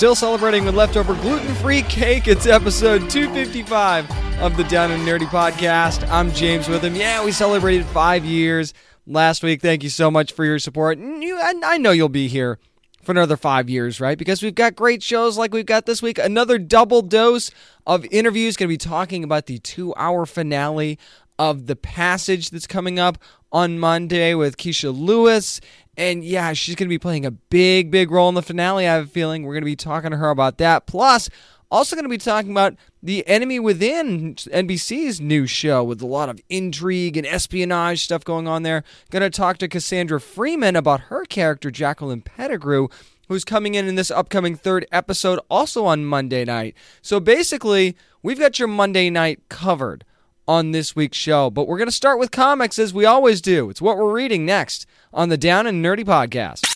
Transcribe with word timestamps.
Still 0.00 0.14
celebrating 0.14 0.64
with 0.64 0.74
leftover 0.74 1.14
gluten 1.16 1.54
free 1.56 1.82
cake. 1.82 2.26
It's 2.26 2.46
episode 2.46 3.10
255 3.10 4.40
of 4.40 4.56
the 4.56 4.64
Down 4.64 4.90
and 4.90 5.06
Nerdy 5.06 5.26
podcast. 5.26 6.08
I'm 6.08 6.32
James 6.32 6.70
Witham. 6.70 6.94
Yeah, 6.94 7.22
we 7.22 7.32
celebrated 7.32 7.84
five 7.84 8.24
years 8.24 8.72
last 9.06 9.42
week. 9.42 9.60
Thank 9.60 9.82
you 9.82 9.90
so 9.90 10.10
much 10.10 10.32
for 10.32 10.42
your 10.42 10.58
support. 10.58 10.98
You, 10.98 11.38
I 11.38 11.76
know 11.76 11.90
you'll 11.90 12.08
be 12.08 12.28
here 12.28 12.58
for 13.02 13.12
another 13.12 13.36
five 13.36 13.68
years, 13.68 14.00
right? 14.00 14.16
Because 14.16 14.42
we've 14.42 14.54
got 14.54 14.74
great 14.74 15.02
shows 15.02 15.36
like 15.36 15.52
we've 15.52 15.66
got 15.66 15.84
this 15.84 16.00
week. 16.00 16.16
Another 16.18 16.56
double 16.56 17.02
dose 17.02 17.50
of 17.86 18.06
interviews. 18.10 18.56
Going 18.56 18.70
to 18.70 18.72
be 18.72 18.78
talking 18.78 19.22
about 19.22 19.44
the 19.44 19.58
two 19.58 19.92
hour 19.96 20.24
finale 20.24 20.98
of 21.38 21.66
The 21.66 21.76
Passage 21.76 22.48
that's 22.48 22.66
coming 22.66 22.98
up 22.98 23.18
on 23.52 23.78
Monday 23.78 24.32
with 24.32 24.56
Kecia 24.56 24.98
Lewis. 24.98 25.60
And 26.00 26.24
yeah, 26.24 26.54
she's 26.54 26.76
going 26.76 26.88
to 26.88 26.94
be 26.94 26.98
playing 26.98 27.26
a 27.26 27.30
big, 27.30 27.90
big 27.90 28.10
role 28.10 28.30
in 28.30 28.34
the 28.34 28.40
finale. 28.40 28.88
I 28.88 28.94
have 28.94 29.04
a 29.04 29.10
feeling 29.10 29.42
we're 29.42 29.52
going 29.52 29.60
to 29.60 29.66
be 29.66 29.76
talking 29.76 30.12
to 30.12 30.16
her 30.16 30.30
about 30.30 30.56
that. 30.56 30.86
Plus, 30.86 31.28
also 31.70 31.94
going 31.94 32.06
to 32.06 32.08
be 32.08 32.16
talking 32.16 32.52
about 32.52 32.74
The 33.02 33.22
Enemy 33.28 33.60
Within, 33.60 34.34
NBC's 34.36 35.20
new 35.20 35.46
show 35.46 35.84
with 35.84 36.00
a 36.00 36.06
lot 36.06 36.30
of 36.30 36.40
intrigue 36.48 37.18
and 37.18 37.26
espionage 37.26 38.02
stuff 38.02 38.24
going 38.24 38.48
on 38.48 38.62
there. 38.62 38.82
Going 39.10 39.20
to 39.20 39.28
talk 39.28 39.58
to 39.58 39.68
Cassandra 39.68 40.22
Freeman 40.22 40.74
about 40.74 41.00
her 41.00 41.26
character, 41.26 41.70
Jacqueline 41.70 42.22
Pettigrew, 42.22 42.88
who's 43.28 43.44
coming 43.44 43.74
in 43.74 43.86
in 43.86 43.96
this 43.96 44.10
upcoming 44.10 44.56
third 44.56 44.86
episode, 44.90 45.38
also 45.50 45.84
on 45.84 46.06
Monday 46.06 46.46
night. 46.46 46.74
So 47.02 47.20
basically, 47.20 47.94
we've 48.22 48.40
got 48.40 48.58
your 48.58 48.68
Monday 48.68 49.10
night 49.10 49.50
covered 49.50 50.06
on 50.48 50.72
this 50.72 50.96
week's 50.96 51.18
show. 51.18 51.50
But 51.50 51.68
we're 51.68 51.76
going 51.78 51.88
to 51.88 51.92
start 51.92 52.18
with 52.18 52.30
comics 52.30 52.78
as 52.78 52.94
we 52.94 53.04
always 53.04 53.42
do. 53.42 53.68
It's 53.68 53.82
what 53.82 53.98
we're 53.98 54.14
reading 54.14 54.46
next 54.46 54.86
on 55.12 55.28
the 55.28 55.36
Down 55.36 55.66
and 55.66 55.84
Nerdy 55.84 56.04
podcast. 56.04 56.66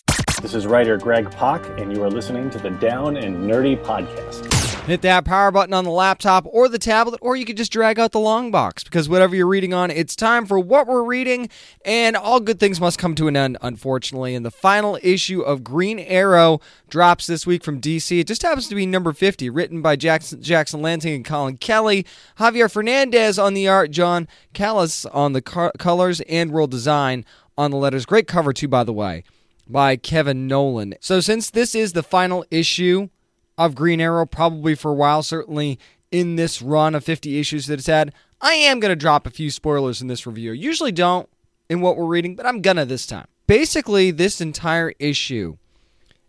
This 0.41 0.53
is 0.53 0.67
writer 0.67 0.97
Greg 0.97 1.31
Pak, 1.31 1.65
and 1.79 1.95
you 1.95 2.03
are 2.03 2.09
listening 2.09 2.49
to 2.49 2.59
the 2.59 2.69
Down 2.69 3.15
and 3.15 3.49
Nerdy 3.49 3.81
podcast. 3.81 4.51
Hit 4.83 5.01
that 5.01 5.25
power 5.25 5.49
button 5.49 5.73
on 5.73 5.83
the 5.83 5.89
laptop 5.89 6.45
or 6.47 6.69
the 6.69 6.77
tablet, 6.77 7.17
or 7.23 7.35
you 7.35 7.43
could 7.43 7.57
just 7.57 7.71
drag 7.71 7.97
out 7.97 8.11
the 8.11 8.19
long 8.19 8.51
box 8.51 8.83
because 8.83 9.09
whatever 9.09 9.35
you're 9.35 9.47
reading 9.47 9.73
on, 9.73 9.89
it's 9.89 10.15
time 10.15 10.45
for 10.45 10.59
what 10.59 10.85
we're 10.85 11.03
reading. 11.03 11.49
And 11.83 12.15
all 12.15 12.39
good 12.39 12.59
things 12.59 12.79
must 12.79 12.99
come 12.99 13.15
to 13.15 13.27
an 13.27 13.35
end, 13.35 13.57
unfortunately. 13.63 14.35
And 14.35 14.45
the 14.45 14.51
final 14.51 14.99
issue 15.01 15.41
of 15.41 15.63
Green 15.63 15.97
Arrow 15.97 16.59
drops 16.87 17.25
this 17.25 17.47
week 17.47 17.63
from 17.63 17.81
DC. 17.81 18.19
It 18.19 18.27
just 18.27 18.43
happens 18.43 18.67
to 18.67 18.75
be 18.75 18.85
number 18.85 19.11
50, 19.11 19.49
written 19.49 19.81
by 19.81 19.95
Jackson, 19.95 20.43
Jackson 20.43 20.81
Lanzing 20.81 21.15
and 21.15 21.25
Collin 21.25 21.57
Kelly. 21.57 22.05
Javier 22.37 22.71
Fernandez 22.71 23.39
on 23.39 23.55
the 23.55 23.67
art, 23.67 23.89
John 23.89 24.27
Kalisz 24.53 25.07
on 25.11 25.33
the 25.33 25.41
car- 25.41 25.73
colors 25.79 26.21
and 26.21 26.51
world 26.51 26.69
design 26.69 27.25
on 27.57 27.71
the 27.71 27.77
letters. 27.77 28.05
Great 28.05 28.27
cover, 28.27 28.53
too, 28.53 28.67
by 28.67 28.83
the 28.83 28.93
way, 28.93 29.23
by 29.67 29.95
Kevin 29.95 30.47
Nowlan. 30.47 30.95
So, 30.99 31.19
since 31.19 31.49
this 31.49 31.75
is 31.75 31.93
the 31.93 32.03
final 32.03 32.45
issue 32.51 33.09
of 33.57 33.75
Green 33.75 34.01
Arrow, 34.01 34.25
probably 34.25 34.75
for 34.75 34.91
a 34.91 34.95
while, 34.95 35.23
certainly 35.23 35.79
in 36.11 36.35
this 36.35 36.61
run 36.61 36.95
of 36.95 37.03
50 37.03 37.39
issues 37.39 37.67
that 37.67 37.79
it's 37.79 37.87
had, 37.87 38.13
I 38.41 38.53
am 38.53 38.79
going 38.79 38.91
to 38.91 38.95
drop 38.95 39.25
a 39.25 39.31
few 39.31 39.49
spoilers 39.49 40.01
in 40.01 40.07
this 40.07 40.27
review. 40.27 40.51
Usually 40.51 40.91
don't 40.91 41.29
in 41.69 41.81
what 41.81 41.97
we're 41.97 42.05
reading, 42.05 42.35
but 42.35 42.45
I'm 42.45 42.61
going 42.61 42.77
to 42.77 42.85
this 42.85 43.07
time. 43.07 43.27
Basically, 43.47 44.11
this 44.11 44.41
entire 44.41 44.93
issue, 44.99 45.57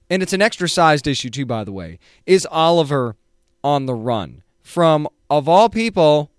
and 0.08 0.22
it's 0.22 0.32
an 0.32 0.42
extra 0.42 0.68
sized 0.68 1.06
issue 1.06 1.30
too, 1.30 1.46
by 1.46 1.64
the 1.64 1.72
way, 1.72 1.98
is 2.26 2.46
Oliver 2.50 3.16
on 3.64 3.86
the 3.86 3.94
run 3.94 4.42
from, 4.62 5.08
of 5.28 5.48
all 5.48 5.68
people, 5.68 6.30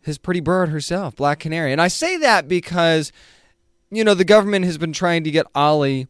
his 0.00 0.18
pretty 0.18 0.40
bird 0.40 0.68
herself, 0.68 1.16
Black 1.16 1.40
Canary. 1.40 1.72
And 1.72 1.80
I 1.80 1.88
say 1.88 2.16
that 2.18 2.48
because 2.48 3.12
you 3.94 4.04
know, 4.04 4.14
the 4.14 4.24
government 4.24 4.64
has 4.64 4.78
been 4.78 4.92
trying 4.92 5.24
to 5.24 5.30
get 5.30 5.46
Ollie 5.54 6.08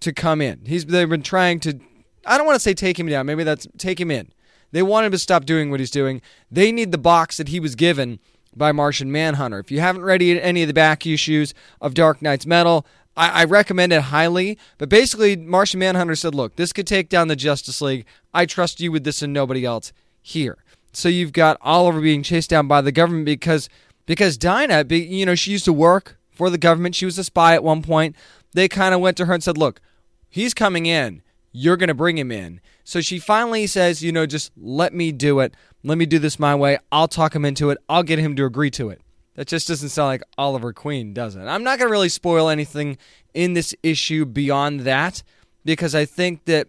to 0.00 0.12
come 0.12 0.40
in. 0.40 0.60
He's 0.66 0.86
they've 0.86 1.08
been 1.08 1.22
trying 1.22 1.60
to 1.60 1.78
I 2.26 2.36
don't 2.36 2.46
want 2.46 2.56
to 2.56 2.60
say 2.60 2.74
take 2.74 2.98
him 2.98 3.08
down, 3.08 3.26
maybe 3.26 3.44
that's 3.44 3.66
take 3.78 4.00
him 4.00 4.10
in. 4.10 4.32
They 4.70 4.82
want 4.82 5.06
him 5.06 5.12
to 5.12 5.18
stop 5.18 5.44
doing 5.44 5.70
what 5.70 5.80
he's 5.80 5.90
doing. 5.90 6.22
They 6.50 6.72
need 6.72 6.92
the 6.92 6.98
box 6.98 7.36
that 7.36 7.48
he 7.48 7.60
was 7.60 7.74
given 7.74 8.18
by 8.56 8.72
Martian 8.72 9.12
Manhunter. 9.12 9.58
If 9.58 9.70
you 9.70 9.80
haven't 9.80 10.02
read 10.02 10.22
any 10.22 10.62
of 10.62 10.68
the 10.68 10.74
back 10.74 11.06
issues 11.06 11.54
of 11.80 11.94
Dark 11.94 12.22
Nights 12.22 12.46
Metal, 12.46 12.86
I, 13.16 13.42
I 13.42 13.44
recommend 13.44 13.92
it 13.92 14.02
highly. 14.02 14.58
But 14.78 14.88
basically, 14.88 15.36
Martian 15.36 15.80
Manhunter 15.80 16.14
said, 16.14 16.34
look, 16.34 16.56
this 16.56 16.72
could 16.72 16.86
take 16.86 17.08
down 17.08 17.28
the 17.28 17.36
Justice 17.36 17.80
League. 17.80 18.06
I 18.32 18.46
trust 18.46 18.80
you 18.80 18.90
with 18.90 19.04
this 19.04 19.22
and 19.22 19.32
nobody 19.32 19.64
else 19.64 19.92
here. 20.20 20.58
So 20.92 21.08
you've 21.08 21.32
got 21.32 21.58
Oliver 21.60 22.00
being 22.00 22.22
chased 22.22 22.50
down 22.50 22.68
by 22.68 22.80
the 22.80 22.92
government 22.92 23.26
because 23.26 23.68
because 24.04 24.36
Dinah, 24.36 24.86
you 24.88 25.24
know, 25.24 25.34
she 25.34 25.52
used 25.52 25.64
to 25.66 25.72
work 25.72 26.18
for 26.32 26.50
the 26.50 26.58
government. 26.58 26.94
She 26.94 27.04
was 27.04 27.18
a 27.18 27.24
spy 27.24 27.54
at 27.54 27.62
one 27.62 27.82
point. 27.82 28.16
They 28.52 28.68
kind 28.68 28.94
of 28.94 29.00
went 29.00 29.16
to 29.18 29.26
her 29.26 29.34
and 29.34 29.42
said, 29.42 29.56
Look, 29.58 29.80
he's 30.28 30.54
coming 30.54 30.86
in. 30.86 31.22
You're 31.52 31.76
going 31.76 31.88
to 31.88 31.94
bring 31.94 32.18
him 32.18 32.32
in. 32.32 32.60
So 32.84 33.00
she 33.00 33.18
finally 33.18 33.66
says, 33.66 34.02
You 34.02 34.12
know, 34.12 34.26
just 34.26 34.50
let 34.56 34.92
me 34.92 35.12
do 35.12 35.40
it. 35.40 35.54
Let 35.84 35.98
me 35.98 36.06
do 36.06 36.18
this 36.18 36.38
my 36.38 36.54
way. 36.54 36.78
I'll 36.90 37.08
talk 37.08 37.34
him 37.34 37.44
into 37.44 37.70
it. 37.70 37.78
I'll 37.88 38.02
get 38.02 38.18
him 38.18 38.34
to 38.36 38.44
agree 38.44 38.70
to 38.72 38.90
it. 38.90 39.00
That 39.34 39.46
just 39.46 39.68
doesn't 39.68 39.88
sound 39.88 40.08
like 40.08 40.22
Oliver 40.36 40.72
Queen, 40.72 41.14
does 41.14 41.36
it? 41.36 41.42
I'm 41.42 41.64
not 41.64 41.78
going 41.78 41.88
to 41.88 41.92
really 41.92 42.10
spoil 42.10 42.48
anything 42.48 42.98
in 43.32 43.54
this 43.54 43.74
issue 43.82 44.26
beyond 44.26 44.80
that 44.80 45.22
because 45.64 45.94
I 45.94 46.04
think 46.04 46.44
that, 46.44 46.68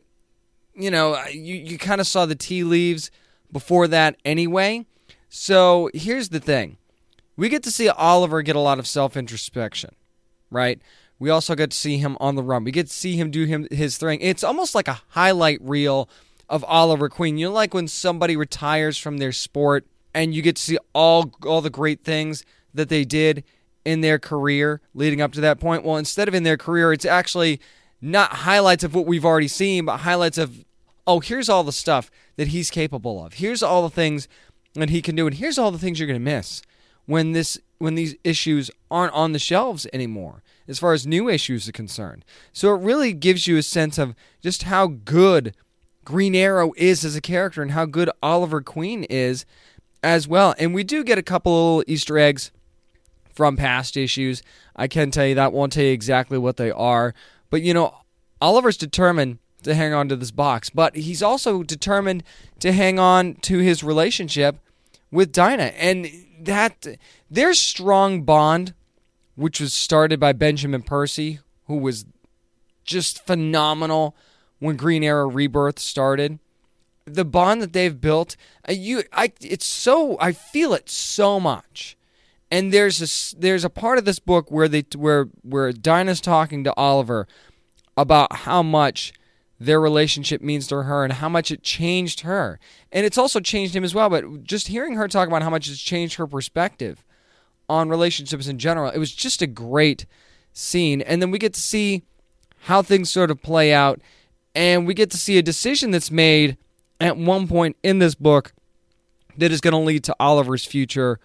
you 0.74 0.90
know, 0.90 1.22
you, 1.28 1.56
you 1.56 1.78
kind 1.78 2.00
of 2.00 2.08
saw 2.08 2.26
the 2.26 2.36
tea 2.36 2.64
leaves 2.64 3.12
before 3.52 3.88
that 3.90 4.16
anyway. 4.24 4.86
So 5.30 5.90
here's 5.94 6.30
the 6.30 6.40
thing 6.40 6.78
we 7.36 7.50
get 7.50 7.64
to 7.64 7.72
see 7.72 7.90
Oliver 7.90 8.42
get 8.42 8.56
a 8.56 8.60
lot 8.60 8.80
of 8.80 8.88
self 8.88 9.18
introspection, 9.18 9.96
right? 10.50 10.82
We 11.20 11.30
also 11.30 11.56
get 11.56 11.72
to 11.72 11.78
see 11.78 11.98
him 11.98 12.18
on 12.20 12.36
the 12.36 12.44
run. 12.44 12.64
We 12.64 12.72
get 12.72 12.88
to 12.88 12.94
see 12.94 13.16
him 13.16 13.32
do 13.32 13.46
him 13.46 13.68
his 13.72 13.98
thing. 13.98 14.20
It's 14.22 14.44
almost 14.44 14.76
like 14.76 14.88
a 14.88 15.02
highlight 15.10 15.60
reel 15.62 16.10
of 16.50 16.64
Oliver 16.66 17.10
Queen. 17.10 17.38
You 17.38 17.48
know, 17.48 17.54
like 17.54 17.74
when 17.74 17.88
somebody 17.88 18.36
retires 18.36 18.98
from 18.98 19.18
their 19.18 19.32
sport 19.32 19.86
and 20.14 20.34
you 20.34 20.42
get 20.42 20.58
to 20.58 20.62
see 20.62 20.78
all 20.94 21.32
all 21.46 21.62
the 21.62 21.70
great 21.70 22.04
things 22.04 22.44
that 22.74 22.90
they 22.90 23.06
did 23.06 23.44
in 23.86 24.02
their 24.02 24.20
career 24.20 24.82
leading 24.94 25.22
up 25.22 25.34
to 25.34 25.42
that 25.42 25.60
point. 25.60 25.84
Well, 25.84 25.98
instead 25.98 26.28
of 26.28 26.34
in 26.34 26.44
their 26.44 26.58
career, 26.58 26.94
it's 26.94 27.06
actually 27.06 27.60
not 28.02 28.32
highlights 28.32 28.84
of 28.84 28.96
what 28.96 29.06
we've 29.06 29.26
already 29.26 29.48
seen, 29.48 29.86
but 29.86 29.98
highlights 29.98 30.38
of 30.38 30.66
oh, 31.06 31.20
here's 31.20 31.50
all 31.50 31.64
the 31.64 31.72
stuff 31.72 32.10
that 32.38 32.50
he's 32.50 32.70
capable 32.72 33.24
of. 33.24 33.34
Here's 33.34 33.62
all 33.62 33.82
the 33.82 33.90
things 33.90 34.28
that 34.74 34.90
he 34.90 35.02
can 35.02 35.16
do, 35.16 35.28
and 35.28 35.36
here's 35.36 35.58
all 35.58 35.72
the 35.72 35.78
things 35.78 36.00
you're 36.00 36.08
to 36.08 36.20
miss 36.20 36.62
when 37.06 37.34
this 37.34 37.60
when 37.80 37.96
these 37.96 38.16
issues 38.24 38.72
aren't 38.90 39.14
on 39.14 39.34
the 39.34 39.40
shelves 39.40 39.86
anymore 39.92 40.42
as 40.68 40.80
far 40.80 40.94
as 40.94 41.06
new 41.06 41.28
issues 41.28 41.68
are 41.68 41.74
concerned. 41.74 42.24
So 42.54 42.74
it 42.74 42.82
really 42.82 43.12
gives 43.12 43.48
you 43.48 43.58
a 43.58 43.64
sense 43.64 43.98
of 43.98 44.16
just 44.42 44.64
how 44.64 44.88
good 44.88 45.56
Green 46.06 46.36
Arrow 46.36 46.74
is 46.78 47.04
as 47.04 47.16
a 47.16 47.22
character 47.22 47.62
and 47.62 47.72
how 47.72 47.86
good 47.86 48.10
Oliver 48.22 48.62
Queen 48.62 49.04
is 49.06 49.46
as 50.02 50.28
well. 50.28 50.56
And 50.58 50.74
we 50.74 50.84
do 50.84 51.04
get 51.04 51.18
a 51.18 51.24
couple 51.24 51.52
little 51.54 51.84
Easter 51.92 52.18
eggs 52.18 52.52
from 53.34 53.58
past 53.58 53.98
issues. 53.98 54.44
I 54.76 54.88
can 54.88 55.12
tell 55.12 55.26
you 55.26 55.36
that 55.36 55.54
won't 55.54 55.74
tell 55.74 55.84
you 55.84 55.92
exactly 55.92 56.38
what 56.38 56.58
they 56.58 56.72
are, 56.72 57.14
but 57.50 57.62
you 57.62 57.74
know, 57.74 57.96
Oliver's 58.42 58.78
determined 58.78 59.40
to 59.64 59.74
hang 59.74 59.94
on 59.94 60.10
to 60.10 60.16
this 60.16 60.32
box, 60.32 60.70
but 60.70 60.96
he's 60.96 61.24
also 61.24 61.64
determined 61.64 62.24
to 62.60 62.74
hang 62.74 63.00
on 63.00 63.36
to 63.36 63.60
his 63.60 63.84
relationship 63.84 64.58
with 65.10 65.32
Dinah. 65.32 65.72
And 65.78 66.10
that 66.46 66.88
their 67.30 67.54
strong 67.54 68.24
bond, 68.24 68.74
which 69.36 69.60
was 69.60 69.74
started 69.74 70.20
by 70.20 70.34
Benjamin 70.34 70.82
Percy, 70.82 71.40
who 71.68 71.78
was 71.78 72.06
just 72.84 73.26
phenomenal 73.26 74.16
when 74.60 74.76
Green 74.76 75.04
Arrow 75.04 75.30
Rebirth 75.30 75.80
started. 75.80 76.40
The 77.06 77.26
bond 77.26 77.62
that 77.62 77.74
they've 77.74 78.00
built, 78.00 78.38
uh, 78.68 78.72
you, 78.72 79.04
I, 79.12 79.34
it's 79.42 79.66
so 79.66 80.18
I 80.20 80.32
feel 80.32 80.74
it 80.74 80.90
so 80.90 81.40
much. 81.40 81.98
And 82.50 82.72
there's 82.72 83.02
a 83.02 83.40
there's 83.40 83.66
a 83.66 83.70
part 83.70 83.98
of 83.98 84.06
this 84.06 84.20
book 84.20 84.52
where 84.52 84.68
they 84.68 84.86
where 84.96 85.26
where 85.42 85.74
Dinah's 85.74 86.22
talking 86.22 86.64
to 86.64 86.74
Oliver 86.78 87.28
about 87.98 88.34
how 88.34 88.64
much 88.64 89.12
their 89.66 89.80
relationship 89.80 90.42
means 90.42 90.68
to 90.68 90.84
her 90.84 91.04
and 91.04 91.14
how 91.14 91.30
much 91.30 91.52
it 91.52 91.64
changed 91.64 92.22
her. 92.22 92.60
And 92.92 93.06
it's 93.06 93.18
also 93.18 93.40
changed 93.40 93.76
him 93.76 93.84
as 93.84 93.96
well, 93.96 94.10
but 94.10 94.44
just 94.44 94.68
hearing 94.68 94.96
her 94.96 95.08
talk 95.08 95.28
about 95.28 95.44
how 95.44 95.50
much 95.50 95.70
it's 95.70 95.82
changed 95.82 96.16
her 96.16 96.28
perspective 96.28 97.04
on 97.70 97.90
relationships 97.90 98.48
in 98.48 98.60
general, 98.60 98.90
it 98.90 98.98
was 98.98 99.14
just 99.14 99.42
a 99.42 99.48
great 99.48 100.06
scene. 100.52 101.02
And 101.02 101.22
then 101.22 101.32
we 101.32 101.40
get 101.40 101.54
to 101.54 101.62
see 101.62 102.04
how 102.62 102.82
things 102.82 103.10
sort 103.10 103.32
of 103.32 103.42
play 103.42 103.74
out, 103.74 104.02
and 104.54 104.86
we 104.86 104.94
get 104.94 105.12
to 105.12 105.18
see 105.18 105.38
a 105.38 105.42
decision 105.42 105.92
that's 105.92 106.12
made 106.12 106.58
at 107.00 107.18
one 107.18 107.48
point 107.48 107.76
in 107.84 108.00
this 108.00 108.16
book 108.16 108.54
that 109.38 109.52
is 109.52 109.62
going 109.62 109.74
to 109.74 109.78
lead 109.78 110.04
to 110.06 110.16
Oliver's 110.20 110.66
future 110.66 111.20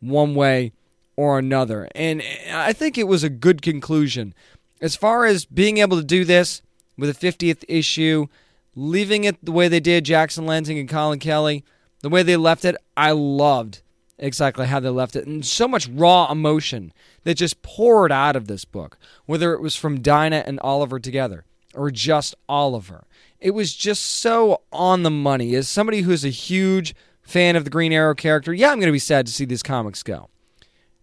one 0.00 0.34
way 0.34 0.72
or 1.16 1.38
another. 1.38 1.88
And 1.94 2.22
I 2.52 2.72
think 2.72 2.96
it 2.96 3.08
was 3.08 3.24
a 3.24 3.30
good 3.30 3.62
conclusion. 3.62 4.34
As 4.80 4.96
far 4.96 5.26
as 5.26 5.44
being 5.44 5.78
able 5.78 5.98
to 5.98 6.04
do 6.04 6.24
this 6.24 6.62
with 7.00 7.10
a 7.10 7.14
50th 7.32 7.64
issue, 7.68 8.26
leaving 8.74 9.24
it 9.24 9.44
the 9.44 9.52
way 9.52 9.66
they 9.66 9.80
did, 9.80 10.04
Jackson 10.04 10.46
Lanzing 10.46 10.78
and 10.78 10.88
Collin 10.88 11.18
Kelly, 11.18 11.64
the 12.02 12.08
way 12.08 12.22
they 12.22 12.36
left 12.36 12.64
it, 12.64 12.76
I 12.96 13.10
loved 13.12 13.82
exactly 14.18 14.66
how 14.66 14.80
they 14.80 14.88
left 14.90 15.16
it. 15.16 15.26
And 15.26 15.44
so 15.44 15.66
much 15.66 15.88
raw 15.88 16.30
emotion 16.30 16.92
that 17.24 17.34
just 17.34 17.62
poured 17.62 18.12
out 18.12 18.36
of 18.36 18.46
this 18.46 18.64
book, 18.64 18.98
whether 19.26 19.52
it 19.54 19.60
was 19.60 19.76
from 19.76 20.00
Dinah 20.00 20.44
and 20.46 20.60
Oliver 20.60 21.00
together 21.00 21.44
or 21.74 21.90
just 21.90 22.34
Oliver. 22.48 23.04
It 23.38 23.52
was 23.52 23.74
just 23.74 24.04
so 24.04 24.62
on 24.72 25.02
the 25.02 25.10
money. 25.10 25.54
As 25.54 25.68
somebody 25.68 26.02
who's 26.02 26.24
a 26.24 26.30
huge 26.30 26.94
fan 27.22 27.56
of 27.56 27.64
the 27.64 27.70
Green 27.70 27.92
Arrow 27.92 28.14
character, 28.14 28.52
yeah, 28.52 28.70
I'm 28.70 28.78
going 28.78 28.86
to 28.86 28.92
be 28.92 28.98
sad 28.98 29.26
to 29.26 29.32
see 29.32 29.44
these 29.44 29.62
comics 29.62 30.02
go. 30.02 30.28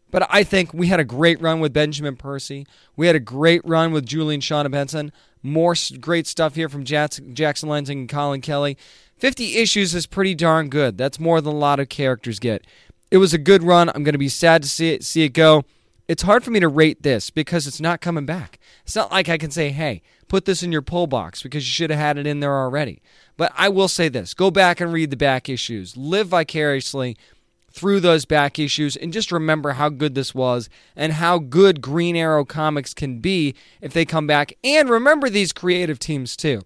But 0.10 0.28
I 0.30 0.44
think 0.44 0.74
we 0.74 0.88
had 0.88 1.00
a 1.00 1.06
great 1.06 1.42
run 1.42 1.60
with 1.60 1.74
Benjamin 1.74 2.16
Percy. 2.16 2.66
We 2.96 3.08
had 3.08 3.16
a 3.16 3.22
great 3.22 3.62
run 3.66 3.92
with 3.92 4.06
Julie 4.06 4.36
and 4.36 4.44
Shauna 4.44 4.72
Benson. 4.72 5.12
More 5.44 5.76
great 6.00 6.28
stuff 6.28 6.56
here 6.56 6.70
from 6.70 6.84
Jackson 6.84 7.34
Lanzing 7.34 7.90
and 7.92 8.10
Collin 8.10 8.42
Kelly. 8.42 8.78
50 9.18 9.58
issues 9.58 9.96
is 9.96 10.06
pretty 10.06 10.36
darn 10.36 10.70
good. 10.70 10.98
That's 10.98 11.20
more 11.20 11.42
than 11.42 11.54
a 11.54 11.58
lot 11.58 11.80
of 11.80 11.90
characters 11.90 12.40
get. 12.40 12.66
It 13.10 13.18
was 13.18 13.34
a 13.34 13.38
good 13.38 13.64
run. 13.64 13.90
I'm 13.90 14.04
going 14.04 14.14
to 14.14 14.20
be 14.20 14.30
sad 14.30 14.64
to 14.64 14.70
see 14.70 14.92
it, 14.92 15.04
see 15.04 15.24
it 15.24 15.30
go. 15.30 15.64
It's 16.08 16.24
hard 16.24 16.44
for 16.44 16.52
me 16.52 16.60
to 16.60 16.68
rate 16.68 17.04
this 17.04 17.30
because 17.30 17.68
it's 17.68 17.82
not 17.82 18.00
coming 18.00 18.26
back. 18.26 18.60
It's 18.84 18.96
not 18.96 19.12
like 19.12 19.28
I 19.28 19.38
can 19.38 19.52
say, 19.52 19.70
hey, 19.70 20.02
put 20.28 20.46
this 20.46 20.64
in 20.64 20.72
your 20.72 20.82
pull 20.82 21.08
box 21.08 21.42
because 21.42 21.68
you 21.68 21.72
should 21.72 21.90
have 21.90 22.00
had 22.00 22.18
it 22.18 22.28
in 22.28 22.40
there 22.40 22.56
already. 22.56 23.02
But 23.36 23.52
I 23.58 23.70
will 23.70 23.88
say 23.88 24.08
this 24.08 24.34
go 24.34 24.50
back 24.50 24.80
and 24.80 24.94
read 24.94 25.10
the 25.10 25.18
back 25.18 25.50
issues, 25.50 25.98
live 25.98 26.28
vicariously 26.28 27.18
through 27.78 28.00
those 28.00 28.26
back 28.26 28.58
issues, 28.58 28.96
and 28.96 29.14
just 29.14 29.32
remember 29.32 29.74
how 29.74 29.88
good 29.90 30.16
this 30.16 30.34
was 30.34 30.68
and 30.96 31.14
how 31.14 31.38
good 31.38 31.80
Green 31.80 32.16
Arrow 32.16 32.44
comics 32.44 32.94
can 32.94 33.20
be 33.20 33.54
if 33.82 33.94
they 33.94 34.04
come 34.04 34.26
back. 34.26 34.54
And 34.64 34.90
remember 34.90 35.30
these 35.30 35.54
creative 35.54 36.00
teams 36.00 36.36
too 36.36 36.64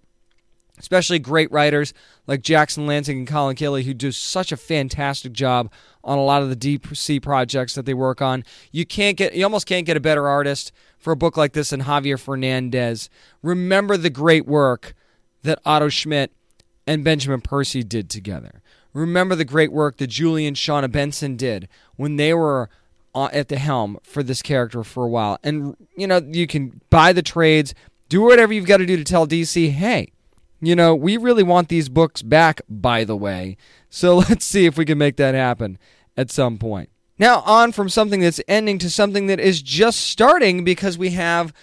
especially 0.81 1.19
great 1.19 1.51
writers 1.51 1.93
like 2.25 2.41
Jackson 2.41 2.87
Lanzing 2.87 3.17
and 3.19 3.27
Collin 3.27 3.55
Kelly, 3.55 3.83
who 3.83 3.93
do 3.93 4.11
such 4.11 4.51
a 4.51 4.57
fantastic 4.57 5.31
job 5.31 5.71
on 6.03 6.17
a 6.17 6.23
lot 6.23 6.41
of 6.41 6.49
the 6.49 6.55
DC 6.55 7.21
projects 7.21 7.75
that 7.75 7.85
they 7.85 7.93
work 7.93 8.19
on. 8.19 8.43
You 8.71 8.85
can't 8.85 9.15
get, 9.15 9.35
you 9.35 9.43
almost 9.43 9.67
can't 9.67 9.85
get 9.85 9.95
a 9.95 10.01
better 10.01 10.27
artist 10.27 10.71
for 10.97 11.13
a 11.13 11.15
book 11.15 11.37
like 11.37 11.53
this 11.53 11.69
than 11.69 11.83
Javier 11.83 12.19
Fernandez. 12.19 13.09
Remember 13.43 13.95
the 13.95 14.09
great 14.09 14.47
work 14.47 14.95
that 15.43 15.59
Otto 15.65 15.89
Schmidt 15.89 16.31
and 16.87 17.03
Benjamin 17.03 17.41
Percy 17.41 17.83
did 17.83 18.09
together. 18.09 18.60
Remember 18.93 19.35
the 19.35 19.45
great 19.45 19.71
work 19.71 19.97
that 19.97 20.07
Julie 20.07 20.45
and 20.45 20.55
Shauna 20.55 20.91
Benson 20.91 21.35
did 21.35 21.67
when 21.95 22.17
they 22.17 22.33
were 22.33 22.69
uh, 23.13 23.29
at 23.31 23.47
the 23.47 23.57
helm 23.57 23.97
for 24.03 24.23
this 24.23 24.41
character 24.41 24.83
for 24.83 25.05
a 25.05 25.09
while. 25.09 25.37
And, 25.43 25.75
you 25.95 26.07
know, 26.07 26.21
you 26.25 26.47
can 26.47 26.81
buy 26.89 27.13
the 27.13 27.21
trades, 27.21 27.73
do 28.09 28.21
whatever 28.21 28.53
you've 28.53 28.65
got 28.65 28.77
to 28.77 28.85
do 28.85 28.97
to 28.97 29.03
tell 29.03 29.27
DC, 29.27 29.71
hey, 29.71 30.11
you 30.61 30.75
know, 30.75 30.93
we 30.95 31.17
really 31.17 31.43
want 31.43 31.69
these 31.69 31.89
books 31.89 32.21
back, 32.21 32.61
by 32.69 33.03
the 33.03 33.15
way. 33.15 33.57
So 33.89 34.17
let's 34.29 34.45
see 34.45 34.65
if 34.65 34.77
we 34.77 34.85
can 34.85 34.97
make 34.97 35.17
that 35.17 35.35
happen 35.35 35.77
at 36.15 36.31
some 36.31 36.57
point. 36.57 36.89
Now, 37.17 37.41
on 37.41 37.71
from 37.71 37.89
something 37.89 38.21
that's 38.21 38.41
ending 38.47 38.79
to 38.79 38.89
something 38.89 39.27
that 39.27 39.39
is 39.39 39.61
just 39.61 39.99
starting 39.99 40.63
because 40.63 40.97
we 40.97 41.11
have 41.11 41.53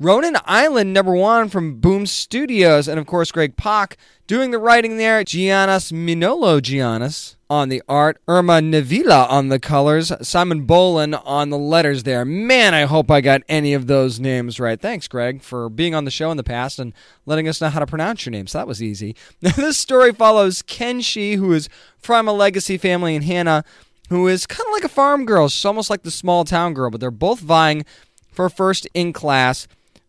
Ronin 0.00 0.36
Island 0.44 0.94
number 0.94 1.12
one 1.12 1.48
from 1.48 1.80
Boom 1.80 2.06
Studios, 2.06 2.86
and 2.86 3.00
of 3.00 3.06
course, 3.06 3.32
Greg 3.32 3.56
Pak 3.56 3.96
doing 4.28 4.52
the 4.52 4.58
writing 4.60 4.96
there. 4.96 5.24
Giannis 5.24 5.90
Minolo 5.90 6.60
Giannis 6.60 7.34
on 7.50 7.68
the 7.68 7.82
art, 7.88 8.16
Irma 8.28 8.60
Nevila 8.60 9.28
on 9.28 9.48
the 9.48 9.58
colors, 9.58 10.12
Simon 10.22 10.66
Bowland 10.66 11.16
on 11.24 11.50
the 11.50 11.58
letters 11.58 12.04
there. 12.04 12.24
Man, 12.24 12.74
I 12.74 12.82
hope 12.82 13.10
I 13.10 13.20
got 13.20 13.42
any 13.48 13.74
of 13.74 13.88
those 13.88 14.20
names 14.20 14.60
right. 14.60 14.80
Thanks, 14.80 15.08
Greg, 15.08 15.42
for 15.42 15.68
being 15.68 15.96
on 15.96 16.04
the 16.04 16.12
show 16.12 16.30
in 16.30 16.36
the 16.36 16.44
past 16.44 16.78
and 16.78 16.92
letting 17.26 17.48
us 17.48 17.60
know 17.60 17.68
how 17.68 17.80
to 17.80 17.86
pronounce 17.86 18.24
your 18.24 18.30
name. 18.30 18.46
So 18.46 18.58
that 18.58 18.68
was 18.68 18.80
easy. 18.80 19.16
this 19.40 19.78
story 19.78 20.12
follows 20.12 20.62
Kenshi, 20.62 21.34
who 21.34 21.52
is 21.52 21.68
from 21.98 22.28
a 22.28 22.32
legacy 22.32 22.78
family, 22.78 23.16
and 23.16 23.24
Hannah, 23.24 23.64
who 24.10 24.28
is 24.28 24.46
kind 24.46 24.64
of 24.64 24.72
like 24.74 24.84
a 24.84 24.88
farm 24.88 25.24
girl. 25.24 25.48
She's 25.48 25.64
almost 25.64 25.90
like 25.90 26.04
the 26.04 26.12
small 26.12 26.44
town 26.44 26.72
girl, 26.72 26.88
but 26.88 27.00
they're 27.00 27.10
both 27.10 27.40
vying 27.40 27.84
for 28.30 28.48
first 28.48 28.86
in 28.94 29.12
class 29.12 29.66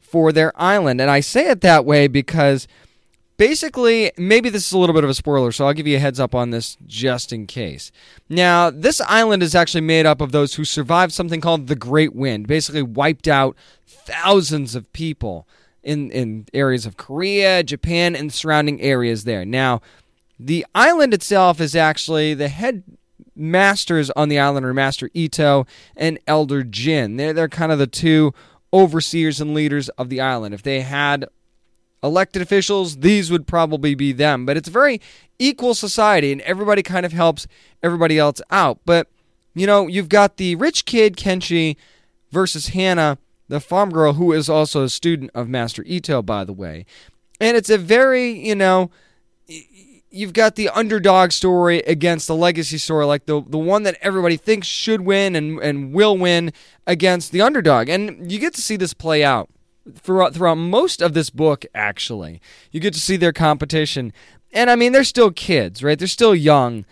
for 0.09 0.31
their 0.31 0.51
island. 0.59 0.99
And 1.01 1.09
I 1.09 1.19
say 1.19 1.49
it 1.49 1.61
that 1.61 1.85
way 1.85 2.07
because 2.07 2.67
basically, 3.37 4.11
maybe 4.17 4.49
this 4.49 4.67
is 4.67 4.73
a 4.73 4.77
little 4.77 4.93
bit 4.93 5.03
of 5.03 5.09
a 5.09 5.13
spoiler, 5.13 5.51
so 5.51 5.65
I'll 5.65 5.73
give 5.73 5.87
you 5.87 5.97
a 5.97 5.99
heads 5.99 6.19
up 6.19 6.35
on 6.35 6.49
this 6.49 6.77
just 6.85 7.31
in 7.31 7.47
case. 7.47 7.91
Now, 8.27 8.69
this 8.69 9.01
island 9.01 9.43
is 9.43 9.55
actually 9.55 9.81
made 9.81 10.05
up 10.05 10.21
of 10.21 10.31
those 10.31 10.55
who 10.55 10.65
survived 10.65 11.13
something 11.13 11.41
called 11.41 11.67
the 11.67 11.75
Great 11.75 12.13
Wind, 12.15 12.47
basically 12.47 12.81
wiped 12.81 13.27
out 13.27 13.55
thousands 13.85 14.75
of 14.75 14.91
people 14.93 15.47
in, 15.83 16.11
in 16.11 16.47
areas 16.53 16.85
of 16.85 16.97
Korea, 16.97 17.63
Japan, 17.63 18.15
and 18.15 18.33
surrounding 18.33 18.81
areas 18.81 19.23
there. 19.23 19.45
Now, 19.45 19.81
the 20.39 20.65
island 20.73 21.13
itself 21.13 21.61
is 21.61 21.75
actually 21.75 22.33
the 22.33 22.47
head 22.47 22.83
masters 23.35 24.09
on 24.11 24.29
the 24.29 24.37
island 24.37 24.65
are 24.65 24.73
Master 24.73 25.09
Ito 25.13 25.65
and 25.95 26.19
Elder 26.27 26.63
Jin. 26.63 27.17
They're, 27.17 27.33
they're 27.33 27.47
kind 27.47 27.71
of 27.71 27.79
the 27.79 27.87
two 27.87 28.33
overseers 28.73 29.41
and 29.41 29.53
leaders 29.53 29.89
of 29.89 30.09
the 30.09 30.21
island. 30.21 30.53
If 30.53 30.63
they 30.63 30.81
had 30.81 31.27
elected 32.03 32.41
officials, 32.41 32.97
these 32.97 33.31
would 33.31 33.47
probably 33.47 33.95
be 33.95 34.11
them. 34.11 34.45
But 34.45 34.57
it's 34.57 34.69
a 34.69 34.71
very 34.71 35.01
equal 35.37 35.73
society, 35.73 36.31
and 36.31 36.41
everybody 36.41 36.83
kind 36.83 37.05
of 37.05 37.11
helps 37.11 37.47
everybody 37.81 38.17
else 38.17 38.41
out. 38.51 38.79
But, 38.85 39.07
you 39.53 39.67
know, 39.67 39.87
you've 39.87 40.09
got 40.09 40.37
the 40.37 40.55
rich 40.55 40.85
kid, 40.85 41.17
Kenshi, 41.17 41.75
versus 42.31 42.67
Hannah, 42.69 43.17
the 43.47 43.59
farm 43.59 43.89
girl, 43.89 44.13
who 44.13 44.31
is 44.31 44.49
also 44.49 44.83
a 44.83 44.89
student 44.89 45.31
of 45.33 45.49
Master 45.49 45.83
Ito, 45.85 46.21
by 46.21 46.43
the 46.43 46.53
way. 46.53 46.85
And 47.41 47.57
it's 47.57 47.69
a 47.69 47.77
very, 47.77 48.31
you 48.31 48.55
know, 48.55 48.91
you've 50.11 50.33
got 50.33 50.55
the 50.55 50.69
underdog 50.69 51.31
story 51.31 51.79
against 51.79 52.27
the 52.27 52.35
legacy 52.35 52.77
story, 52.77 53.05
like 53.05 53.25
the 53.25 53.41
the 53.45 53.57
one 53.57 53.83
that 53.83 53.97
everybody 54.01 54.37
thinks 54.37 54.67
should 54.67 55.01
win 55.01 55.35
and, 55.35 55.59
and 55.59 55.93
will 55.93 56.17
win 56.17 56.51
against 56.87 57.31
the 57.31 57.41
underdog. 57.41 57.89
And 57.89 58.31
you 58.31 58.39
get 58.39 58.53
to 58.55 58.61
see 58.61 58.75
this 58.75 58.93
play 58.93 59.23
out 59.23 59.49
throughout 59.95 60.33
throughout 60.33 60.55
most 60.55 61.01
of 61.01 61.13
this 61.13 61.29
book 61.29 61.65
actually. 61.73 62.41
You 62.71 62.79
get 62.79 62.93
to 62.93 62.99
see 62.99 63.17
their 63.17 63.33
competition. 63.33 64.13
And 64.51 64.69
I 64.69 64.75
mean 64.75 64.91
they're 64.91 65.03
still 65.03 65.31
kids, 65.31 65.83
right? 65.83 65.97
They're 65.97 66.07
still 66.07 66.35
young. 66.35 66.85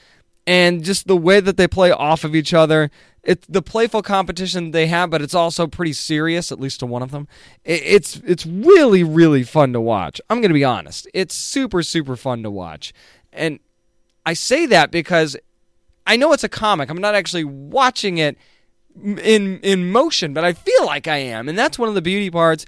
And 0.47 0.81
just 0.81 1.07
the 1.07 1.17
way 1.17 1.41
that 1.41 1.57
they 1.57 1.67
play 1.67 1.91
off 1.91 2.23
of 2.23 2.33
each 2.33 2.53
other, 2.53 2.89
it's 3.21 3.45
the 3.47 3.61
playful 3.61 4.01
competition 4.01 4.71
they 4.71 4.87
have, 4.87 5.09
but 5.09 5.21
it's 5.21 5.33
also 5.33 5.67
pretty 5.67 5.91
serious, 5.91 6.53
at 6.53 6.59
least 6.59 6.79
to 6.79 6.85
one 6.85 7.01
of 7.01 7.11
them. 7.11 7.27
it's 7.65 8.15
it's 8.25 8.45
really 8.45 9.03
really 9.03 9.43
fun 9.43 9.73
to 9.73 9.81
watch. 9.81 10.21
I'm 10.29 10.39
gonna 10.39 10.53
be 10.53 10.63
honest, 10.63 11.05
it's 11.13 11.35
super 11.35 11.83
super 11.83 12.15
fun 12.15 12.43
to 12.43 12.49
watch, 12.49 12.93
and 13.33 13.59
I 14.25 14.33
say 14.33 14.65
that 14.67 14.89
because 14.89 15.35
I 16.07 16.15
know 16.15 16.31
it's 16.31 16.45
a 16.45 16.49
comic. 16.49 16.89
I'm 16.89 17.01
not 17.01 17.13
actually 17.13 17.43
watching 17.43 18.17
it 18.17 18.37
in 18.95 19.59
in 19.59 19.91
motion, 19.91 20.33
but 20.33 20.45
I 20.45 20.53
feel 20.53 20.85
like 20.85 21.09
I 21.09 21.17
am, 21.17 21.49
and 21.49 21.59
that's 21.59 21.77
one 21.77 21.89
of 21.89 21.95
the 21.95 22.01
beauty 22.01 22.31
parts 22.31 22.65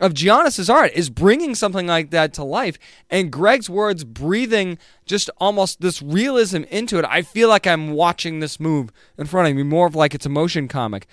of 0.00 0.14
Giannis's 0.14 0.70
art 0.70 0.92
is 0.94 1.10
bringing 1.10 1.54
something 1.54 1.86
like 1.86 2.10
that 2.10 2.32
to 2.34 2.44
life, 2.44 2.78
and 3.10 3.30
Greg's 3.30 3.68
words 3.68 4.02
breathing 4.02 4.78
just 5.04 5.30
almost 5.38 5.80
this 5.80 6.00
realism 6.00 6.62
into 6.70 6.98
it. 6.98 7.04
I 7.08 7.22
feel 7.22 7.48
like 7.48 7.66
I'm 7.66 7.90
watching 7.90 8.40
this 8.40 8.58
move 8.58 8.90
in 9.18 9.26
front 9.26 9.48
of 9.48 9.56
me, 9.56 9.62
more 9.62 9.86
of 9.86 9.94
like 9.94 10.14
it's 10.14 10.26
a 10.26 10.30
motion 10.30 10.68
comic 10.68 11.06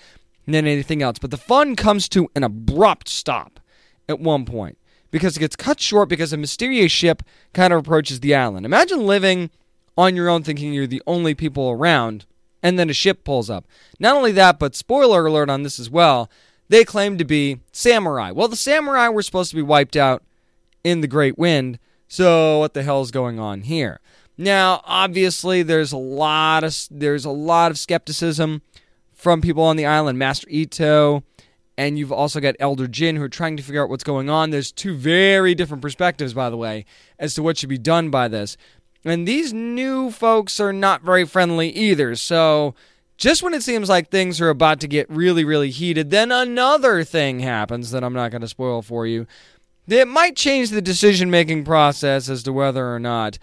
than 0.46 0.66
anything 0.66 1.02
else. 1.02 1.18
But 1.18 1.30
the 1.30 1.36
fun 1.36 1.76
comes 1.76 2.08
to 2.10 2.30
an 2.34 2.42
abrupt 2.42 3.08
stop 3.08 3.60
at 4.08 4.18
one 4.18 4.44
point 4.44 4.78
because 5.10 5.36
it 5.36 5.40
gets 5.40 5.56
cut 5.56 5.80
short 5.80 6.08
because 6.08 6.32
a 6.32 6.36
mysterious 6.38 6.92
ship 6.92 7.22
kind 7.52 7.72
of 7.72 7.80
approaches 7.80 8.20
the 8.20 8.34
island. 8.34 8.64
Imagine 8.64 9.06
living 9.06 9.50
on 9.96 10.16
your 10.16 10.28
own, 10.28 10.42
thinking 10.42 10.72
you're 10.72 10.86
the 10.86 11.02
only 11.06 11.34
people 11.34 11.70
around 11.70 12.24
and 12.62 12.78
then 12.78 12.90
a 12.90 12.94
ship 12.94 13.24
pulls 13.24 13.50
up. 13.50 13.66
Not 13.98 14.16
only 14.16 14.32
that, 14.32 14.58
but 14.58 14.74
spoiler 14.74 15.26
alert 15.26 15.50
on 15.50 15.62
this 15.62 15.78
as 15.78 15.90
well, 15.90 16.30
they 16.68 16.84
claim 16.84 17.18
to 17.18 17.24
be 17.24 17.60
samurai. 17.72 18.30
Well, 18.30 18.48
the 18.48 18.56
samurai 18.56 19.08
were 19.08 19.22
supposed 19.22 19.50
to 19.50 19.56
be 19.56 19.62
wiped 19.62 19.96
out 19.96 20.22
in 20.84 21.00
the 21.00 21.06
Great 21.06 21.38
Wind, 21.38 21.78
so 22.06 22.60
what 22.60 22.74
the 22.74 22.82
hell 22.82 23.02
is 23.02 23.10
going 23.10 23.38
on 23.38 23.62
here? 23.62 24.00
Now, 24.36 24.82
obviously, 24.84 25.62
there's 25.62 25.92
a 25.92 25.98
lot 25.98 26.62
of 26.62 26.74
there's 26.90 27.24
a 27.24 27.30
lot 27.30 27.70
of 27.70 27.78
skepticism 27.78 28.62
from 29.12 29.40
people 29.40 29.64
on 29.64 29.76
the 29.76 29.86
island, 29.86 30.16
Master 30.16 30.46
Ito, 30.48 31.24
and 31.76 31.98
you've 31.98 32.12
also 32.12 32.40
got 32.40 32.54
Elder 32.60 32.86
Jin 32.86 33.16
who 33.16 33.22
are 33.24 33.28
trying 33.28 33.56
to 33.56 33.62
figure 33.64 33.82
out 33.82 33.88
what's 33.88 34.04
going 34.04 34.30
on. 34.30 34.50
There's 34.50 34.70
two 34.70 34.94
very 34.96 35.56
different 35.56 35.82
perspectives, 35.82 36.34
by 36.34 36.50
the 36.50 36.56
way, 36.56 36.84
as 37.18 37.34
to 37.34 37.42
what 37.42 37.58
should 37.58 37.68
be 37.68 37.78
done 37.78 38.10
by 38.10 38.28
this. 38.28 38.56
And 39.04 39.26
these 39.26 39.52
new 39.52 40.10
folks 40.12 40.60
are 40.60 40.72
not 40.72 41.02
very 41.02 41.24
friendly 41.24 41.70
either. 41.70 42.14
So, 42.14 42.74
just 43.18 43.42
when 43.42 43.52
it 43.52 43.62
seems 43.62 43.88
like 43.88 44.08
things 44.08 44.40
are 44.40 44.48
about 44.48 44.80
to 44.80 44.88
get 44.88 45.10
really, 45.10 45.44
really 45.44 45.70
heated, 45.70 46.10
then 46.10 46.32
another 46.32 47.04
thing 47.04 47.40
happens 47.40 47.90
that 47.90 48.04
I'm 48.04 48.14
not 48.14 48.30
going 48.30 48.42
to 48.42 48.48
spoil 48.48 48.80
for 48.80 49.06
you. 49.06 49.26
It 49.88 50.06
might 50.06 50.36
change 50.36 50.70
the 50.70 50.80
decision 50.80 51.30
making 51.30 51.64
process 51.64 52.28
as 52.28 52.44
to 52.44 52.52
whether 52.52 52.94
or 52.94 53.00
not 53.00 53.38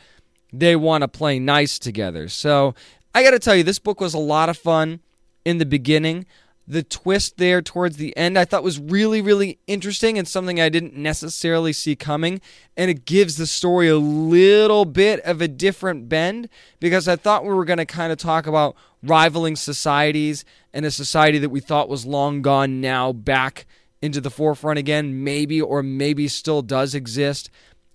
they 0.54 0.76
want 0.76 1.02
to 1.02 1.08
play 1.08 1.40
nice 1.40 1.78
together. 1.78 2.30
So 2.30 2.74
I 3.14 3.22
got 3.22 3.32
to 3.32 3.40
tell 3.40 3.56
you, 3.56 3.64
this 3.64 3.80
book 3.80 4.00
was 4.00 4.14
a 4.14 4.20
lot 4.20 4.48
of 4.48 4.58
fun 4.58 5.02
in 5.44 5.58
the 5.58 5.66
beginning. 5.66 6.26
The 6.68 6.82
twist 6.82 7.38
there 7.38 7.62
towards 7.62 7.98
the 7.98 8.16
end 8.18 8.40
I 8.40 8.46
thought 8.46 8.64
was 8.64 8.80
really, 8.80 9.22
really 9.22 9.60
interesting 9.68 10.18
and 10.18 10.28
something 10.28 10.60
I 10.60 10.70
didn't 10.70 10.96
necessarily 10.96 11.74
see 11.74 11.96
coming. 11.96 12.42
And 12.78 12.90
it 12.90 13.06
gives 13.06 13.38
the 13.38 13.46
story 13.46 13.88
a 13.88 13.98
little 13.98 14.86
bit 14.86 15.20
of 15.22 15.42
a 15.42 15.48
different 15.48 16.10
bend 16.10 16.48
because 16.80 17.08
I 17.08 17.18
thought 17.18 17.44
we 17.44 17.54
were 17.54 17.66
going 17.66 17.78
to 17.78 17.86
kind 17.86 18.12
of 18.12 18.18
talk 18.18 18.48
about 18.48 18.76
rivaling 19.10 19.56
societies 19.56 20.46
and 20.74 20.86
a 20.86 20.92
society 20.92 21.38
that 21.40 21.50
we 21.50 21.60
thought 21.60 21.90
was 21.90 22.06
long 22.06 22.42
gone 22.42 22.82
now 22.82 23.14
back 23.14 23.66
into 24.02 24.22
the 24.22 24.30
forefront 24.30 24.78
again, 24.78 25.24
maybe 25.24 25.62
or 25.62 25.82
maybe 25.82 26.28
still 26.28 26.62
does 26.62 26.94
exist 26.94 27.50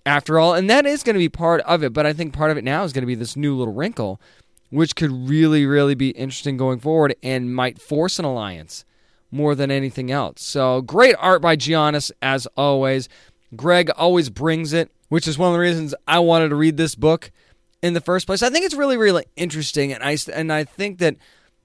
after 0.05 0.39
all. 0.39 0.53
And 0.53 0.69
that 0.69 0.85
is 0.85 1.03
going 1.03 1.13
to 1.15 1.19
be 1.19 1.29
part 1.29 1.61
of 1.61 1.83
it. 1.83 1.93
But 1.93 2.05
I 2.05 2.13
think 2.13 2.33
part 2.33 2.51
of 2.51 2.57
it 2.57 2.63
now 2.63 2.83
is 2.83 2.93
going 2.93 3.03
to 3.03 3.07
be 3.07 3.15
this 3.15 3.35
new 3.35 3.55
little 3.55 3.73
wrinkle 3.73 4.19
which 4.71 4.95
could 4.95 5.11
really, 5.29 5.65
really 5.65 5.95
be 5.95 6.09
interesting 6.11 6.57
going 6.57 6.79
forward 6.79 7.15
and 7.21 7.53
might 7.53 7.79
force 7.79 8.17
an 8.17 8.25
alliance 8.25 8.85
more 9.29 9.53
than 9.53 9.69
anything 9.69 10.09
else. 10.09 10.41
So 10.41 10.81
great 10.81 11.15
art 11.19 11.41
by 11.41 11.55
Giannis 11.55 12.11
as 12.21 12.47
always. 12.57 13.07
Greg 13.55 13.89
always 13.91 14.29
brings 14.29 14.73
it, 14.73 14.89
which 15.09 15.27
is 15.27 15.37
one 15.37 15.49
of 15.49 15.53
the 15.53 15.59
reasons 15.59 15.93
I 16.07 16.19
wanted 16.19 16.49
to 16.49 16.55
read 16.55 16.77
this 16.77 16.95
book 16.95 17.31
in 17.81 17.93
the 17.93 18.01
first 18.01 18.27
place. 18.27 18.43
I 18.43 18.49
think 18.49 18.65
it's 18.65 18.75
really, 18.75 18.97
really 18.97 19.25
interesting, 19.35 19.91
and 19.93 20.03
I 20.03 20.17
and 20.33 20.51
I 20.51 20.63
think 20.63 20.99
that 20.99 21.15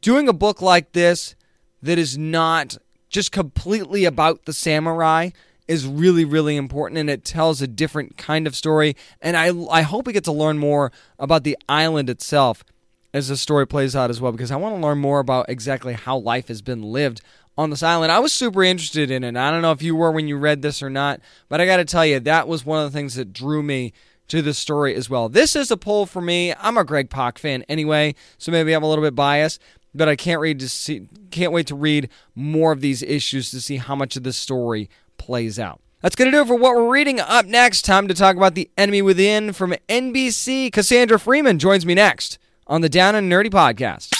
doing 0.01 0.29
a 0.29 0.33
book 0.33 0.63
like 0.63 0.93
this 0.93 1.35
that 1.83 1.99
is 1.99 2.17
not 2.17 2.77
just 3.09 3.33
completely 3.33 4.05
about 4.05 4.45
the 4.45 4.53
samurai 4.53 5.31
is 5.69 5.87
really, 5.87 6.25
really 6.25 6.57
important, 6.57 6.99
and 6.99 7.11
it 7.11 7.25
tells 7.25 7.61
a 7.61 7.67
different 7.67 8.17
kind 8.17 8.47
of 8.47 8.57
story. 8.57 8.97
And 9.21 9.37
I 9.37 9.53
I 9.71 9.83
hope 9.83 10.07
we 10.07 10.13
get 10.13 10.25
to 10.25 10.33
learn 10.33 10.59
more 10.59 10.93
about 11.19 11.45
the 11.45 11.59
island 11.69 12.09
itself 12.11 12.65
as 13.13 13.29
the 13.29 13.37
story 13.37 13.67
plays 13.67 13.97
out 13.97 14.11
as 14.11 14.21
well 14.21 14.33
because 14.33 14.51
I 14.51 14.57
want 14.57 14.77
to 14.77 14.81
learn 14.81 14.99
more 14.99 15.21
about 15.21 15.49
exactly 15.49 15.95
how 15.95 16.19
life 16.19 16.49
has 16.49 16.61
been 16.61 16.83
lived 16.83 17.23
on 17.57 17.71
this 17.71 17.83
island. 17.83 18.13
I 18.13 18.19
was 18.19 18.33
super 18.33 18.63
interested 18.63 19.11
in 19.11 19.25
it. 19.25 19.37
I 19.37 19.51
don't 19.51 19.63
know 19.63 19.73
if 19.73 19.83
you 19.83 19.97
were 19.97 20.13
when 20.13 20.29
you 20.29 20.37
read 20.37 20.63
this 20.63 20.83
or 20.83 20.91
not, 20.91 21.21
but 21.49 21.61
I 21.61 21.67
got 21.67 21.79
to 21.79 21.85
tell 21.85 22.05
you, 22.05 22.21
that 22.21 22.49
was 22.49 22.67
one 22.67 22.85
of 22.85 22.93
the 22.93 22.97
things 22.97 23.15
that 23.15 23.33
drew 23.33 23.63
me 23.63 23.93
to 24.29 24.43
the 24.43 24.55
story 24.55 24.95
as 24.95 25.09
well. 25.09 25.29
This 25.29 25.57
is 25.57 25.71
a 25.71 25.77
poll 25.77 26.07
for 26.07 26.21
me. 26.21 26.55
I'm 26.59 26.77
a 26.77 26.85
Greg 26.85 27.11
Pak 27.11 27.39
fan 27.39 27.65
anyway, 27.69 28.15
so 28.39 28.53
maybe 28.53 28.73
I'm 28.73 28.83
a 28.83 28.89
little 28.89 29.05
bit 29.05 29.15
biased, 29.15 29.61
but 29.95 30.09
I 30.09 30.17
can't 30.17 30.41
read 30.41 30.59
to 30.61 30.69
see 30.69 31.09
can't 31.31 31.53
wait 31.53 31.67
to 31.69 31.75
read 31.75 32.09
more 32.35 32.73
of 32.73 32.81
these 32.81 33.03
issues 33.03 33.51
to 33.51 33.61
see 33.61 33.77
how 33.77 33.95
much 33.95 34.17
of 34.17 34.23
the 34.23 34.33
story 34.33 34.89
plays 35.19 35.59
out. 35.59 35.81
That's 36.03 36.15
going 36.15 36.31
to 36.31 36.37
do 36.37 36.43
it 36.43 36.47
for 36.47 36.55
what 36.55 36.77
we're 36.77 36.93
reading. 36.93 37.21
Up 37.21 37.47
next, 37.47 37.83
time 37.83 38.07
to 38.09 38.15
talk 38.15 38.37
about 38.37 38.55
The 38.55 38.71
Enemy 38.77 39.03
Within 39.03 39.53
from 39.53 39.75
NBC. 39.89 40.73
Cassandra 40.73 41.19
Freeman 41.19 41.59
joins 41.59 41.87
me 41.87 41.95
next 41.95 42.39
on 42.67 42.83
the 42.83 42.89
Down 42.89 43.15
and 43.15 43.33
Nerdy 43.33 43.51
podcast. 43.51 44.13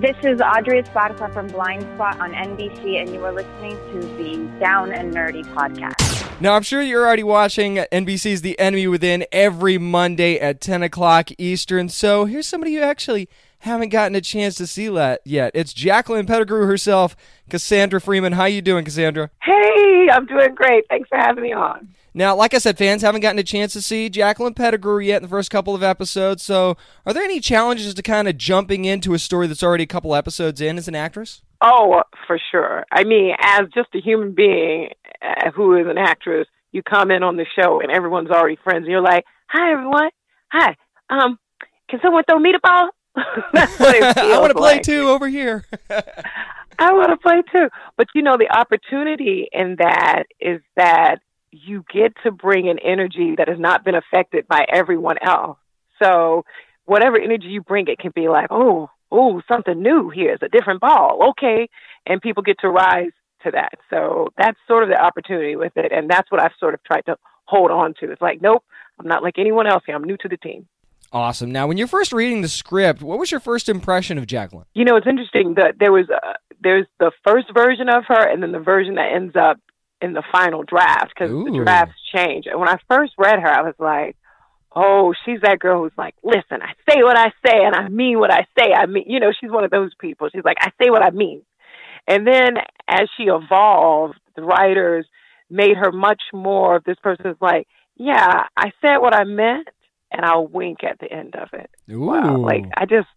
This 0.00 0.16
is 0.22 0.40
Audrey 0.40 0.82
Esparza 0.82 1.32
from 1.32 1.48
Blind 1.48 1.82
Spot 1.94 2.20
on 2.20 2.32
NBC, 2.32 3.00
and 3.00 3.12
you 3.12 3.24
are 3.24 3.32
listening 3.32 3.76
to 3.92 4.00
the 4.16 4.60
Down 4.60 4.92
and 4.92 5.12
Nerdy 5.12 5.44
podcast. 5.54 6.05
Now, 6.38 6.54
I'm 6.54 6.62
sure 6.62 6.82
you're 6.82 7.06
already 7.06 7.22
watching 7.22 7.76
NBC's 7.76 8.42
The 8.42 8.58
Enemy 8.58 8.88
Within 8.88 9.24
every 9.32 9.78
Monday 9.78 10.38
at 10.38 10.60
10 10.60 10.82
o'clock 10.82 11.30
Eastern. 11.38 11.88
So 11.88 12.26
here's 12.26 12.46
somebody 12.46 12.72
you 12.72 12.82
actually 12.82 13.30
haven't 13.60 13.88
gotten 13.88 14.14
a 14.14 14.20
chance 14.20 14.54
to 14.56 14.66
see 14.66 14.86
that 14.88 15.22
yet. 15.24 15.52
It's 15.54 15.72
Jacqueline 15.72 16.26
Pettigrew 16.26 16.66
herself, 16.66 17.16
Cassandra 17.48 18.02
Freeman. 18.02 18.34
How 18.34 18.44
you 18.44 18.60
doing, 18.60 18.84
Cassandra? 18.84 19.30
Hey, 19.42 20.08
I'm 20.12 20.26
doing 20.26 20.54
great. 20.54 20.84
Thanks 20.90 21.08
for 21.08 21.16
having 21.16 21.42
me 21.42 21.54
on. 21.54 21.88
Now, 22.12 22.36
like 22.36 22.52
I 22.52 22.58
said, 22.58 22.76
fans 22.76 23.00
haven't 23.00 23.22
gotten 23.22 23.38
a 23.38 23.42
chance 23.42 23.72
to 23.72 23.80
see 23.80 24.10
Jacqueline 24.10 24.54
Pettigrew 24.54 25.00
yet 25.00 25.16
in 25.16 25.22
the 25.22 25.28
first 25.28 25.50
couple 25.50 25.74
of 25.74 25.82
episodes. 25.82 26.42
So, 26.42 26.76
are 27.06 27.14
there 27.14 27.24
any 27.24 27.40
challenges 27.40 27.94
to 27.94 28.02
kind 28.02 28.28
of 28.28 28.36
jumping 28.36 28.84
into 28.84 29.14
a 29.14 29.18
story 29.18 29.46
that's 29.46 29.62
already 29.62 29.84
a 29.84 29.86
couple 29.86 30.14
episodes 30.14 30.60
in 30.60 30.76
as 30.76 30.86
an 30.86 30.94
actress? 30.94 31.42
Oh, 31.62 32.02
for 32.26 32.38
sure. 32.50 32.84
I 32.92 33.04
mean, 33.04 33.34
as 33.40 33.68
just 33.74 33.88
a 33.94 34.00
human 34.00 34.32
being 34.32 34.90
uh, 35.22 35.50
who 35.50 35.76
is 35.76 35.86
an 35.86 35.98
actress, 35.98 36.46
you 36.72 36.82
come 36.82 37.10
in 37.10 37.22
on 37.22 37.36
the 37.36 37.46
show 37.58 37.80
and 37.80 37.90
everyone's 37.90 38.30
already 38.30 38.56
friends, 38.62 38.82
and 38.84 38.90
you're 38.90 39.00
like, 39.00 39.24
"Hi, 39.48 39.72
everyone. 39.72 40.10
Hi. 40.52 40.76
Um, 41.10 41.38
can 41.88 42.00
someone 42.02 42.24
throw 42.28 42.38
me 42.38 42.52
the 42.52 42.60
ball?" 42.62 42.90
That's 43.52 43.78
what 43.78 43.94
it 43.94 44.02
I 44.18 44.38
want 44.38 44.50
to 44.50 44.58
play 44.58 44.74
like. 44.74 44.82
too 44.82 45.08
over 45.08 45.28
here. 45.28 45.64
I 46.78 46.92
want 46.92 47.10
to 47.10 47.16
play 47.16 47.42
too. 47.52 47.68
But 47.96 48.08
you 48.14 48.22
know, 48.22 48.36
the 48.36 48.50
opportunity 48.50 49.48
in 49.52 49.76
that 49.78 50.24
is 50.40 50.60
that 50.76 51.20
you 51.50 51.84
get 51.92 52.12
to 52.24 52.30
bring 52.30 52.68
an 52.68 52.78
energy 52.78 53.34
that 53.38 53.48
has 53.48 53.58
not 53.58 53.84
been 53.84 53.94
affected 53.94 54.46
by 54.46 54.66
everyone 54.70 55.16
else. 55.22 55.58
So 56.02 56.44
whatever 56.84 57.18
energy 57.18 57.46
you 57.46 57.62
bring, 57.62 57.88
it 57.88 57.98
can 57.98 58.12
be 58.14 58.28
like, 58.28 58.48
oh, 58.50 58.90
oh, 59.10 59.40
something 59.48 59.82
new 59.82 60.10
here. 60.10 60.34
It's 60.34 60.42
a 60.42 60.48
different 60.48 60.80
ball. 60.80 61.30
Okay. 61.30 61.68
And 62.06 62.20
people 62.20 62.42
get 62.42 62.58
to 62.60 62.68
rise 62.68 63.12
to 63.46 63.50
that. 63.52 63.74
So 63.90 64.28
that's 64.36 64.58
sort 64.68 64.82
of 64.82 64.88
the 64.90 65.00
opportunity 65.00 65.56
with 65.56 65.72
it. 65.76 65.92
And 65.92 66.10
that's 66.10 66.30
what 66.30 66.40
I've 66.42 66.56
sort 66.60 66.74
of 66.74 66.82
tried 66.84 67.06
to 67.06 67.16
hold 67.46 67.70
on 67.70 67.94
to. 68.00 68.10
It's 68.10 68.20
like, 68.20 68.42
nope, 68.42 68.64
I'm 68.98 69.08
not 69.08 69.22
like 69.22 69.38
anyone 69.38 69.66
else 69.66 69.82
here. 69.86 69.94
I'm 69.96 70.04
new 70.04 70.16
to 70.18 70.28
the 70.28 70.36
team. 70.36 70.66
awesome. 71.12 71.50
Now, 71.50 71.66
when 71.66 71.78
you're 71.78 71.86
first 71.86 72.12
reading 72.12 72.42
the 72.42 72.48
script, 72.48 73.02
what 73.02 73.18
was 73.18 73.30
your 73.30 73.40
first 73.40 73.68
impression 73.68 74.18
of 74.18 74.26
Jacqueline? 74.26 74.66
You 74.74 74.84
know, 74.84 74.96
it's 74.96 75.06
interesting 75.06 75.54
that 75.54 75.74
there 75.78 75.92
was 75.92 76.06
uh, 76.10 76.34
there's 76.62 76.86
the 76.98 77.12
first 77.26 77.46
version 77.54 77.88
of 77.88 78.04
her, 78.08 78.28
and 78.28 78.42
then 78.42 78.52
the 78.52 78.58
version 78.58 78.96
that 78.96 79.12
ends 79.14 79.36
up 79.36 79.58
in 80.02 80.12
the 80.12 80.22
final 80.32 80.62
draft 80.62 81.12
because 81.14 81.30
the 81.30 81.62
drafts 81.64 81.94
change. 82.14 82.44
And 82.46 82.58
when 82.60 82.68
I 82.68 82.76
first 82.90 83.12
read 83.16 83.38
her, 83.38 83.48
I 83.48 83.62
was 83.62 83.74
like, 83.78 84.16
"Oh, 84.74 85.14
she's 85.24 85.40
that 85.42 85.58
girl 85.58 85.82
who's 85.82 85.96
like, 85.96 86.14
listen, 86.22 86.60
I 86.60 86.72
say 86.88 87.02
what 87.02 87.16
I 87.16 87.28
say, 87.46 87.64
and 87.64 87.74
I 87.74 87.88
mean 87.88 88.18
what 88.18 88.30
I 88.32 88.46
say. 88.58 88.72
I 88.74 88.86
mean, 88.86 89.04
you 89.06 89.20
know, 89.20 89.32
she's 89.38 89.50
one 89.50 89.64
of 89.64 89.70
those 89.70 89.92
people. 90.00 90.28
She's 90.34 90.44
like, 90.44 90.58
I 90.60 90.70
say 90.82 90.90
what 90.90 91.02
I 91.02 91.10
mean." 91.10 91.42
And 92.06 92.26
then 92.26 92.56
as 92.88 93.08
she 93.16 93.24
evolved, 93.24 94.18
the 94.36 94.42
writers 94.42 95.06
made 95.50 95.76
her 95.76 95.92
much 95.92 96.22
more 96.32 96.76
of 96.76 96.84
this 96.84 96.98
person 97.02 97.26
who's 97.26 97.40
like, 97.40 97.66
"Yeah, 97.96 98.44
I 98.56 98.72
said 98.80 98.98
what 98.98 99.14
I 99.14 99.24
meant, 99.24 99.68
and 100.10 100.24
I'll 100.24 100.46
wink 100.46 100.84
at 100.84 100.98
the 100.98 101.12
end 101.12 101.34
of 101.36 101.48
it." 101.52 101.70
Wow. 101.88 102.36
Like 102.36 102.64
I 102.76 102.84
just 102.86 103.08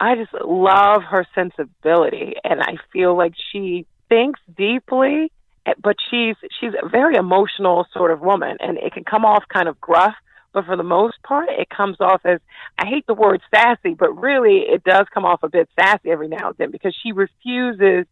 I 0.00 0.16
just 0.16 0.34
love 0.44 1.02
her 1.02 1.26
sensibility 1.34 2.34
and 2.44 2.60
I 2.60 2.76
feel 2.92 3.16
like 3.16 3.32
she 3.52 3.86
thinks 4.08 4.40
deeply 4.56 5.32
eh, 5.66 5.72
but 5.82 5.96
she's 6.10 6.36
she's 6.60 6.72
a 6.82 6.88
very 6.88 7.16
emotional 7.16 7.86
sort 7.92 8.10
of 8.10 8.20
woman 8.20 8.56
and 8.60 8.76
it 8.78 8.92
can 8.92 9.04
come 9.04 9.24
off 9.24 9.44
kind 9.48 9.68
of 9.68 9.80
gruff 9.80 10.14
but 10.54 10.64
for 10.64 10.76
the 10.76 10.82
most 10.82 11.16
part 11.22 11.48
it 11.50 11.68
comes 11.68 11.96
off 12.00 12.22
as 12.24 12.40
I 12.78 12.86
hate 12.86 13.06
the 13.06 13.12
word 13.14 13.42
sassy 13.54 13.92
but 13.94 14.10
really 14.16 14.60
it 14.60 14.82
does 14.84 15.06
come 15.12 15.24
off 15.26 15.42
a 15.42 15.48
bit 15.50 15.68
sassy 15.78 16.10
every 16.10 16.28
now 16.28 16.48
and 16.48 16.56
then 16.58 16.70
because 16.70 16.96
she 17.02 17.12
refuses 17.12 18.06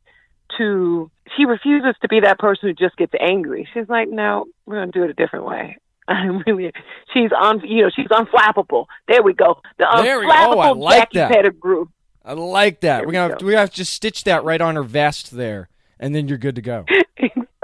to 0.59 1.11
she 1.37 1.47
refuses 1.47 1.95
to 2.03 2.09
be 2.09 2.21
that 2.21 2.39
person 2.39 2.69
who 2.69 2.75
just 2.75 2.97
gets 2.99 3.13
angry. 3.19 3.67
She's 3.73 3.89
like, 3.89 4.09
"No, 4.11 4.45
we're 4.67 4.77
going 4.77 4.93
to 4.93 4.99
do 4.99 5.05
it 5.05 5.11
a 5.11 5.15
different 5.15 5.47
way." 5.47 5.79
I'm 6.09 6.43
really 6.47 6.73
she's 7.15 7.31
on 7.35 7.61
you 7.61 7.85
know, 7.85 7.91
she's 7.95 8.09
unflappable. 8.09 8.87
There 9.09 9.23
we 9.23 9.33
go. 9.33 9.61
The 9.79 9.87
There 10.03 10.19
we 10.21 10.27
go. 10.27 10.33
unflappable 10.33 10.57
Oh, 10.57 10.59
I 10.61 10.71
like 10.73 10.99
Jackie 10.99 11.19
that. 11.19 11.31
Pettigrew. 11.33 11.87
I 12.25 12.35
like 12.35 12.81
that. 12.81 12.99
There 12.99 13.07
We're 13.07 13.13
gonna 13.13 13.37
go. 13.39 13.47
we 13.47 13.55
have 13.55 13.71
to 13.71 13.77
just 13.77 13.93
stitch 13.95 14.25
that 14.25 14.45
right 14.45 14.61
on 14.61 14.77
her 14.77 14.83
vest 14.83 15.31
there, 15.31 15.69
and 15.99 16.15
then 16.15 16.29
you're 16.29 16.39
good 16.39 16.57
to 16.57 16.63
go. 16.63 16.85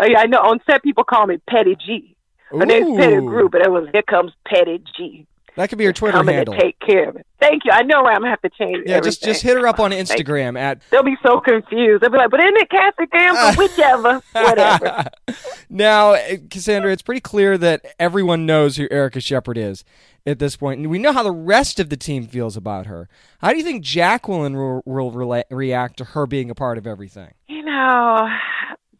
Oh, 0.00 0.04
yeah, 0.08 0.20
I 0.20 0.26
know 0.26 0.38
on 0.38 0.60
set 0.70 0.84
people 0.84 1.02
call 1.02 1.26
me 1.26 1.38
Petty 1.50 1.74
G. 1.74 2.14
Her 2.50 2.66
name's 2.66 2.96
Pettigrew, 2.96 3.48
but 3.48 3.62
it 3.62 3.70
was 3.70 3.88
here 3.92 4.02
comes 4.02 4.32
Petty 4.46 4.82
G. 4.96 5.26
That 5.56 5.68
could 5.70 5.78
be 5.78 5.82
your 5.84 5.92
Twitter 5.92 6.18
coming 6.18 6.36
handle. 6.36 6.54
to 6.54 6.60
take 6.60 6.78
care 6.78 7.08
of 7.08 7.16
it. 7.16 7.26
Thank 7.40 7.64
you. 7.64 7.72
I 7.72 7.82
know 7.82 8.06
I'm 8.06 8.18
gonna 8.18 8.30
have 8.30 8.40
to 8.42 8.50
change. 8.50 8.84
Yeah, 8.86 9.00
just 9.00 9.24
just 9.24 9.42
hit 9.42 9.56
her 9.56 9.66
up 9.66 9.80
on 9.80 9.90
Instagram 9.90 10.56
at 10.56 10.80
They'll 10.90 11.02
be 11.02 11.16
so 11.20 11.40
confused. 11.40 12.00
They'll 12.00 12.10
be 12.10 12.16
like, 12.16 12.30
"But 12.30 12.40
isn't 12.40 12.56
it 12.56 12.70
Cassie 12.70 13.06
Campbell? 13.08 13.62
Whichever, 13.64 14.22
whatever." 14.32 15.06
now, 15.68 16.12
eh, 16.12 16.36
Cassandra, 16.48 16.92
it's 16.92 17.02
pretty 17.02 17.20
clear 17.20 17.58
that 17.58 17.84
everyone 17.98 18.46
knows 18.46 18.76
who 18.76 18.86
Erica 18.88 19.20
Shepherd 19.20 19.58
is 19.58 19.84
at 20.24 20.38
this 20.38 20.54
point, 20.54 20.78
and 20.78 20.90
we 20.90 20.98
know 21.00 21.12
how 21.12 21.24
the 21.24 21.32
rest 21.32 21.80
of 21.80 21.90
the 21.90 21.96
team 21.96 22.28
feels 22.28 22.56
about 22.56 22.86
her. 22.86 23.08
How 23.40 23.50
do 23.50 23.58
you 23.58 23.64
think 23.64 23.82
Jacqueline 23.82 24.56
will, 24.56 24.82
will 24.84 25.10
rela- 25.10 25.44
react 25.50 25.96
to 25.96 26.04
her 26.04 26.26
being 26.28 26.50
a 26.50 26.54
part 26.54 26.78
of 26.78 26.86
everything? 26.86 27.32
you 27.48 27.64
know, 27.64 28.28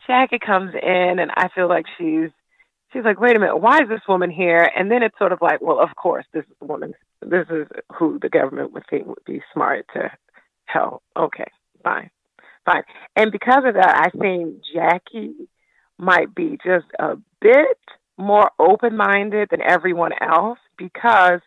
Jackie 0.07 0.39
comes 0.39 0.75
in, 0.75 1.19
and 1.19 1.31
I 1.37 1.49
feel 1.55 1.69
like 1.69 1.87
she's 1.97 2.31
she's 2.93 3.05
like, 3.05 3.21
"Wait 3.21 3.37
a 3.37 3.41
minute, 3.41 3.59
why 3.59 3.79
is 3.79 3.89
this 3.89 4.07
woman 4.09 4.31
here?" 4.31 4.71
And 4.77 4.91
then 4.91 5.03
it's 5.03 5.19
sort 5.19 5.33
of 5.33 5.41
like, 5.41 5.61
"Well, 5.61 5.81
of 5.81 5.95
course, 5.97 6.25
this 6.33 6.45
is 6.45 6.57
the 6.61 6.67
woman. 6.67 6.95
This 7.21 7.47
is 7.51 7.67
who 7.95 8.19
the 8.21 8.29
government 8.29 8.73
would 8.73 8.85
think 8.89 9.07
would 9.07 9.25
be 9.27 9.43
smart 9.53 9.87
to 9.95 10.11
help." 10.67 11.03
Okay, 11.17 11.51
fine, 11.83 12.11
fine. 12.65 12.83
And 13.17 13.33
because 13.33 13.65
of 13.65 13.75
that, 13.75 14.07
I 14.07 14.11
think 14.19 14.63
Jackie 14.75 15.49
might 15.99 16.35
be 16.35 16.59
just 16.65 16.87
a 16.99 17.17
bit 17.41 17.79
more 18.17 18.51
open-minded 18.59 19.49
than 19.51 19.63
everyone 19.63 20.13
else 20.21 20.59
because 20.77 21.41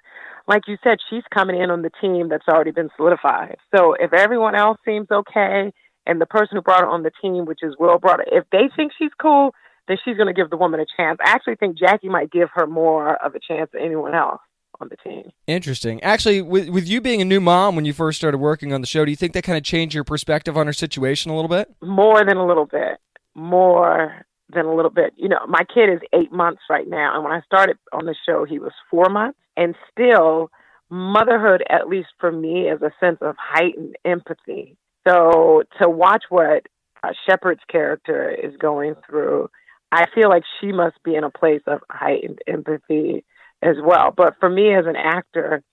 like 0.47 0.63
you 0.67 0.77
said, 0.83 0.97
she's 1.09 1.23
coming 1.33 1.61
in 1.61 1.69
on 1.69 1.81
the 1.81 1.91
team 2.01 2.29
that's 2.29 2.47
already 2.47 2.71
been 2.71 2.89
solidified. 2.97 3.57
So 3.75 3.93
if 3.93 4.11
everyone 4.11 4.55
else 4.55 4.77
seems 4.83 5.07
okay, 5.11 5.71
and 6.07 6.19
the 6.19 6.25
person 6.25 6.57
who 6.57 6.61
brought 6.61 6.81
her 6.81 6.89
on 6.89 7.03
the 7.03 7.11
team, 7.21 7.45
which 7.45 7.59
is 7.61 7.75
Will 7.79 7.99
brought 7.99 8.19
her, 8.19 8.25
if 8.31 8.45
they 8.51 8.69
think 8.75 8.91
she's 8.97 9.11
cool, 9.21 9.53
then 9.91 9.97
she's 10.03 10.17
going 10.17 10.27
to 10.27 10.33
give 10.33 10.49
the 10.49 10.57
woman 10.57 10.79
a 10.79 10.85
chance. 10.97 11.19
I 11.23 11.29
actually 11.31 11.55
think 11.55 11.77
Jackie 11.77 12.09
might 12.09 12.31
give 12.31 12.49
her 12.55 12.65
more 12.65 13.15
of 13.23 13.35
a 13.35 13.39
chance 13.39 13.69
than 13.73 13.81
anyone 13.81 14.15
else 14.15 14.41
on 14.79 14.89
the 14.89 14.97
team. 14.97 15.29
Interesting. 15.47 16.01
Actually, 16.01 16.41
with 16.41 16.69
with 16.69 16.87
you 16.87 17.01
being 17.01 17.21
a 17.21 17.25
new 17.25 17.39
mom 17.39 17.75
when 17.75 17.85
you 17.85 17.93
first 17.93 18.17
started 18.17 18.37
working 18.37 18.73
on 18.73 18.81
the 18.81 18.87
show, 18.87 19.05
do 19.05 19.11
you 19.11 19.17
think 19.17 19.33
that 19.33 19.43
kind 19.43 19.57
of 19.57 19.63
changed 19.63 19.93
your 19.93 20.03
perspective 20.03 20.57
on 20.57 20.65
her 20.65 20.73
situation 20.73 21.31
a 21.31 21.35
little 21.35 21.49
bit? 21.49 21.69
More 21.81 22.25
than 22.25 22.37
a 22.37 22.45
little 22.45 22.65
bit. 22.65 22.97
More 23.35 24.25
than 24.53 24.65
a 24.65 24.75
little 24.75 24.91
bit. 24.91 25.13
You 25.15 25.29
know, 25.29 25.39
my 25.47 25.63
kid 25.73 25.89
is 25.89 25.99
eight 26.13 26.31
months 26.31 26.61
right 26.69 26.87
now, 26.87 27.15
and 27.15 27.23
when 27.23 27.33
I 27.33 27.41
started 27.41 27.77
on 27.93 28.05
the 28.05 28.15
show, 28.25 28.45
he 28.45 28.59
was 28.59 28.73
four 28.89 29.05
months, 29.09 29.39
and 29.55 29.75
still, 29.91 30.49
motherhood, 30.89 31.63
at 31.69 31.87
least 31.87 32.09
for 32.19 32.31
me, 32.31 32.67
is 32.67 32.81
a 32.81 32.91
sense 32.99 33.19
of 33.21 33.35
heightened 33.37 33.95
empathy. 34.03 34.75
So 35.07 35.63
to 35.79 35.89
watch 35.89 36.25
what 36.29 36.67
uh, 37.03 37.09
Shepherd's 37.25 37.61
character 37.69 38.29
is 38.29 38.55
going 38.57 38.95
through, 39.07 39.49
I 39.91 40.05
feel 40.13 40.29
like 40.29 40.43
she 40.59 40.71
must 40.71 41.01
be 41.03 41.15
in 41.15 41.23
a 41.23 41.29
place 41.29 41.61
of 41.67 41.81
heightened 41.89 42.39
empathy 42.47 43.23
as 43.61 43.75
well. 43.83 44.13
But 44.15 44.35
for 44.39 44.49
me 44.49 44.73
as 44.73 44.85
an 44.85 44.95
actor, 44.95 45.63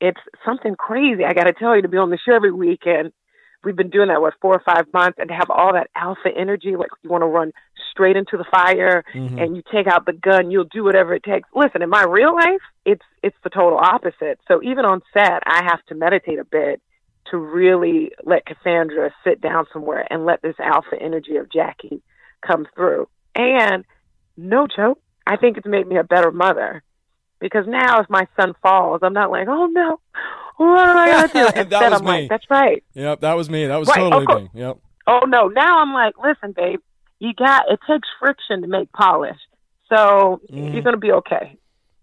it's 0.00 0.20
something 0.44 0.74
crazy. 0.76 1.24
I 1.24 1.32
got 1.32 1.44
to 1.44 1.52
tell 1.52 1.74
you 1.76 1.82
to 1.82 1.88
be 1.88 1.96
on 1.96 2.10
the 2.10 2.18
show 2.18 2.34
every 2.34 2.52
weekend. 2.52 3.12
We've 3.64 3.76
been 3.76 3.90
doing 3.90 4.08
that 4.08 4.20
what 4.20 4.34
four 4.40 4.54
or 4.54 4.62
five 4.64 4.86
months, 4.92 5.18
and 5.18 5.28
to 5.28 5.34
have 5.34 5.50
all 5.50 5.72
that 5.72 5.90
alpha 5.96 6.28
energy, 6.36 6.76
like 6.76 6.90
you 7.02 7.10
want 7.10 7.22
to 7.22 7.26
run 7.26 7.52
straight 7.90 8.16
into 8.16 8.36
the 8.36 8.44
fire, 8.44 9.02
Mhm. 9.14 9.42
and 9.42 9.56
you 9.56 9.62
take 9.72 9.88
out 9.88 10.06
the 10.06 10.12
gun, 10.12 10.52
you'll 10.52 10.64
do 10.64 10.84
whatever 10.84 11.12
it 11.14 11.24
takes. 11.24 11.48
Listen, 11.54 11.82
in 11.82 11.90
my 11.90 12.04
real 12.04 12.34
life, 12.34 12.62
it's 12.84 13.04
it's 13.22 13.36
the 13.42 13.50
total 13.50 13.78
opposite. 13.78 14.38
So 14.46 14.62
even 14.62 14.84
on 14.84 15.02
set, 15.12 15.42
I 15.44 15.64
have 15.64 15.84
to 15.86 15.96
meditate 15.96 16.38
a 16.38 16.44
bit 16.44 16.80
to 17.30 17.36
really 17.36 18.12
let 18.24 18.46
Cassandra 18.46 19.12
sit 19.24 19.40
down 19.40 19.66
somewhere 19.72 20.06
and 20.08 20.24
let 20.24 20.40
this 20.40 20.58
alpha 20.60 20.96
energy 21.00 21.36
of 21.36 21.50
Jackie 21.50 22.00
come 22.46 22.66
through. 22.76 23.08
And 23.34 23.84
no 24.36 24.66
joke, 24.66 25.00
I 25.26 25.36
think 25.36 25.56
it's 25.56 25.66
made 25.66 25.86
me 25.86 25.96
a 25.96 26.04
better 26.04 26.30
mother 26.30 26.82
because 27.40 27.66
now 27.66 28.00
if 28.00 28.08
my 28.10 28.26
son 28.38 28.54
falls, 28.62 29.00
I'm 29.02 29.12
not 29.12 29.30
like, 29.30 29.48
oh 29.48 29.66
no, 29.66 30.00
what 30.56 30.88
am 30.88 30.96
I 30.96 31.06
gonna 31.08 31.28
do? 31.54 31.64
That 31.70 31.90
was 31.90 32.00
I'm 32.00 32.04
me. 32.04 32.10
like, 32.10 32.28
that's 32.28 32.46
right. 32.50 32.82
Yep, 32.94 33.20
that 33.20 33.34
was 33.34 33.48
me. 33.50 33.66
That 33.66 33.76
was 33.76 33.88
Right, 33.88 33.96
totally 33.98 34.26
me. 34.26 34.50
Yep. 34.54 34.78
Oh 35.06 35.20
no, 35.26 35.48
now 35.48 35.78
I'm 35.80 35.92
like, 35.92 36.14
listen, 36.22 36.52
babe, 36.52 36.80
you 37.20 37.32
got 37.34 37.70
it 37.70 37.78
takes 37.88 38.08
friction 38.20 38.62
to 38.62 38.68
make 38.68 38.90
polish, 38.92 39.38
so 39.88 40.40
Mhm. 40.52 40.72
you're 40.72 40.82
gonna 40.82 40.96
be 40.96 41.12
okay. 41.12 41.56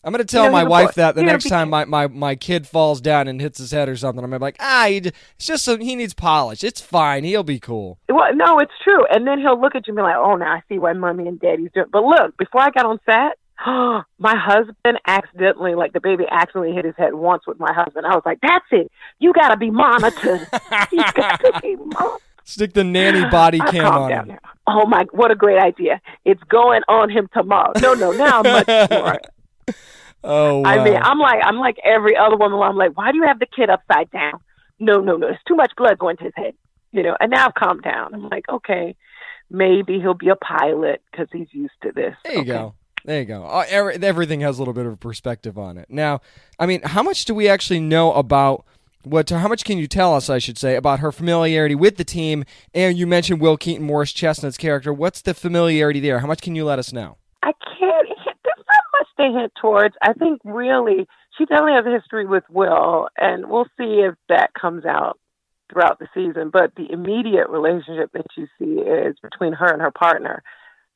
I'm 0.05 0.11
gonna 0.11 0.23
tell 0.23 0.45
know, 0.45 0.51
my 0.51 0.63
wife 0.63 0.89
boy. 0.89 1.01
that 1.01 1.15
the 1.15 1.23
next 1.23 1.49
time 1.49 1.71
my, 1.71 1.83
my, 1.85 2.05
my 2.07 2.35
kid 2.35 2.67
falls 2.67 3.01
down 3.01 3.27
and 3.27 3.41
hits 3.41 3.57
his 3.57 3.71
head 3.71 3.89
or 3.89 3.95
something. 3.97 4.23
I'm 4.23 4.29
gonna 4.29 4.39
be 4.39 4.43
like, 4.43 4.57
ah, 4.59 4.85
he, 4.87 4.97
it's 4.97 5.13
just 5.39 5.65
so 5.65 5.77
he 5.77 5.95
needs 5.95 6.13
polish. 6.13 6.63
It's 6.63 6.79
fine. 6.79 7.23
He'll 7.23 7.41
be 7.41 7.59
cool. 7.59 7.97
Well, 8.07 8.35
no, 8.35 8.59
it's 8.59 8.71
true. 8.83 9.03
And 9.11 9.25
then 9.25 9.39
he'll 9.39 9.59
look 9.59 9.73
at 9.73 9.87
you 9.87 9.91
and 9.91 9.97
be 9.97 10.03
like, 10.03 10.15
"Oh, 10.15 10.35
now 10.35 10.53
I 10.53 10.61
see 10.69 10.77
why 10.77 10.93
mommy 10.93 11.27
and 11.27 11.39
daddy's 11.39 11.71
doing." 11.73 11.87
But 11.91 12.03
look, 12.03 12.37
before 12.37 12.61
I 12.61 12.69
got 12.69 12.85
on 12.85 12.99
set, 13.03 13.39
my 13.65 14.35
husband 14.35 14.99
accidentally, 15.07 15.73
like 15.73 15.93
the 15.93 16.01
baby, 16.01 16.25
accidentally 16.29 16.75
hit 16.75 16.85
his 16.85 16.95
head 16.97 17.15
once 17.15 17.47
with 17.47 17.59
my 17.59 17.73
husband. 17.73 18.05
I 18.05 18.13
was 18.13 18.23
like, 18.25 18.39
"That's 18.43 18.65
it. 18.71 18.91
You 19.17 19.33
got 19.33 19.49
to 19.49 19.57
be 19.57 19.71
monitored. 19.71 20.47
you 20.91 21.03
got 21.13 21.39
to 21.39 21.59
be 21.63 21.75
monitored." 21.77 22.21
Stick 22.43 22.73
the 22.73 22.83
nanny 22.83 23.27
body 23.31 23.57
cam 23.71 23.91
on 23.91 24.11
him. 24.11 24.27
now. 24.27 24.39
Oh 24.67 24.85
my, 24.85 25.05
what 25.11 25.31
a 25.31 25.35
great 25.35 25.57
idea! 25.59 25.99
It's 26.25 26.43
going 26.43 26.81
on 26.87 27.09
him 27.09 27.27
tomorrow. 27.33 27.73
No, 27.81 27.95
no, 27.95 28.11
now 28.11 28.41
I'm 28.43 28.65
much 28.65 28.67
more. 28.91 29.19
Oh, 30.27 30.61
wow. 30.61 30.69
I 30.71 30.83
mean, 30.83 30.95
I'm 30.95 31.19
like, 31.19 31.39
I'm 31.43 31.57
like 31.57 31.77
every 31.83 32.17
other 32.17 32.35
woman. 32.35 32.57
Where 32.57 32.67
I'm 32.67 32.75
like, 32.77 32.97
why 32.97 33.11
do 33.11 33.17
you 33.17 33.25
have 33.27 33.37
the 33.37 33.45
kid 33.45 33.69
upside 33.69 34.09
down? 34.09 34.39
No, 34.79 34.99
no, 34.99 35.17
no. 35.17 35.27
There's 35.27 35.37
too 35.47 35.55
much 35.55 35.71
blood 35.77 35.99
going 35.99 36.17
to 36.17 36.23
his 36.23 36.33
head. 36.35 36.55
You 36.91 37.03
know. 37.03 37.15
And 37.19 37.29
now 37.29 37.45
I've 37.45 37.53
calmed 37.53 37.83
down. 37.83 38.15
I'm 38.15 38.27
like, 38.29 38.49
okay, 38.49 38.95
maybe 39.51 39.99
he'll 39.99 40.15
be 40.15 40.29
a 40.29 40.35
pilot 40.35 41.03
because 41.11 41.27
he's 41.31 41.47
used 41.51 41.75
to 41.83 41.91
this. 41.91 42.15
There 42.23 42.33
you 42.33 42.39
Okay. 42.39 42.47
go. 42.47 42.73
There 43.03 43.19
you 43.19 43.25
go. 43.25 43.43
Uh, 43.45 43.65
every, 43.69 43.93
everything 44.01 44.39
has 44.41 44.57
a 44.57 44.61
little 44.61 44.73
bit 44.73 44.87
of 44.87 44.93
a 44.93 44.97
perspective 44.97 45.59
on 45.59 45.77
it. 45.77 45.85
Now, 45.91 46.21
I 46.57 46.65
mean, 46.65 46.81
how 46.81 47.03
much 47.03 47.25
do 47.25 47.35
we 47.35 47.47
actually 47.47 47.79
know 47.81 48.11
about 48.13 48.65
what? 49.03 49.29
How 49.29 49.47
much 49.47 49.63
can 49.63 49.77
you 49.77 49.85
tell 49.85 50.15
us? 50.15 50.27
I 50.27 50.39
should 50.39 50.57
say 50.57 50.75
about 50.75 51.01
her 51.01 51.11
familiarity 51.11 51.75
with 51.75 51.97
the 51.97 52.03
team. 52.03 52.45
And 52.73 52.97
you 52.97 53.05
mentioned 53.05 53.39
Will 53.41 53.57
Keaton, 53.57 53.85
Morris 53.85 54.11
Chestnut's 54.11 54.57
character. 54.57 54.91
What's 54.91 55.21
the 55.21 55.35
familiarity 55.35 55.99
there? 55.99 56.17
How 56.21 56.25
much 56.25 56.41
can 56.41 56.55
you 56.55 56.65
let 56.65 56.79
us 56.79 56.91
know? 56.91 57.17
I 59.17 59.23
can't. 59.23 59.53
There's 59.55 59.63
not 59.63 59.63
much 59.65 59.95
to 59.95 59.95
hint 59.95 59.95
towards. 59.95 59.95
I 60.01 60.13
think 60.13 60.41
really 60.43 61.07
she 61.37 61.45
definitely 61.45 61.73
has 61.73 61.85
a 61.85 62.01
history 62.01 62.25
with 62.25 62.43
Will, 62.49 63.07
and 63.17 63.49
we'll 63.49 63.67
see 63.77 64.01
if 64.01 64.15
that 64.29 64.53
comes 64.53 64.85
out 64.85 65.19
throughout 65.71 65.99
the 65.99 66.07
season. 66.13 66.49
But 66.51 66.73
the 66.75 66.91
immediate 66.91 67.49
relationship 67.49 68.11
that 68.13 68.25
you 68.37 68.47
see 68.59 68.81
is 68.81 69.15
between 69.21 69.53
her 69.53 69.67
and 69.71 69.81
her 69.81 69.91
partner, 69.91 70.43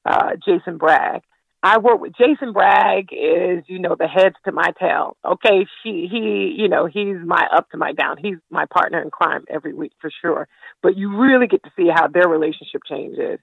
uh, 0.05 0.31
Jason 0.45 0.77
Bragg. 0.77 1.21
I 1.61 1.77
work 1.77 1.99
with 1.99 2.13
Jason 2.17 2.53
Bragg 2.53 3.09
is, 3.11 3.65
you 3.67 3.79
know, 3.79 3.95
the 3.99 4.07
heads 4.07 4.35
to 4.45 4.51
my 4.53 4.71
tail. 4.79 5.17
Okay, 5.25 5.65
she 5.83 6.07
he, 6.09 6.55
you 6.57 6.69
know, 6.69 6.85
he's 6.85 7.17
my 7.25 7.47
up 7.53 7.69
to 7.71 7.77
my 7.77 7.91
down. 7.91 8.17
He's 8.17 8.37
my 8.49 8.65
partner 8.65 9.01
in 9.01 9.09
crime 9.11 9.43
every 9.49 9.73
week 9.73 9.91
for 9.99 10.09
sure. 10.21 10.47
But 10.81 10.97
you 10.97 11.17
really 11.17 11.47
get 11.47 11.63
to 11.63 11.71
see 11.75 11.89
how 11.93 12.07
their 12.07 12.29
relationship 12.29 12.83
changes 12.89 13.39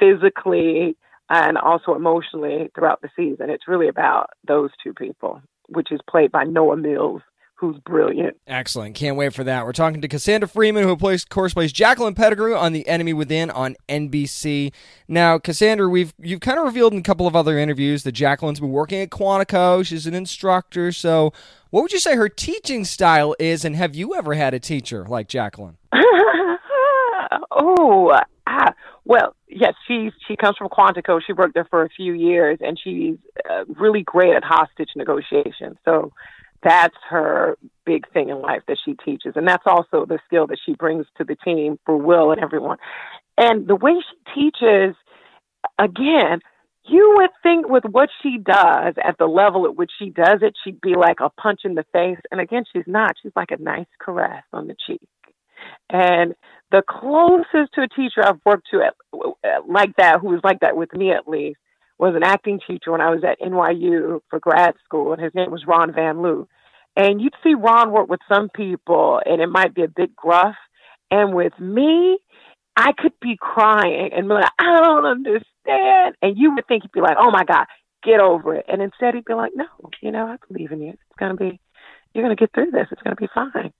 physically 0.00 0.96
and 1.30 1.56
also 1.56 1.94
emotionally 1.94 2.70
throughout 2.74 3.00
the 3.00 3.08
season. 3.16 3.48
It's 3.50 3.68
really 3.68 3.88
about 3.88 4.30
those 4.46 4.70
two 4.82 4.92
people, 4.92 5.40
which 5.68 5.92
is 5.92 6.00
played 6.08 6.32
by 6.32 6.42
Noah 6.42 6.76
Mills, 6.76 7.22
who's 7.54 7.78
brilliant. 7.78 8.36
Excellent. 8.48 8.96
Can't 8.96 9.16
wait 9.16 9.32
for 9.32 9.44
that. 9.44 9.64
We're 9.64 9.72
talking 9.72 10.02
to 10.02 10.08
Cassandra 10.08 10.48
Freeman, 10.48 10.82
who 10.82 10.96
plays, 10.96 11.22
of 11.22 11.28
course, 11.28 11.54
plays 11.54 11.72
Jacqueline 11.72 12.14
Pettigrew 12.14 12.56
on 12.56 12.72
The 12.72 12.86
Enemy 12.88 13.12
Within 13.12 13.48
on 13.50 13.76
NBC. 13.88 14.72
Now, 15.06 15.38
Cassandra, 15.38 15.88
we've 15.88 16.12
you've 16.18 16.40
kind 16.40 16.58
of 16.58 16.64
revealed 16.64 16.92
in 16.94 16.98
a 16.98 17.02
couple 17.02 17.28
of 17.28 17.36
other 17.36 17.58
interviews 17.58 18.02
that 18.02 18.12
Jacqueline's 18.12 18.60
been 18.60 18.70
working 18.70 19.00
at 19.00 19.10
Quantico. 19.10 19.86
She's 19.86 20.06
an 20.06 20.14
instructor. 20.14 20.90
So, 20.90 21.32
what 21.70 21.82
would 21.82 21.92
you 21.92 22.00
say 22.00 22.16
her 22.16 22.28
teaching 22.28 22.84
style 22.84 23.36
is? 23.38 23.64
And 23.64 23.76
have 23.76 23.94
you 23.94 24.16
ever 24.16 24.34
had 24.34 24.52
a 24.52 24.58
teacher 24.58 25.04
like 25.04 25.28
Jacqueline? 25.28 25.76
oh, 27.52 28.18
ah, 28.48 28.74
well, 29.10 29.34
yes, 29.48 29.74
she's 29.88 30.12
she 30.28 30.36
comes 30.36 30.56
from 30.56 30.68
Quantico. 30.68 31.20
She 31.26 31.32
worked 31.32 31.54
there 31.54 31.66
for 31.68 31.82
a 31.82 31.88
few 31.88 32.12
years, 32.12 32.58
and 32.60 32.78
she's 32.78 33.16
uh, 33.50 33.64
really 33.66 34.04
great 34.04 34.36
at 34.36 34.44
hostage 34.44 34.90
negotiation. 34.94 35.76
So 35.84 36.12
that's 36.62 36.94
her 37.08 37.58
big 37.84 38.08
thing 38.12 38.28
in 38.28 38.40
life 38.40 38.62
that 38.68 38.76
she 38.84 38.94
teaches, 39.04 39.32
and 39.34 39.48
that's 39.48 39.64
also 39.66 40.06
the 40.06 40.20
skill 40.26 40.46
that 40.46 40.58
she 40.64 40.74
brings 40.74 41.06
to 41.18 41.24
the 41.24 41.34
team 41.34 41.76
for 41.84 41.96
Will 41.96 42.30
and 42.30 42.40
everyone. 42.40 42.78
And 43.36 43.66
the 43.66 43.74
way 43.74 43.94
she 43.94 44.32
teaches, 44.32 44.94
again, 45.76 46.38
you 46.84 47.14
would 47.16 47.30
think 47.42 47.68
with 47.68 47.82
what 47.90 48.10
she 48.22 48.38
does 48.38 48.94
at 49.04 49.18
the 49.18 49.26
level 49.26 49.66
at 49.66 49.74
which 49.74 49.90
she 49.98 50.10
does 50.10 50.38
it, 50.40 50.54
she'd 50.62 50.80
be 50.80 50.94
like 50.94 51.18
a 51.18 51.30
punch 51.30 51.62
in 51.64 51.74
the 51.74 51.84
face. 51.92 52.20
And 52.30 52.40
again, 52.40 52.62
she's 52.72 52.86
not. 52.86 53.16
She's 53.20 53.32
like 53.34 53.50
a 53.50 53.60
nice 53.60 53.90
caress 54.00 54.44
on 54.52 54.68
the 54.68 54.76
cheek. 54.86 55.08
And 55.90 56.34
the 56.70 56.82
closest 56.88 57.74
to 57.74 57.82
a 57.82 57.88
teacher 57.88 58.24
I've 58.24 58.40
worked 58.44 58.68
to 58.70 58.82
at, 58.82 58.94
like 59.68 59.96
that, 59.96 60.20
who 60.20 60.28
was 60.28 60.40
like 60.44 60.60
that 60.60 60.76
with 60.76 60.92
me 60.92 61.10
at 61.12 61.28
least, 61.28 61.58
was 61.98 62.14
an 62.14 62.22
acting 62.22 62.60
teacher 62.66 62.92
when 62.92 63.00
I 63.00 63.10
was 63.10 63.22
at 63.24 63.40
NYU 63.40 64.20
for 64.30 64.38
grad 64.38 64.74
school, 64.84 65.12
and 65.12 65.22
his 65.22 65.34
name 65.34 65.50
was 65.50 65.66
Ron 65.66 65.92
Van 65.92 66.22
Lieu. 66.22 66.48
And 66.96 67.20
you'd 67.20 67.34
see 67.42 67.54
Ron 67.54 67.92
work 67.92 68.08
with 68.08 68.20
some 68.28 68.48
people, 68.48 69.20
and 69.24 69.40
it 69.40 69.48
might 69.48 69.74
be 69.74 69.84
a 69.84 69.88
bit 69.88 70.16
gruff. 70.16 70.56
And 71.10 71.34
with 71.34 71.58
me, 71.58 72.18
I 72.76 72.92
could 72.96 73.12
be 73.20 73.36
crying 73.38 74.10
and 74.12 74.28
be 74.28 74.34
like, 74.34 74.50
I 74.58 74.80
don't 74.82 75.04
understand. 75.04 76.14
And 76.22 76.36
you 76.38 76.54
would 76.54 76.66
think 76.66 76.82
he'd 76.82 76.92
be 76.92 77.00
like, 77.00 77.16
oh 77.20 77.30
my 77.30 77.44
God, 77.44 77.66
get 78.02 78.20
over 78.20 78.54
it. 78.54 78.64
And 78.68 78.80
instead 78.80 79.14
he'd 79.14 79.24
be 79.24 79.34
like, 79.34 79.52
no, 79.54 79.66
you 80.00 80.10
know, 80.10 80.26
I 80.26 80.36
believe 80.48 80.72
in 80.72 80.80
you. 80.80 80.90
It's 80.90 81.18
going 81.18 81.36
to 81.36 81.36
be, 81.36 81.60
you're 82.14 82.24
going 82.24 82.36
to 82.36 82.40
get 82.40 82.52
through 82.54 82.70
this. 82.70 82.86
It's 82.90 83.02
going 83.02 83.16
to 83.16 83.20
be 83.20 83.28
fine. 83.34 83.72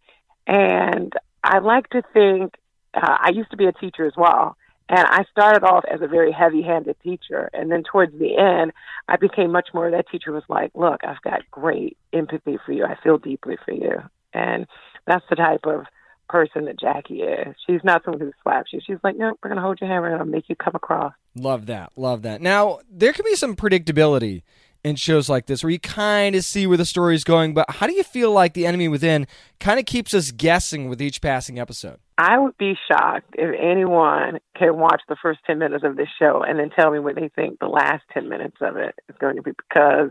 And 0.47 1.13
I 1.43 1.59
like 1.61 1.89
to 1.91 2.03
think, 2.13 2.55
uh, 2.95 3.17
I 3.21 3.31
used 3.31 3.51
to 3.51 3.57
be 3.57 3.67
a 3.67 3.73
teacher 3.73 4.07
as 4.07 4.15
well. 4.17 4.57
And 4.89 5.07
I 5.07 5.25
started 5.31 5.63
off 5.65 5.85
as 5.89 6.01
a 6.03 6.09
very 6.09 6.33
heavy 6.33 6.63
handed 6.63 6.97
teacher. 7.01 7.49
And 7.53 7.71
then 7.71 7.85
towards 7.85 8.13
the 8.19 8.37
end, 8.37 8.73
I 9.09 9.17
became 9.17 9.53
much 9.53 9.69
more 9.73 9.89
that 9.89 10.09
teacher 10.11 10.33
was 10.33 10.43
like, 10.49 10.73
look, 10.75 11.05
I've 11.05 11.23
got 11.23 11.49
great 11.51 11.97
empathy 12.13 12.59
for 12.67 12.73
you. 12.73 12.85
I 12.85 12.97
feel 13.01 13.17
deeply 13.17 13.57
for 13.65 13.73
you. 13.73 14.03
And 14.35 14.67
that's 15.07 15.25
the 15.31 15.37
type 15.37 15.61
of 15.65 15.85
person 16.29 16.65
that 16.65 16.79
Jackie 16.79 17.23
is. 17.23 17.55
She's 17.67 17.85
not 17.85 18.05
someone 18.05 18.21
who 18.21 18.33
slaps 18.43 18.73
you. 18.73 18.81
She's 18.85 18.99
like, 19.05 19.17
no, 19.17 19.37
we're 19.43 19.51
going 19.51 19.57
to 19.57 19.63
hold 19.63 19.81
your 19.81 19.89
hand. 19.89 20.03
We're 20.03 20.17
going 20.17 20.21
to 20.21 20.25
make 20.25 20.49
you 20.49 20.57
come 20.57 20.75
across. 20.75 21.13
Love 21.37 21.67
that. 21.67 21.93
Love 21.97 22.23
that. 22.23 22.41
Now, 22.41 22.81
there 22.91 23.13
can 23.13 23.25
be 23.25 23.37
some 23.37 23.55
predictability 23.55 24.43
in 24.83 24.97
shows 24.97 25.29
like 25.29 25.47
this 25.47 25.63
where 25.63 25.71
you 25.71 25.79
kind 25.79 26.35
of 26.35 26.45
see 26.45 26.67
where 26.67 26.77
the 26.77 26.85
story 26.85 27.15
is 27.15 27.25
going, 27.25 27.55
but 27.55 27.67
how 27.69 27.87
do 27.87 27.93
you 27.93 28.03
feel 28.03 28.33
like 28.33 28.55
The 28.55 28.67
Enemy 28.67 28.89
Within 28.89 29.27
kind 29.59 29.79
of 29.79 29.87
keeps 29.87 30.15
us 30.15 30.31
guessing 30.31 30.89
with 30.89 31.03
each 31.03 31.21
passing 31.21 31.59
episode? 31.59 31.99
I 32.19 32.39
would 32.39 32.57
be 32.59 32.75
shocked 32.91 33.35
if 33.39 33.55
anyone 33.59 34.41
can 34.57 34.77
watch 34.77 35.03
the 35.09 35.17
first 35.23 35.41
10 35.47 35.59
minutes 35.59 35.85
of 35.85 35.97
this 35.97 36.09
show 36.19 36.43
and 36.47 36.59
then 36.59 36.71
tell 36.71 36.91
me 36.91 36.99
what 36.99 37.15
they 37.15 37.31
think 37.35 37.59
the 37.59 37.67
last 37.67 38.03
10 38.13 38.29
minutes 38.29 38.57
of 38.61 38.77
it 38.77 38.95
is 39.09 39.17
going 39.19 39.37
to 39.37 39.43
be 39.43 39.53
because 39.53 40.11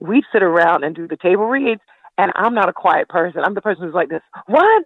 we 0.00 0.22
sit 0.32 0.42
around 0.42 0.84
and 0.84 0.94
do 0.94 1.08
the 1.08 1.16
table 1.16 1.46
reads, 1.46 1.80
and 2.16 2.32
I'm 2.34 2.54
not 2.54 2.68
a 2.68 2.72
quiet 2.72 3.08
person. 3.08 3.42
I'm 3.44 3.54
the 3.54 3.60
person 3.60 3.84
who's 3.84 3.94
like 3.94 4.08
this. 4.08 4.22
What? 4.46 4.84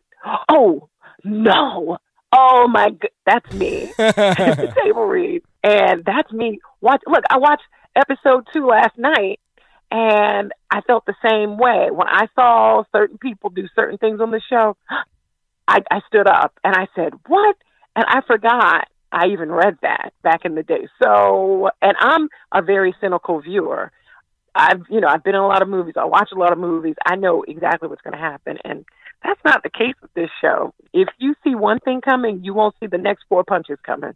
Oh, 0.48 0.88
no. 1.24 1.98
Oh 2.34 2.66
my 2.66 2.90
god, 2.90 3.10
that's 3.26 3.52
me. 3.52 3.92
the 3.98 4.74
table 4.82 5.04
read, 5.04 5.42
and 5.62 6.02
that's 6.04 6.32
me. 6.32 6.60
Watch. 6.80 7.02
Look, 7.06 7.24
I 7.28 7.36
watched 7.36 7.64
episode 7.96 8.46
two 8.52 8.66
last 8.66 8.96
night, 8.96 9.40
And 9.90 10.52
I 10.70 10.80
felt 10.82 11.04
the 11.04 11.14
same 11.24 11.58
way. 11.58 11.88
When 11.90 12.08
I 12.08 12.26
saw 12.34 12.84
certain 12.92 13.18
people 13.18 13.50
do 13.50 13.68
certain 13.74 13.98
things 13.98 14.20
on 14.20 14.30
the 14.30 14.40
show, 14.48 14.76
I, 15.68 15.80
I 15.90 16.00
stood 16.08 16.26
up 16.26 16.58
and 16.64 16.74
I 16.74 16.88
said, 16.94 17.12
What? 17.26 17.56
And 17.94 18.04
I 18.08 18.22
forgot 18.26 18.88
I 19.12 19.26
even 19.26 19.50
read 19.52 19.76
that 19.82 20.14
back 20.22 20.44
in 20.44 20.54
the 20.54 20.62
day. 20.62 20.88
So, 21.02 21.68
and 21.82 21.94
I'm 22.00 22.28
a 22.52 22.62
very 22.62 22.94
cynical 23.00 23.40
viewer. 23.40 23.92
I've, 24.54 24.82
you 24.90 25.00
know, 25.00 25.08
I've 25.08 25.22
been 25.22 25.34
in 25.34 25.40
a 25.40 25.46
lot 25.46 25.62
of 25.62 25.68
movies. 25.68 25.94
I 25.98 26.06
watch 26.06 26.30
a 26.34 26.38
lot 26.38 26.52
of 26.52 26.58
movies. 26.58 26.94
I 27.04 27.16
know 27.16 27.44
exactly 27.46 27.88
what's 27.88 28.02
going 28.02 28.16
to 28.16 28.18
happen. 28.18 28.58
And 28.64 28.84
that's 29.22 29.40
not 29.44 29.62
the 29.62 29.70
case 29.70 29.94
with 30.00 30.12
this 30.14 30.30
show. 30.40 30.74
If 30.94 31.08
you 31.18 31.34
see 31.44 31.54
one 31.54 31.78
thing 31.78 32.00
coming, 32.00 32.40
you 32.42 32.54
won't 32.54 32.74
see 32.80 32.86
the 32.86 32.98
next 32.98 33.24
four 33.28 33.44
punches 33.44 33.78
coming. 33.84 34.14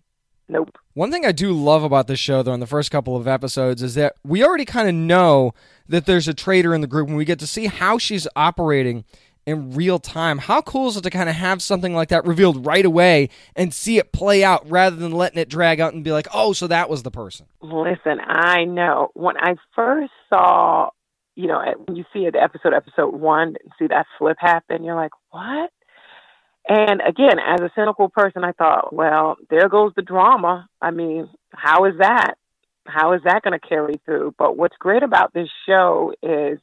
Nope. 0.48 0.78
One 0.94 1.10
thing 1.10 1.26
I 1.26 1.32
do 1.32 1.52
love 1.52 1.82
about 1.82 2.06
this 2.06 2.20
show, 2.20 2.42
though, 2.42 2.54
in 2.54 2.60
the 2.60 2.66
first 2.66 2.90
couple 2.90 3.16
of 3.16 3.26
episodes, 3.26 3.82
is 3.82 3.94
that 3.96 4.14
we 4.24 4.44
already 4.44 4.64
kind 4.64 4.88
of 4.88 4.94
know 4.94 5.52
that 5.88 6.06
there's 6.06 6.28
a 6.28 6.34
traitor 6.34 6.74
in 6.74 6.80
the 6.80 6.86
group, 6.86 7.08
and 7.08 7.16
we 7.16 7.24
get 7.24 7.38
to 7.40 7.46
see 7.46 7.66
how 7.66 7.98
she's 7.98 8.28
operating 8.36 9.04
in 9.46 9.72
real 9.72 9.98
time. 9.98 10.38
How 10.38 10.60
cool 10.60 10.88
is 10.88 10.96
it 10.96 11.02
to 11.02 11.10
kind 11.10 11.28
of 11.28 11.36
have 11.36 11.62
something 11.62 11.94
like 11.94 12.08
that 12.08 12.26
revealed 12.26 12.66
right 12.66 12.84
away 12.84 13.28
and 13.54 13.72
see 13.72 13.98
it 13.98 14.12
play 14.12 14.42
out 14.42 14.68
rather 14.68 14.96
than 14.96 15.12
letting 15.12 15.38
it 15.38 15.48
drag 15.48 15.80
out 15.80 15.94
and 15.94 16.02
be 16.02 16.12
like, 16.12 16.26
oh, 16.34 16.52
so 16.52 16.66
that 16.66 16.90
was 16.90 17.04
the 17.04 17.12
person? 17.12 17.46
Listen, 17.60 18.20
I 18.24 18.64
know. 18.64 19.10
When 19.14 19.36
I 19.36 19.54
first 19.74 20.12
saw, 20.32 20.90
you 21.36 21.46
know, 21.46 21.62
when 21.86 21.96
you 21.96 22.04
see 22.12 22.28
the 22.28 22.42
episode, 22.42 22.74
episode 22.74 23.14
one, 23.14 23.48
and 23.62 23.72
see 23.78 23.86
that 23.86 24.06
flip 24.18 24.36
happen, 24.40 24.82
you're 24.82 24.96
like, 24.96 25.12
what? 25.30 25.70
And 26.68 27.00
again, 27.00 27.38
as 27.38 27.60
a 27.60 27.70
cynical 27.76 28.08
person, 28.08 28.42
I 28.42 28.52
thought, 28.52 28.92
well, 28.92 29.36
there 29.50 29.68
goes 29.68 29.92
the 29.94 30.02
drama. 30.02 30.68
I 30.82 30.90
mean, 30.90 31.28
how 31.52 31.84
is 31.84 31.94
that? 31.98 32.34
How 32.86 33.12
is 33.12 33.20
that 33.24 33.42
going 33.42 33.58
to 33.58 33.68
carry 33.68 34.00
through? 34.04 34.34
But 34.36 34.56
what's 34.56 34.76
great 34.78 35.02
about 35.02 35.32
this 35.32 35.48
show 35.66 36.12
is 36.22 36.58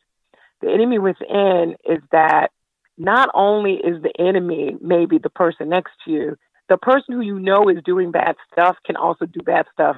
the 0.62 0.72
enemy 0.72 1.00
within 1.00 1.76
is 1.86 2.02
that 2.12 2.50
not 2.98 3.30
only 3.34 3.74
is 3.74 4.02
the 4.02 4.13
enemy 4.20 4.76
maybe 4.82 5.18
the 5.18 5.30
person 5.30 5.70
next 5.70 5.92
to 6.06 6.12
you, 6.12 6.38
the 6.70 6.78
person 6.78 7.16
who 7.16 7.22
you 7.22 7.39
know 7.39 7.70
is 7.70 7.84
doing 7.84 8.12
bad 8.12 8.36
stuff 8.52 8.78
can 8.86 8.96
also 8.96 9.26
do 9.26 9.42
bad 9.42 9.66
stuff 9.74 9.98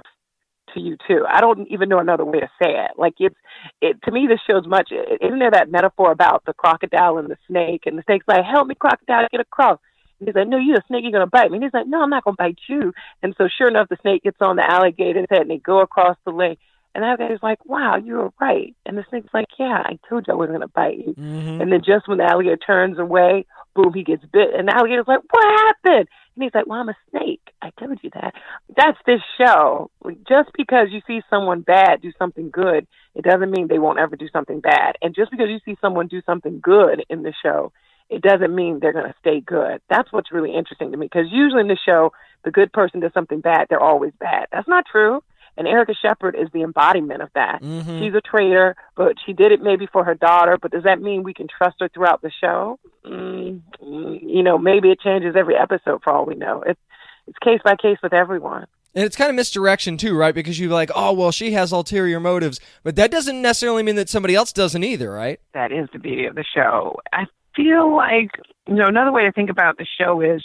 to 0.74 0.80
you 0.80 0.98
too. 1.08 1.26
I 1.28 1.42
don't 1.42 1.68
even 1.70 1.90
know 1.90 2.00
another 2.00 2.26
way 2.26 2.40
to 2.40 2.50
say 2.62 2.72
it. 2.72 2.92
Like 2.98 3.16
it's 3.20 3.36
it 3.82 4.02
to 4.04 4.12
me 4.12 4.28
this 4.28 4.40
shows 4.48 4.66
much 4.66 4.92
isn't 4.92 5.40
there 5.40 5.52
that 5.52 5.72
metaphor 5.72 6.12
about 6.12 6.44
the 6.46 6.54
crocodile 6.54 7.18
and 7.18 7.30
the 7.30 7.38
snake 7.48 7.84
and 7.86 7.98
the 7.98 8.04
snake's 8.06 8.28
like, 8.28 8.44
Help 8.46 8.68
me 8.68 8.76
crocodile 8.76 9.28
get 9.32 9.42
across 9.42 9.80
he's 10.20 10.36
like, 10.36 10.48
No, 10.48 10.58
you 10.58 10.76
a 10.76 10.82
snake, 10.88 11.04
you're 11.04 11.12
gonna 11.12 11.28
bite 11.28 11.52
me 11.52 11.58
and 11.58 11.64
he's 11.64 11.74
like, 11.74 11.88
No, 11.88 12.02
I'm 12.02 12.10
not 12.10 12.24
gonna 12.24 12.36
bite 12.38 12.60
you 12.68 12.94
and 13.24 13.36
so 13.38 13.48
sure 13.48 13.68
enough 13.68 13.90
the 13.90 13.98
snake 14.02 14.24
gets 14.24 14.38
on 14.42 14.56
the 14.56 14.70
alligator's 14.70 15.28
head 15.30 15.42
and 15.42 15.52
they 15.52 15.58
go 15.58 15.82
across 15.82 16.18
the 16.26 16.32
lake 16.32 16.60
and 16.96 17.04
that 17.04 17.20
guy's 17.20 17.44
like, 17.44 17.64
wow, 17.66 17.98
you 17.98 18.14
were 18.14 18.32
right. 18.40 18.74
And 18.86 18.98
the 18.98 19.04
snake's 19.10 19.34
like, 19.34 19.50
yeah, 19.60 19.84
I 19.86 20.00
told 20.08 20.26
you 20.28 20.34
I 20.34 20.38
wasn't 20.38 20.60
going 20.60 20.68
to 20.68 20.74
bite 20.74 20.98
you. 20.98 21.14
Mm-hmm. 21.14 21.62
And 21.62 21.70
then 21.70 21.82
just 21.86 22.08
when 22.08 22.20
the 22.20 22.24
alligator 22.24 22.56
turns 22.56 22.98
away, 22.98 23.46
boom, 23.76 23.94
he 23.94 24.04
gets 24.04 24.24
bit. 24.32 24.54
And 24.58 24.70
the 24.70 24.74
alligator's 24.74 25.06
like, 25.06 25.20
what 25.30 25.44
happened? 25.44 26.08
And 26.36 26.44
he's 26.44 26.56
like, 26.56 26.68
well, 26.68 26.80
I'm 26.80 26.88
a 26.88 26.96
snake. 27.12 27.42
I 27.62 27.72
told 27.78 28.00
you 28.02 28.12
that. 28.14 28.34
That's 28.78 28.98
this 29.06 29.20
show. 29.38 29.92
Just 30.26 30.52
because 30.58 30.88
you 30.92 31.02
see 31.06 31.22
someone 31.30 31.62
bad 31.62 32.02
do 32.02 32.14
something 32.18 32.50
good, 32.50 32.88
it 33.14 33.26
doesn't 33.26 33.52
mean 33.52 33.68
they 33.68 33.80
won't 33.80 34.00
ever 34.00 34.16
do 34.16 34.30
something 34.32 34.62
bad. 34.62 34.96
And 35.02 35.14
just 35.14 35.32
because 35.32 35.50
you 35.50 35.60
see 35.66 35.78
someone 35.82 36.08
do 36.08 36.22
something 36.26 36.62
good 36.62 37.04
in 37.10 37.24
the 37.24 37.34
show, 37.44 37.74
it 38.10 38.22
doesn't 38.22 38.54
mean 38.54 38.80
they're 38.80 38.94
going 38.94 39.12
to 39.12 39.16
stay 39.20 39.42
good. 39.42 39.82
That's 39.90 40.12
what's 40.12 40.32
really 40.32 40.54
interesting 40.54 40.92
to 40.92 40.98
me 40.98 41.08
because 41.08 41.28
usually 41.32 41.62
in 41.62 41.68
the 41.68 41.78
show, 41.84 42.12
the 42.44 42.52
good 42.52 42.72
person 42.72 43.00
does 43.00 43.14
something 43.14 43.42
bad, 43.42 43.68
they're 43.70 43.80
always 43.80 44.14
bad. 44.20 44.48
That's 44.52 44.68
not 44.68 44.86
true. 44.90 45.22
And 45.58 45.68
Erica 45.68 45.94
Shepherd 46.02 46.36
is 46.36 46.50
the 46.54 46.64
embodiment 46.64 47.22
of 47.22 47.30
that. 47.34 47.62
Mm-hmm. 47.62 48.00
She's 48.00 48.14
a 48.14 48.22
traitor, 48.22 48.76
but 48.96 49.14
she 49.26 49.32
did 49.32 49.54
it 49.54 49.62
maybe 49.62 49.88
for 49.88 50.04
her 50.04 50.14
daughter. 50.14 50.58
But 50.62 50.72
does 50.72 50.84
that 50.84 51.02
mean 51.02 51.24
we 51.24 51.34
can 51.34 51.48
trust 51.48 51.78
her 51.80 51.88
throughout 51.88 52.22
the 52.22 52.32
show? 52.42 52.78
Mm, 53.06 53.62
you 53.80 54.44
know, 54.44 54.58
maybe 54.58 54.92
it 54.92 55.00
changes 55.00 55.36
every 55.38 55.56
episode 55.56 56.04
for 56.04 56.12
all 56.12 56.26
we 56.26 56.36
know. 56.36 56.62
It's 56.66 56.80
it's 57.28 57.38
case 57.40 57.60
by 57.64 57.76
case 57.76 57.98
with 58.04 58.14
everyone. 58.14 58.68
And 58.94 59.04
it's 59.04 59.16
kind 59.16 59.30
of 59.30 59.36
misdirection 59.36 59.98
too, 59.98 60.16
right? 60.16 60.34
Because 60.34 60.60
you're 60.60 60.72
like, 60.72 60.92
oh, 60.96 61.12
well, 61.14 61.32
she 61.32 61.52
has 61.52 61.72
ulterior 61.72 62.20
motives, 62.20 62.60
but 62.84 62.96
that 62.96 63.12
doesn't 63.12 63.42
necessarily 63.42 63.84
mean 63.84 63.96
that 63.96 64.10
somebody 64.10 64.36
else 64.36 64.54
doesn't 64.54 64.84
either, 64.84 65.12
right? 65.12 65.40
That 65.54 65.72
is 65.72 65.90
the 65.92 66.00
beauty 66.00 66.26
of 66.26 66.36
the 66.36 66.46
show. 66.54 66.98
I 67.12 67.26
feel 67.56 67.96
like, 67.96 68.32
you 68.68 68.76
know, 68.76 68.88
another 68.88 69.12
way 69.12 69.24
to 69.24 69.32
think 69.32 69.50
about 69.50 69.78
the 69.78 69.86
show 70.00 70.22
is 70.22 70.44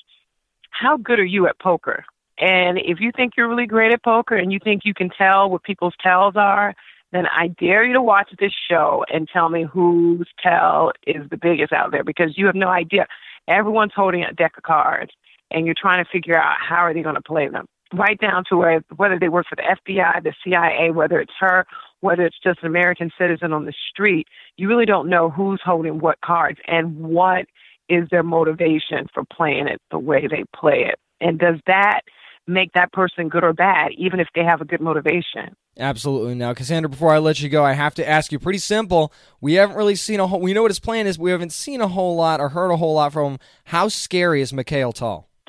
how 0.70 0.96
good 0.96 1.18
are 1.18 1.24
you 1.24 1.46
at 1.46 1.58
poker? 1.58 2.04
And 2.38 2.78
if 2.78 3.00
you 3.00 3.12
think 3.14 3.34
you're 3.36 3.48
really 3.48 3.66
great 3.66 3.92
at 3.92 4.02
poker 4.02 4.36
and 4.36 4.52
you 4.52 4.58
think 4.62 4.82
you 4.84 4.94
can 4.94 5.10
tell 5.10 5.50
what 5.50 5.62
people's 5.62 5.94
tells 6.02 6.36
are, 6.36 6.74
then 7.12 7.26
I 7.26 7.48
dare 7.48 7.84
you 7.84 7.92
to 7.94 8.02
watch 8.02 8.30
this 8.38 8.52
show 8.70 9.04
and 9.12 9.28
tell 9.28 9.48
me 9.48 9.64
whose 9.64 10.28
tell 10.42 10.92
is 11.06 11.28
the 11.28 11.36
biggest 11.36 11.72
out 11.72 11.90
there 11.90 12.04
because 12.04 12.38
you 12.38 12.46
have 12.46 12.54
no 12.54 12.68
idea. 12.68 13.06
Everyone's 13.48 13.92
holding 13.94 14.22
a 14.22 14.32
deck 14.32 14.52
of 14.56 14.62
cards 14.62 15.10
and 15.50 15.66
you're 15.66 15.74
trying 15.78 16.02
to 16.02 16.10
figure 16.10 16.40
out 16.40 16.56
how 16.60 16.76
are 16.76 16.94
they 16.94 17.02
going 17.02 17.16
to 17.16 17.20
play 17.20 17.48
them. 17.48 17.66
Right 17.92 18.18
down 18.18 18.44
to 18.48 18.56
where 18.56 18.84
whether 18.96 19.18
they 19.18 19.28
work 19.28 19.46
for 19.48 19.56
the 19.56 19.62
FBI, 19.62 20.22
the 20.22 20.34
CIA, 20.44 20.90
whether 20.92 21.20
it's 21.20 21.32
her, 21.40 21.66
whether 22.00 22.24
it's 22.24 22.38
just 22.42 22.60
an 22.62 22.68
American 22.68 23.10
citizen 23.18 23.52
on 23.52 23.64
the 23.64 23.74
street, 23.90 24.28
you 24.56 24.68
really 24.68 24.86
don't 24.86 25.08
know 25.08 25.28
who's 25.28 25.60
holding 25.64 25.98
what 25.98 26.20
cards 26.24 26.58
and 26.66 26.96
what 26.98 27.46
is 27.88 28.08
their 28.10 28.22
motivation 28.22 29.08
for 29.12 29.24
playing 29.24 29.66
it 29.66 29.80
the 29.90 29.98
way 29.98 30.28
they 30.28 30.44
play 30.54 30.86
it. 30.88 31.00
And 31.20 31.38
does 31.38 31.56
that 31.66 32.02
make 32.50 32.72
that 32.74 32.92
person 32.92 33.28
good 33.28 33.44
or 33.44 33.52
bad, 33.52 33.92
even 33.96 34.20
if 34.20 34.28
they 34.34 34.42
have 34.42 34.60
a 34.60 34.64
good 34.64 34.80
motivation. 34.80 35.54
Absolutely. 35.78 36.34
Now, 36.34 36.52
Cassandra, 36.52 36.88
before 36.88 37.12
I 37.12 37.18
let 37.18 37.40
you 37.40 37.48
go, 37.48 37.64
I 37.64 37.72
have 37.72 37.94
to 37.94 38.08
ask 38.08 38.32
you 38.32 38.38
pretty 38.38 38.58
simple. 38.58 39.12
We 39.40 39.54
haven't 39.54 39.76
really 39.76 39.94
seen 39.94 40.20
a 40.20 40.26
whole, 40.26 40.40
we 40.40 40.52
know 40.52 40.62
what 40.62 40.70
his 40.70 40.80
plan 40.80 41.06
is, 41.06 41.18
we 41.18 41.30
haven't 41.30 41.52
seen 41.52 41.80
a 41.80 41.88
whole 41.88 42.16
lot 42.16 42.40
or 42.40 42.50
heard 42.50 42.70
a 42.70 42.76
whole 42.76 42.94
lot 42.94 43.12
from 43.12 43.32
him. 43.32 43.38
How 43.64 43.88
scary 43.88 44.42
is 44.42 44.52
Mikhail 44.52 44.92
Tal? 44.92 45.28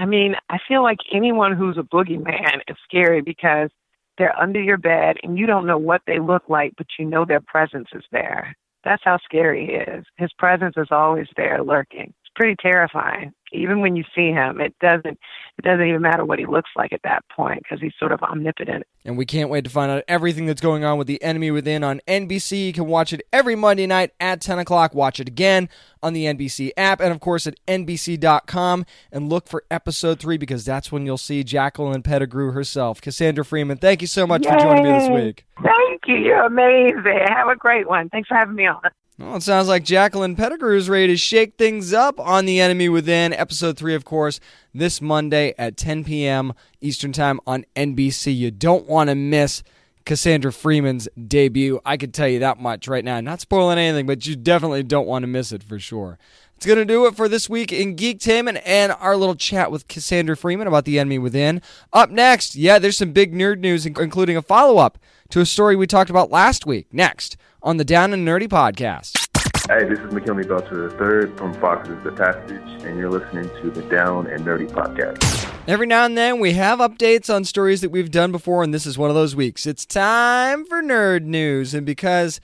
I 0.00 0.06
mean, 0.06 0.34
I 0.48 0.56
feel 0.66 0.82
like 0.82 1.00
anyone 1.12 1.54
who's 1.54 1.76
a 1.76 1.82
boogeyman 1.82 2.62
is 2.68 2.76
scary 2.84 3.20
because 3.20 3.68
they're 4.16 4.38
under 4.40 4.60
your 4.60 4.78
bed 4.78 5.18
and 5.22 5.38
you 5.38 5.44
don't 5.44 5.66
know 5.66 5.76
what 5.76 6.00
they 6.06 6.18
look 6.18 6.44
like, 6.48 6.72
but 6.78 6.86
you 6.98 7.04
know 7.04 7.26
their 7.26 7.42
presence 7.42 7.88
is 7.92 8.04
there. 8.10 8.56
That's 8.82 9.02
how 9.04 9.18
scary 9.22 9.66
he 9.66 9.72
is. 9.72 10.06
His 10.16 10.32
presence 10.38 10.74
is 10.78 10.88
always 10.90 11.26
there 11.36 11.62
lurking. 11.62 12.14
Pretty 12.34 12.56
terrifying 12.60 13.32
even 13.52 13.80
when 13.80 13.96
you 13.96 14.04
see 14.14 14.30
him, 14.30 14.60
it 14.60 14.74
doesn't 14.80 15.18
it 15.58 15.62
doesn't 15.62 15.86
even 15.86 16.00
matter 16.00 16.24
what 16.24 16.38
he 16.38 16.46
looks 16.46 16.70
like 16.76 16.92
at 16.92 17.02
that 17.04 17.22
point 17.28 17.62
because 17.62 17.80
he's 17.80 17.92
sort 17.98 18.12
of 18.12 18.22
omnipotent. 18.22 18.84
And 19.04 19.16
we 19.16 19.26
can't 19.26 19.50
wait 19.50 19.64
to 19.64 19.70
find 19.70 19.90
out 19.90 20.04
everything 20.08 20.46
that's 20.46 20.60
going 20.60 20.84
on 20.84 20.96
with 20.98 21.06
the 21.06 21.22
enemy 21.22 21.50
within 21.50 21.84
on 21.84 22.00
NBC. 22.06 22.66
You 22.66 22.72
can 22.72 22.86
watch 22.86 23.12
it 23.12 23.22
every 23.32 23.56
Monday 23.56 23.86
night 23.86 24.12
at 24.20 24.40
10 24.40 24.58
o'clock. 24.58 24.94
Watch 24.94 25.20
it 25.20 25.28
again 25.28 25.68
on 26.02 26.12
the 26.12 26.24
NBC 26.24 26.70
app 26.76 27.00
and 27.00 27.12
of 27.12 27.20
course 27.20 27.46
at 27.46 27.54
NBC.com 27.66 28.86
and 29.12 29.28
look 29.28 29.48
for 29.48 29.64
episode 29.70 30.18
three 30.18 30.38
because 30.38 30.64
that's 30.64 30.90
when 30.90 31.04
you'll 31.04 31.18
see 31.18 31.44
Jacqueline 31.44 32.02
Pettigrew 32.02 32.52
herself. 32.52 33.00
Cassandra 33.00 33.44
Freeman, 33.44 33.78
thank 33.78 34.00
you 34.00 34.06
so 34.06 34.26
much 34.26 34.44
Yay! 34.44 34.52
for 34.52 34.58
joining 34.58 34.84
me 34.84 34.90
this 34.90 35.10
week. 35.10 35.46
Thank 35.62 36.02
you. 36.06 36.16
You're 36.16 36.46
amazing. 36.46 37.26
Have 37.28 37.48
a 37.48 37.56
great 37.56 37.88
one. 37.88 38.08
Thanks 38.08 38.28
for 38.28 38.36
having 38.36 38.54
me 38.54 38.66
on. 38.66 38.80
Well, 39.20 39.36
it 39.36 39.42
sounds 39.42 39.68
like 39.68 39.84
Jacqueline 39.84 40.34
Pettigrew 40.34 40.78
is 40.78 40.88
ready 40.88 41.08
to 41.08 41.16
shake 41.18 41.58
things 41.58 41.92
up 41.92 42.18
on 42.18 42.46
The 42.46 42.58
Enemy 42.58 42.88
Within. 42.88 43.34
Episode 43.34 43.76
3, 43.76 43.94
of 43.94 44.06
course, 44.06 44.40
this 44.72 45.02
Monday 45.02 45.52
at 45.58 45.76
10 45.76 46.04
p.m. 46.04 46.54
Eastern 46.80 47.12
Time 47.12 47.38
on 47.46 47.66
NBC. 47.76 48.34
You 48.34 48.50
don't 48.50 48.86
want 48.86 49.10
to 49.10 49.14
miss 49.14 49.62
Cassandra 50.04 50.52
Freeman's 50.52 51.08
debut. 51.26 51.80
I 51.84 51.96
can 51.96 52.12
tell 52.12 52.28
you 52.28 52.38
that 52.40 52.58
much 52.58 52.88
right 52.88 53.04
now. 53.04 53.20
Not 53.20 53.40
spoiling 53.40 53.78
anything, 53.78 54.06
but 54.06 54.26
you 54.26 54.36
definitely 54.36 54.82
don't 54.82 55.06
want 55.06 55.22
to 55.22 55.26
miss 55.26 55.52
it 55.52 55.62
for 55.62 55.78
sure. 55.78 56.18
It's 56.56 56.66
going 56.66 56.78
to 56.78 56.84
do 56.84 57.06
it 57.06 57.16
for 57.16 57.26
this 57.26 57.48
week 57.48 57.72
in 57.72 57.96
Geektainment 57.96 58.60
and 58.66 58.92
our 58.92 59.16
little 59.16 59.34
chat 59.34 59.70
with 59.72 59.88
Cassandra 59.88 60.36
Freeman 60.36 60.66
about 60.66 60.84
The 60.84 60.98
Enemy 60.98 61.18
Within. 61.18 61.62
Up 61.92 62.10
next, 62.10 62.54
yeah, 62.54 62.78
there's 62.78 62.98
some 62.98 63.12
big 63.12 63.32
nerd 63.32 63.60
news, 63.60 63.86
including 63.86 64.36
a 64.36 64.42
follow 64.42 64.76
up 64.76 64.98
to 65.30 65.40
a 65.40 65.46
story 65.46 65.74
we 65.74 65.86
talked 65.86 66.10
about 66.10 66.30
last 66.30 66.66
week. 66.66 66.92
Next 66.92 67.38
on 67.62 67.78
the 67.78 67.84
Down 67.84 68.12
and 68.12 68.26
Nerdy 68.26 68.48
podcast. 68.48 69.29
Hey, 69.70 69.84
this 69.84 70.00
is 70.00 70.12
McKinley 70.12 70.42
Belcher 70.42 70.88
III 70.88 71.30
from 71.36 71.54
Fox's 71.60 72.02
The 72.02 72.10
Passage, 72.10 72.84
and 72.84 72.98
you're 72.98 73.08
listening 73.08 73.48
to 73.62 73.70
the 73.70 73.82
Down 73.82 74.26
and 74.26 74.44
Nerdy 74.44 74.68
podcast. 74.68 75.48
Every 75.68 75.86
now 75.86 76.04
and 76.04 76.18
then 76.18 76.40
we 76.40 76.54
have 76.54 76.80
updates 76.80 77.32
on 77.32 77.44
stories 77.44 77.80
that 77.82 77.90
we've 77.90 78.10
done 78.10 78.32
before, 78.32 78.64
and 78.64 78.74
this 78.74 78.84
is 78.84 78.98
one 78.98 79.10
of 79.10 79.14
those 79.14 79.36
weeks. 79.36 79.66
It's 79.66 79.86
time 79.86 80.64
for 80.64 80.82
nerd 80.82 81.22
news, 81.22 81.72
and 81.72 81.86
because 81.86 82.40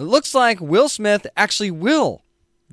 it 0.00 0.02
looks 0.02 0.34
like 0.34 0.60
Will 0.60 0.88
Smith 0.88 1.28
actually 1.36 1.70
will 1.70 2.24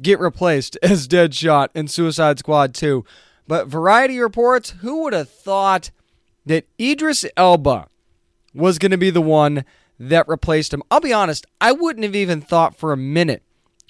get 0.02 0.20
replaced 0.20 0.80
as 0.82 1.08
Deadshot 1.08 1.68
in 1.76 1.88
Suicide 1.88 2.40
Squad 2.40 2.74
2. 2.74 3.06
But 3.48 3.68
Variety 3.68 4.18
reports 4.18 4.72
who 4.72 5.04
would 5.04 5.14
have 5.14 5.30
thought 5.30 5.92
that 6.48 6.66
Idris 6.80 7.24
Elba 7.38 7.86
was 8.56 8.80
going 8.80 8.90
to 8.90 8.98
be 8.98 9.12
the 9.12 9.22
one 9.22 9.64
that 10.00 10.28
replaced 10.28 10.74
him. 10.74 10.82
I'll 10.90 11.02
be 11.02 11.14
honest, 11.14 11.46
I 11.62 11.72
wouldn't 11.72 12.04
have 12.04 12.16
even 12.16 12.42
thought 12.42 12.76
for 12.76 12.94
a 12.94 12.98
minute 12.98 13.44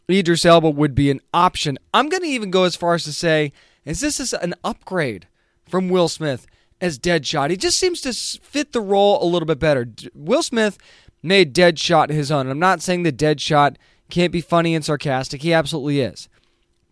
Idris 0.10 0.46
Elba 0.46 0.70
would 0.70 0.96
be 0.96 1.10
an 1.12 1.22
option. 1.34 1.78
I'm 1.94 2.10
going 2.10 2.24
to 2.24 2.30
even 2.30 2.52
go 2.52 2.64
as 2.64 2.76
far 2.76 2.94
as 2.96 3.04
to 3.06 3.14
say, 3.14 3.54
is 3.86 4.02
this 4.02 4.20
is 4.20 4.34
an 4.34 4.54
upgrade 4.64 5.28
from 5.68 5.90
Will 5.90 6.08
Smith 6.08 6.48
as 6.80 7.00
Deadshot? 7.00 7.50
He 7.50 7.58
just 7.58 7.80
seems 7.80 8.02
to 8.02 8.14
fit 8.14 8.74
the 8.74 8.82
role 8.82 9.24
a 9.24 9.28
little 9.28 9.46
bit 9.46 9.60
better. 9.60 9.88
Will 10.14 10.44
Smith 10.44 10.78
made 11.24 11.54
Deadshot 11.54 12.10
his 12.10 12.32
own. 12.32 12.48
I'm 12.48 12.60
not 12.60 12.82
saying 12.82 13.04
that 13.04 13.18
Deadshot 13.18 13.76
can't 14.10 14.32
be 14.32 14.42
funny 14.42 14.76
and 14.76 14.84
sarcastic. 14.84 15.42
He 15.42 15.54
absolutely 15.54 16.02
is. 16.02 16.28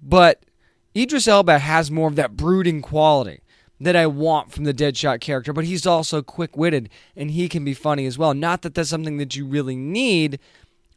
But 0.01 0.43
Idris 0.95 1.27
Elba 1.27 1.59
has 1.59 1.91
more 1.91 2.07
of 2.07 2.15
that 2.15 2.37
brooding 2.37 2.81
quality 2.81 3.41
that 3.81 3.95
I 3.95 4.07
want 4.07 4.51
from 4.51 4.65
the 4.65 4.73
Deadshot 4.73 5.21
character, 5.21 5.53
but 5.53 5.65
he's 5.65 5.85
also 5.85 6.21
quick 6.21 6.57
witted 6.57 6.89
and 7.15 7.31
he 7.31 7.47
can 7.47 7.63
be 7.63 7.73
funny 7.73 8.05
as 8.05 8.17
well. 8.17 8.33
Not 8.33 8.61
that 8.61 8.75
that's 8.75 8.89
something 8.89 9.17
that 9.17 9.35
you 9.35 9.45
really 9.45 9.75
need, 9.75 10.39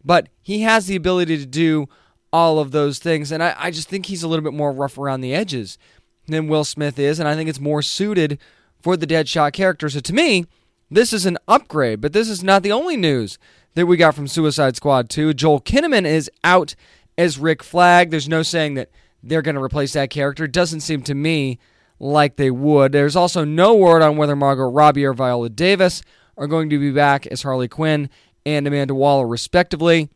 but 0.05 0.29
he 0.41 0.63
has 0.63 0.87
the 0.87 0.97
ability 0.97 1.39
to 1.39 1.47
do 1.47 1.89
all 2.33 2.59
of 2.59 2.71
those 2.71 2.99
things. 2.99 3.31
And 3.31 3.43
I, 3.43 3.55
I 3.59 3.71
just 3.71 3.89
think 3.89 4.07
he's 4.07 4.23
a 4.23 4.29
little 4.29 4.43
bit 4.43 4.55
more 4.55 4.73
rough 4.73 4.99
around 4.99 5.21
the 5.21 5.35
edges 5.35 5.79
than 6.27 6.49
Will 6.49 6.65
Smith 6.65 6.99
is, 6.99 7.19
and 7.19 7.29
I 7.29 7.35
think 7.35 7.51
it's 7.51 7.61
more 7.61 7.83
suited 7.83 8.39
for 8.81 8.97
the 8.97 9.07
Deadshot 9.07 9.53
character. 9.53 9.89
So 9.89 10.01
to 10.01 10.13
me, 10.13 10.47
this 10.91 11.13
is 11.13 11.27
an 11.27 11.39
upgrade, 11.49 12.01
but 12.01 12.13
this 12.13 12.29
is 12.29 12.43
not 12.43 12.63
the 12.63 12.73
only 12.73 12.97
news 12.97 13.39
that 13.75 13.87
we 13.87 13.97
got 13.97 14.15
from 14.15 14.29
Suicide 14.29 14.77
Squad 14.77 15.09
2. 15.09 15.35
Joel 15.35 15.61
Kinnaman 15.61 16.05
is 16.05 16.31
out 16.45 16.75
as 17.17 17.39
Rick 17.39 17.63
Flag. 17.63 18.11
There's 18.11 18.29
no 18.29 18.43
saying 18.43 18.75
that 18.75 18.91
they're 19.23 19.43
going 19.43 19.55
to 19.55 19.63
replace 19.63 19.93
that 19.95 20.11
character. 20.11 20.45
It 20.45 20.53
doesn't 20.53 20.81
seem 20.81 21.03
to 21.03 21.15
me 21.15 21.59
like 21.99 22.37
they 22.37 22.51
would. 22.51 22.93
There's 22.93 23.17
also 23.17 23.45
no 23.45 23.75
word 23.75 24.03
on 24.03 24.17
whether 24.17 24.37
Margot 24.37 24.69
Robbie 24.69 25.05
or 25.05 25.15
Viola 25.15 25.49
Davis 25.49 26.03
are 26.37 26.47
going 26.47 26.69
to 26.71 26.79
be 26.79 26.91
back 26.91 27.27
as 27.27 27.43
Harley 27.43 27.69
Quinn 27.69 28.11
and 28.45 28.67
Amanda 28.67 28.95
Waller, 28.95 29.27
respectively. 29.27 30.11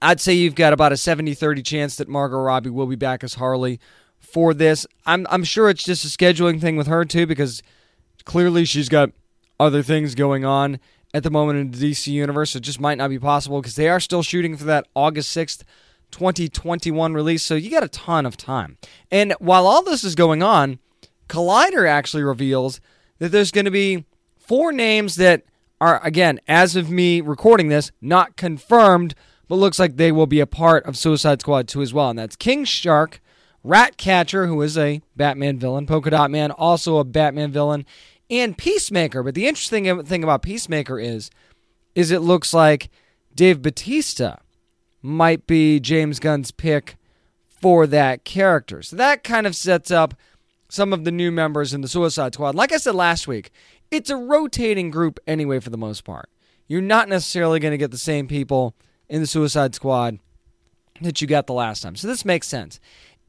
I'd 0.00 0.20
say 0.20 0.32
you've 0.32 0.54
got 0.54 0.72
about 0.72 0.92
a 0.92 0.96
70 0.96 1.34
30 1.34 1.62
chance 1.62 1.96
that 1.96 2.08
Margot 2.08 2.38
Robbie 2.38 2.70
will 2.70 2.86
be 2.86 2.96
back 2.96 3.24
as 3.24 3.34
Harley 3.34 3.80
for 4.18 4.54
this. 4.54 4.86
I'm, 5.06 5.26
I'm 5.30 5.44
sure 5.44 5.68
it's 5.68 5.84
just 5.84 6.04
a 6.04 6.08
scheduling 6.08 6.60
thing 6.60 6.76
with 6.76 6.86
her, 6.86 7.04
too, 7.04 7.26
because 7.26 7.62
clearly 8.24 8.64
she's 8.64 8.88
got 8.88 9.10
other 9.58 9.82
things 9.82 10.14
going 10.14 10.44
on 10.44 10.78
at 11.14 11.22
the 11.22 11.30
moment 11.30 11.58
in 11.58 11.70
the 11.70 11.92
DC 11.92 12.08
universe. 12.08 12.50
So 12.50 12.58
It 12.58 12.62
just 12.62 12.80
might 12.80 12.98
not 12.98 13.10
be 13.10 13.18
possible 13.18 13.60
because 13.60 13.76
they 13.76 13.88
are 13.88 14.00
still 14.00 14.22
shooting 14.22 14.56
for 14.56 14.64
that 14.64 14.86
August 14.94 15.36
6th, 15.36 15.62
2021 16.10 17.14
release. 17.14 17.42
So 17.42 17.54
you 17.54 17.70
got 17.70 17.82
a 17.82 17.88
ton 17.88 18.26
of 18.26 18.36
time. 18.36 18.78
And 19.10 19.32
while 19.38 19.66
all 19.66 19.82
this 19.82 20.04
is 20.04 20.14
going 20.14 20.42
on, 20.42 20.78
Collider 21.28 21.88
actually 21.88 22.22
reveals 22.22 22.80
that 23.18 23.30
there's 23.30 23.50
going 23.50 23.64
to 23.64 23.70
be 23.70 24.04
four 24.38 24.72
names 24.72 25.16
that 25.16 25.42
are, 25.80 26.02
again, 26.04 26.40
as 26.48 26.76
of 26.76 26.90
me 26.90 27.20
recording 27.20 27.68
this, 27.68 27.92
not 28.00 28.36
confirmed, 28.36 29.14
but 29.48 29.56
looks 29.56 29.78
like 29.78 29.96
they 29.96 30.12
will 30.12 30.26
be 30.26 30.40
a 30.40 30.46
part 30.46 30.84
of 30.84 30.96
Suicide 30.96 31.40
Squad 31.40 31.68
2 31.68 31.82
as 31.82 31.94
well. 31.94 32.10
And 32.10 32.18
that's 32.18 32.36
King 32.36 32.64
Shark, 32.64 33.20
Ratcatcher, 33.64 34.46
who 34.46 34.60
is 34.62 34.78
a 34.78 35.00
Batman 35.16 35.58
villain, 35.58 35.86
Polka 35.86 36.10
Dot 36.10 36.30
Man, 36.30 36.50
also 36.50 36.98
a 36.98 37.04
Batman 37.04 37.50
villain, 37.50 37.86
and 38.30 38.56
Peacemaker. 38.56 39.22
But 39.22 39.34
the 39.34 39.48
interesting 39.48 40.04
thing 40.04 40.22
about 40.22 40.42
Peacemaker 40.42 41.00
is, 41.00 41.30
is 41.94 42.10
it 42.10 42.20
looks 42.20 42.52
like 42.52 42.90
Dave 43.34 43.62
Bautista 43.62 44.38
might 45.02 45.46
be 45.46 45.80
James 45.80 46.20
Gunn's 46.20 46.50
pick 46.50 46.96
for 47.46 47.86
that 47.86 48.24
character. 48.24 48.82
So 48.82 48.96
that 48.96 49.24
kind 49.24 49.46
of 49.46 49.56
sets 49.56 49.90
up 49.90 50.14
some 50.68 50.92
of 50.92 51.04
the 51.04 51.10
new 51.10 51.32
members 51.32 51.72
in 51.72 51.80
the 51.80 51.88
Suicide 51.88 52.34
Squad. 52.34 52.54
Like 52.54 52.72
I 52.72 52.76
said 52.76 52.94
last 52.94 53.26
week, 53.26 53.50
it's 53.90 54.10
a 54.10 54.16
rotating 54.16 54.90
group 54.90 55.18
anyway 55.26 55.60
for 55.60 55.70
the 55.70 55.78
most 55.78 56.04
part. 56.04 56.28
You're 56.66 56.82
not 56.82 57.08
necessarily 57.08 57.58
going 57.58 57.72
to 57.72 57.78
get 57.78 57.90
the 57.90 57.98
same 57.98 58.28
people 58.28 58.74
in 59.08 59.20
the 59.20 59.26
Suicide 59.26 59.74
Squad 59.74 60.18
that 61.00 61.20
you 61.20 61.26
got 61.26 61.46
the 61.46 61.52
last 61.52 61.82
time. 61.82 61.96
So 61.96 62.06
this 62.06 62.24
makes 62.24 62.48
sense. 62.48 62.80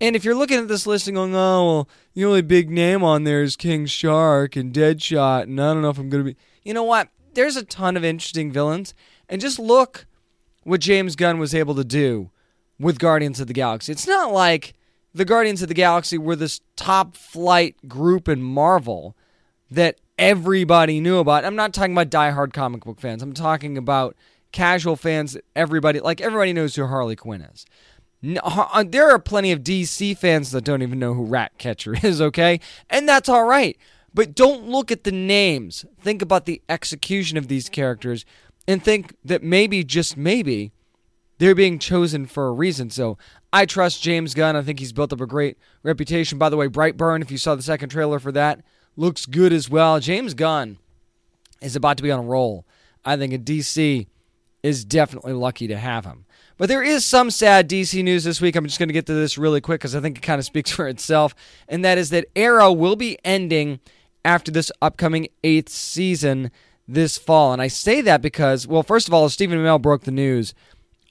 And 0.02 0.16
if 0.16 0.24
you're 0.24 0.36
looking 0.36 0.60
at 0.60 0.68
this 0.68 0.88
list 0.88 1.08
and 1.08 1.16
going, 1.16 1.36
oh, 1.36 1.66
well, 1.66 1.90
the 2.14 2.26
only 2.26 2.42
big 2.42 2.70
name 2.70 3.04
on 3.04 3.26
there 3.26 3.44
is 3.44 3.56
King 3.56 3.86
Shark 3.86 4.56
and 4.56 4.74
Deadshot, 4.74 5.44
and 5.44 5.60
I 5.60 5.74
don't 5.74 5.82
know 5.82 5.90
if 5.90 5.98
I'm 5.98 6.10
going 6.10 6.26
to 6.26 6.32
be. 6.32 6.38
You 6.64 6.74
know 6.74 6.84
what? 6.84 7.10
There's 7.34 7.58
a 7.58 7.66
ton 7.66 7.98
of 7.98 8.06
interesting 8.06 8.52
villains. 8.52 8.94
And 9.28 9.42
just 9.42 9.60
look 9.60 10.06
what 10.64 10.82
James 10.82 11.16
Gunn 11.16 11.38
was 11.38 11.54
able 11.54 11.76
to 11.76 11.84
do 11.84 12.32
with 12.80 12.98
Guardians 12.98 13.40
of 13.40 13.48
the 13.48 13.54
Galaxy. 13.54 13.92
It's 13.92 14.08
not 14.08 14.32
like 14.32 14.74
the 15.14 15.26
Guardians 15.26 15.62
of 15.62 15.68
the 15.68 15.74
Galaxy 15.74 16.18
were 16.18 16.36
this 16.36 16.62
top 16.76 17.16
flight 17.16 17.76
group 17.88 18.28
in 18.28 18.42
Marvel 18.42 19.16
that 19.70 20.00
everybody 20.18 21.00
knew 21.00 21.18
about. 21.18 21.46
I'm 21.46 21.56
not 21.56 21.74
talking 21.74 21.94
about 21.94 22.10
diehard 22.10 22.54
comic 22.54 22.84
book 22.86 23.00
fans. 23.00 23.22
I'm 23.22 23.34
talking 23.34 23.78
about 23.78 24.16
casual 24.52 24.96
fans. 24.96 25.38
Everybody, 25.56 26.00
like 26.00 26.22
everybody 26.22 26.54
knows 26.54 26.76
who 26.76 26.86
Harley 26.86 27.16
Quinn 27.16 27.42
is. 27.42 27.66
Uh, 28.44 28.84
there 28.86 29.10
are 29.10 29.20
plenty 29.20 29.52
of 29.52 29.62
DC 29.62 30.18
fans 30.18 30.52
that 30.52 30.64
don't 30.64 30.82
even 30.82 31.00
know 31.00 31.14
who 31.14 31.24
Ratcatcher 31.24 31.96
is, 32.04 32.22
okay? 32.22 32.60
And 32.90 33.08
that's 33.08 33.30
all 33.30 33.46
right. 33.46 33.78
But 34.14 34.36
don't 34.36 34.68
look 34.68 34.92
at 34.92 35.04
the 35.04 35.12
names. 35.12 35.86
Think 36.02 36.22
about 36.22 36.46
the 36.46 36.62
execution 36.68 37.38
of 37.38 37.48
these 37.48 37.70
characters 37.70 38.26
and 38.68 38.84
think 38.84 39.16
that 39.24 39.44
maybe, 39.44 39.84
just 39.84 40.18
maybe, 40.18 40.72
they're 41.38 41.56
being 41.56 41.80
chosen 41.80 42.26
for 42.26 42.48
a 42.48 42.52
reason. 42.52 42.90
So 42.90 43.18
I 43.54 43.66
trust 43.66 44.04
James 44.04 44.34
Gunn. 44.34 44.56
I 44.56 44.62
think 44.62 44.80
he's 44.80 44.94
built 44.94 45.14
up 45.14 45.22
a 45.22 45.26
great 45.26 45.58
reputation. 45.84 46.38
By 46.38 46.50
the 46.50 46.58
way, 46.58 46.68
Brightburn, 46.68 47.22
if 47.22 47.32
you 47.32 47.38
saw 47.38 47.56
the 47.56 47.62
second 47.62 47.90
trailer 47.90 48.20
for 48.20 48.32
that, 48.34 48.62
looks 48.96 49.26
good 49.26 49.54
as 49.54 49.70
well. 49.70 50.00
James 50.00 50.34
Gunn 50.34 50.78
is 51.62 51.76
about 51.76 51.98
to 51.98 52.04
be 52.04 52.12
on 52.12 52.20
a 52.20 52.28
roll. 52.28 52.66
I 53.06 53.16
think 53.16 53.34
a 53.34 53.38
DC 53.38 54.08
is 54.64 54.86
definitely 54.86 55.34
lucky 55.34 55.68
to 55.68 55.78
have 55.78 56.06
him. 56.06 56.26
But 56.58 56.68
there 56.68 56.84
is 56.84 57.06
some 57.06 57.32
sad 57.32 57.70
DC 57.70 58.04
news 58.04 58.26
this 58.26 58.42
week. 58.42 58.56
I'm 58.56 58.66
just 58.66 58.80
going 58.80 58.90
to 58.90 58.94
get 58.94 59.06
to 59.06 59.14
this 59.14 59.38
really 59.38 59.62
quick 59.62 59.80
because 59.80 59.96
I 59.96 60.02
think 60.02 60.18
it 60.18 60.22
kind 60.22 60.40
of 60.40 60.46
speaks 60.46 60.72
for 60.76 60.88
itself. 60.88 61.34
And 61.68 61.84
that 61.86 61.98
is 61.98 62.10
that 62.10 62.26
Arrow 62.36 62.72
will 62.72 62.96
be 62.96 63.18
ending 63.24 63.80
after 64.26 64.52
this 64.52 64.72
upcoming 64.82 65.30
eighth 65.44 65.70
season 65.70 66.52
this 66.88 67.18
fall. 67.18 67.54
And 67.54 67.62
I 67.62 67.68
say 67.68 68.02
that 68.02 68.22
because, 68.22 68.68
well, 68.68 68.84
first 68.84 69.08
of 69.08 69.14
all, 69.14 69.30
Stephen 69.30 69.58
Amell 69.58 69.82
broke 69.82 70.04
the 70.04 70.12
news 70.12 70.54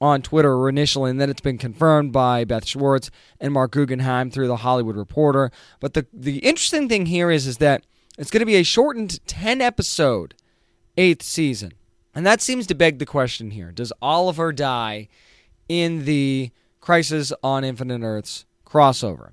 on 0.01 0.23
Twitter 0.23 0.69
initially, 0.69 1.11
and 1.11 1.21
then 1.21 1.31
it's 1.31 1.41
been 1.41 1.59
confirmed 1.59 2.13
by 2.13 2.45
Beth 2.45 2.67
Schwartz 2.67 3.11
and 3.41 3.53
Marc 3.53 3.73
Guggenheim 3.73 4.31
through 4.31 4.47
the 4.47 4.57
Hollywood 4.57 4.97
Reporter. 4.97 5.51
But 5.81 5.95
the 5.95 6.07
the 6.13 6.39
interesting 6.39 6.89
thing 6.89 7.07
here 7.07 7.31
is 7.31 7.47
is 7.47 7.59
that 7.59 7.85
it's 8.17 8.31
going 8.31 8.41
to 8.41 8.47
be 8.47 8.57
a 8.57 8.65
shortened 8.65 9.25
10 9.27 9.61
episode 9.61 10.35
eighth 10.97 11.23
season. 11.23 11.73
And 12.19 12.27
that 12.27 12.43
seems 12.43 12.67
to 12.67 12.75
beg 12.75 12.99
the 12.99 13.07
question 13.07 13.53
here. 13.53 13.71
Does 13.71 13.93
Oliver 14.03 14.53
die 14.53 15.07
in 15.69 16.05
the 16.05 16.51
Crisis 16.81 17.33
on 17.43 17.65
Infinite 17.65 18.03
Earths 18.03 18.45
crossover. 18.67 19.33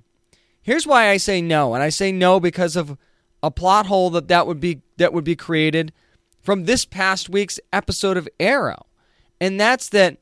Here's 0.61 0.85
why 0.85 1.09
I 1.09 1.17
say 1.17 1.41
no, 1.41 1.73
and 1.73 1.83
I 1.83 1.89
say 1.89 2.11
no 2.11 2.39
because 2.39 2.75
of 2.75 2.97
a 3.43 3.51
plot 3.51 3.85
hole 3.85 4.09
that 4.11 4.27
that 4.27 4.47
would 4.47 4.59
be 4.59 4.81
that 4.97 5.13
would 5.13 5.23
be 5.23 5.35
created 5.35 5.93
from 6.41 6.65
this 6.65 6.85
past 6.85 7.29
week's 7.29 7.59
episode 7.71 8.17
of 8.17 8.27
Arrow. 8.39 8.85
And 9.39 9.59
that's 9.59 9.89
that 9.89 10.17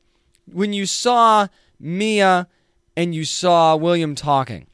when 0.50 0.72
you 0.72 0.86
saw 0.86 1.48
Mia 1.80 2.48
and 2.96 3.14
you 3.14 3.24
saw 3.24 3.76
William 3.76 4.14
talking 4.14 4.66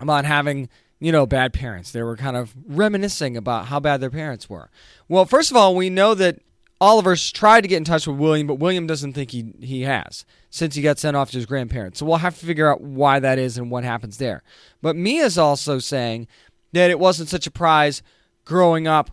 about 0.00 0.24
having, 0.24 0.68
you 0.98 1.12
know, 1.12 1.26
bad 1.26 1.52
parents, 1.52 1.92
they 1.92 2.02
were 2.02 2.16
kind 2.16 2.36
of 2.36 2.54
reminiscing 2.66 3.36
about 3.36 3.66
how 3.66 3.78
bad 3.78 4.00
their 4.00 4.10
parents 4.10 4.48
were. 4.48 4.70
Well, 5.08 5.26
first 5.26 5.50
of 5.50 5.56
all, 5.56 5.76
we 5.76 5.90
know 5.90 6.14
that 6.14 6.40
Oliver's 6.80 7.30
tried 7.30 7.60
to 7.60 7.68
get 7.68 7.76
in 7.76 7.84
touch 7.84 8.06
with 8.06 8.16
William, 8.16 8.46
but 8.46 8.54
William 8.54 8.86
doesn't 8.86 9.12
think 9.12 9.30
he 9.32 9.52
he 9.60 9.82
has 9.82 10.24
since 10.48 10.74
he 10.74 10.82
got 10.82 10.98
sent 10.98 11.16
off 11.16 11.30
to 11.30 11.36
his 11.36 11.46
grandparents. 11.46 11.98
So 11.98 12.06
we'll 12.06 12.16
have 12.16 12.38
to 12.38 12.46
figure 12.46 12.70
out 12.70 12.80
why 12.80 13.20
that 13.20 13.38
is 13.38 13.58
and 13.58 13.70
what 13.70 13.84
happens 13.84 14.16
there. 14.16 14.42
But 14.80 14.96
Mia's 14.96 15.38
also 15.38 15.78
saying 15.78 16.26
that 16.72 16.90
it 16.90 16.98
wasn't 16.98 17.28
such 17.28 17.46
a 17.46 17.50
prize 17.50 18.02
growing 18.44 18.86
up 18.86 19.10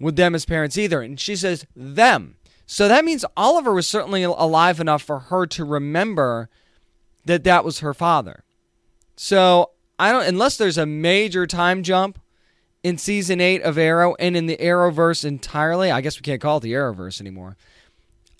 with 0.00 0.16
them 0.16 0.34
as 0.34 0.46
parents 0.46 0.78
either, 0.78 1.02
and 1.02 1.20
she 1.20 1.36
says 1.36 1.66
them. 1.76 2.36
So 2.64 2.88
that 2.88 3.04
means 3.04 3.24
Oliver 3.36 3.74
was 3.74 3.86
certainly 3.86 4.22
alive 4.22 4.80
enough 4.80 5.02
for 5.02 5.18
her 5.18 5.46
to 5.48 5.64
remember 5.64 6.48
that 7.24 7.44
that 7.44 7.64
was 7.64 7.80
her 7.80 7.92
father. 7.92 8.44
So 9.16 9.72
I 9.98 10.12
don't 10.12 10.26
unless 10.26 10.56
there's 10.56 10.78
a 10.78 10.86
major 10.86 11.46
time 11.46 11.82
jump 11.82 12.18
in 12.82 12.98
season 12.98 13.40
eight 13.40 13.62
of 13.62 13.78
Arrow 13.78 14.14
and 14.18 14.36
in 14.36 14.46
the 14.46 14.56
Arrowverse 14.56 15.24
entirely. 15.24 15.90
I 15.90 16.00
guess 16.00 16.18
we 16.18 16.22
can't 16.22 16.40
call 16.40 16.58
it 16.58 16.60
the 16.60 16.72
Arrowverse 16.72 17.20
anymore. 17.20 17.56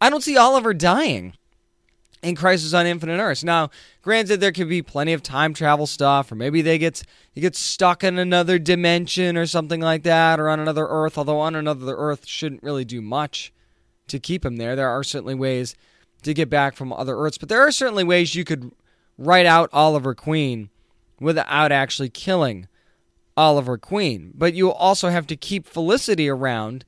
I 0.01 0.09
don't 0.09 0.23
see 0.23 0.37
Oliver 0.37 0.73
dying 0.73 1.35
in 2.23 2.35
Crisis 2.35 2.75
on 2.75 2.87
Infinite 2.87 3.21
Earths. 3.21 3.45
Now, 3.45 3.71
granted, 4.03 4.41
there 4.41 4.53
could 4.53 4.69
be 4.69 4.83
plenty 4.83 5.13
of 5.13 5.23
time 5.23 5.55
travel 5.55 5.87
stuff, 5.87 6.33
or 6.33 6.35
maybe 6.35 6.63
they 6.63 6.79
get 6.79 7.03
he 7.33 7.41
gets 7.41 7.59
stuck 7.59 8.03
in 8.03 8.19
another 8.19 8.59
dimension 8.59 9.37
or 9.37 9.47
something 9.47 9.81
like 9.81 10.03
that, 10.05 10.41
or 10.41 10.49
on 10.49 10.61
another 10.61 10.87
Earth. 10.89 11.19
Although 11.19 11.41
on 11.41 11.55
another 11.55 11.95
Earth 11.97 12.27
shouldn't 12.27 12.63
really 12.63 12.85
do 12.85 13.01
much 13.01 13.53
to 14.09 14.19
keep 14.19 14.45
him 14.45 14.57
there. 14.57 14.75
There 14.75 14.89
are 14.89 15.05
certainly 15.05 15.35
ways 15.35 15.75
to 16.23 16.35
get 16.35 16.51
back 16.51 16.77
from 16.77 16.93
other 16.93 17.17
Earths, 17.17 17.39
but 17.39 17.49
there 17.49 17.67
are 17.67 17.73
certainly 17.73 18.05
ways 18.05 18.35
you 18.35 18.45
could 18.45 18.73
write 19.17 19.47
out 19.47 19.71
Oliver 19.73 20.15
Queen 20.15 20.71
without 21.21 21.73
actually 21.73 22.09
killing 22.09 22.67
Oliver 23.41 23.79
Queen. 23.79 24.33
But 24.35 24.53
you 24.53 24.71
also 24.71 25.09
have 25.09 25.27
to 25.29 25.37
keep 25.37 25.67
Felicity 25.67 26.29
around 26.29 26.85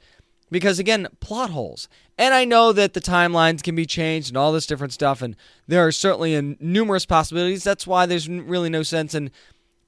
because, 0.50 0.78
again, 0.78 1.08
plot 1.18 1.48
holes. 1.48 1.88
And 2.18 2.34
I 2.34 2.44
know 2.44 2.72
that 2.72 2.92
the 2.92 3.00
timelines 3.00 3.62
can 3.62 3.74
be 3.74 3.86
changed 3.86 4.28
and 4.28 4.36
all 4.36 4.52
this 4.52 4.66
different 4.66 4.92
stuff, 4.92 5.22
and 5.22 5.34
there 5.66 5.84
are 5.84 5.90
certainly 5.90 6.56
numerous 6.60 7.06
possibilities. 7.06 7.64
That's 7.64 7.86
why 7.86 8.04
there's 8.04 8.28
really 8.28 8.68
no 8.68 8.82
sense 8.82 9.14
in 9.14 9.30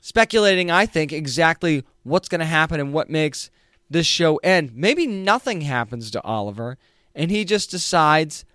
speculating, 0.00 0.70
I 0.70 0.86
think, 0.86 1.12
exactly 1.12 1.84
what's 2.02 2.30
going 2.30 2.40
to 2.40 2.46
happen 2.46 2.80
and 2.80 2.94
what 2.94 3.10
makes 3.10 3.50
this 3.90 4.06
show 4.06 4.36
end. 4.36 4.74
Maybe 4.74 5.06
nothing 5.06 5.60
happens 5.60 6.10
to 6.12 6.22
Oliver, 6.22 6.78
and 7.14 7.30
he 7.30 7.44
just 7.44 7.70
decides 7.70 8.46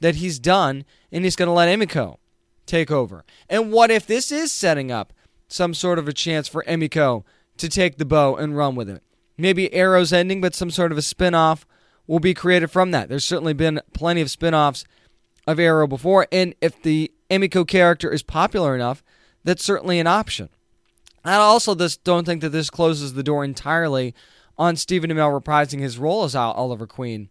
that 0.00 0.14
he's 0.14 0.38
done 0.38 0.86
and 1.12 1.24
he's 1.24 1.36
going 1.36 1.48
to 1.48 1.52
let 1.52 1.68
Emiko 1.68 2.16
take 2.64 2.90
over. 2.90 3.24
And 3.50 3.72
what 3.72 3.90
if 3.90 4.06
this 4.06 4.32
is 4.32 4.52
setting 4.52 4.90
up 4.90 5.12
some 5.48 5.74
sort 5.74 5.98
of 5.98 6.08
a 6.08 6.12
chance 6.12 6.48
for 6.48 6.64
Emiko 6.64 7.24
to 7.58 7.68
take 7.68 7.96
the 7.96 8.04
bow 8.04 8.36
and 8.36 8.56
run 8.56 8.74
with 8.74 8.88
it? 8.88 9.02
Maybe 9.36 9.72
Arrow's 9.72 10.12
ending, 10.12 10.40
but 10.40 10.54
some 10.54 10.70
sort 10.70 10.92
of 10.92 10.98
a 10.98 11.02
spin 11.02 11.34
off 11.34 11.66
will 12.06 12.20
be 12.20 12.34
created 12.34 12.70
from 12.70 12.90
that. 12.90 13.08
There's 13.08 13.24
certainly 13.24 13.52
been 13.52 13.80
plenty 13.92 14.20
of 14.20 14.30
spin 14.30 14.54
offs 14.54 14.84
of 15.46 15.60
Arrow 15.60 15.86
before, 15.86 16.26
and 16.32 16.54
if 16.60 16.82
the 16.82 17.12
Emiko 17.30 17.66
character 17.66 18.10
is 18.10 18.22
popular 18.22 18.74
enough, 18.74 19.04
that's 19.44 19.64
certainly 19.64 20.00
an 20.00 20.06
option. 20.06 20.48
I 21.24 21.34
also 21.34 21.74
just 21.74 22.02
don't 22.04 22.24
think 22.24 22.40
that 22.40 22.50
this 22.50 22.70
closes 22.70 23.14
the 23.14 23.22
door 23.22 23.44
entirely 23.44 24.14
on 24.56 24.76
Stephen 24.76 25.10
Amell 25.10 25.40
reprising 25.40 25.80
his 25.80 25.98
role 25.98 26.24
as 26.24 26.34
Oliver 26.34 26.86
Queen 26.86 27.28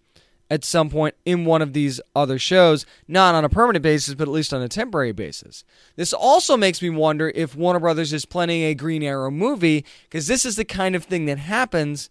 at 0.49 0.63
some 0.63 0.89
point 0.89 1.15
in 1.25 1.45
one 1.45 1.61
of 1.61 1.73
these 1.73 1.99
other 2.15 2.39
shows, 2.39 2.85
not 3.07 3.35
on 3.35 3.43
a 3.43 3.49
permanent 3.49 3.83
basis, 3.83 4.13
but 4.13 4.27
at 4.27 4.33
least 4.33 4.53
on 4.53 4.61
a 4.61 4.69
temporary 4.69 5.11
basis. 5.11 5.63
This 5.95 6.13
also 6.13 6.55
makes 6.55 6.81
me 6.81 6.89
wonder 6.89 7.31
if 7.35 7.55
Warner 7.55 7.79
Brothers 7.79 8.13
is 8.13 8.25
planning 8.25 8.63
a 8.63 8.73
Green 8.73 9.03
Arrow 9.03 9.31
movie, 9.31 9.85
because 10.03 10.27
this 10.27 10.45
is 10.45 10.55
the 10.55 10.65
kind 10.65 10.95
of 10.95 11.03
thing 11.03 11.25
that 11.25 11.37
happens 11.37 12.09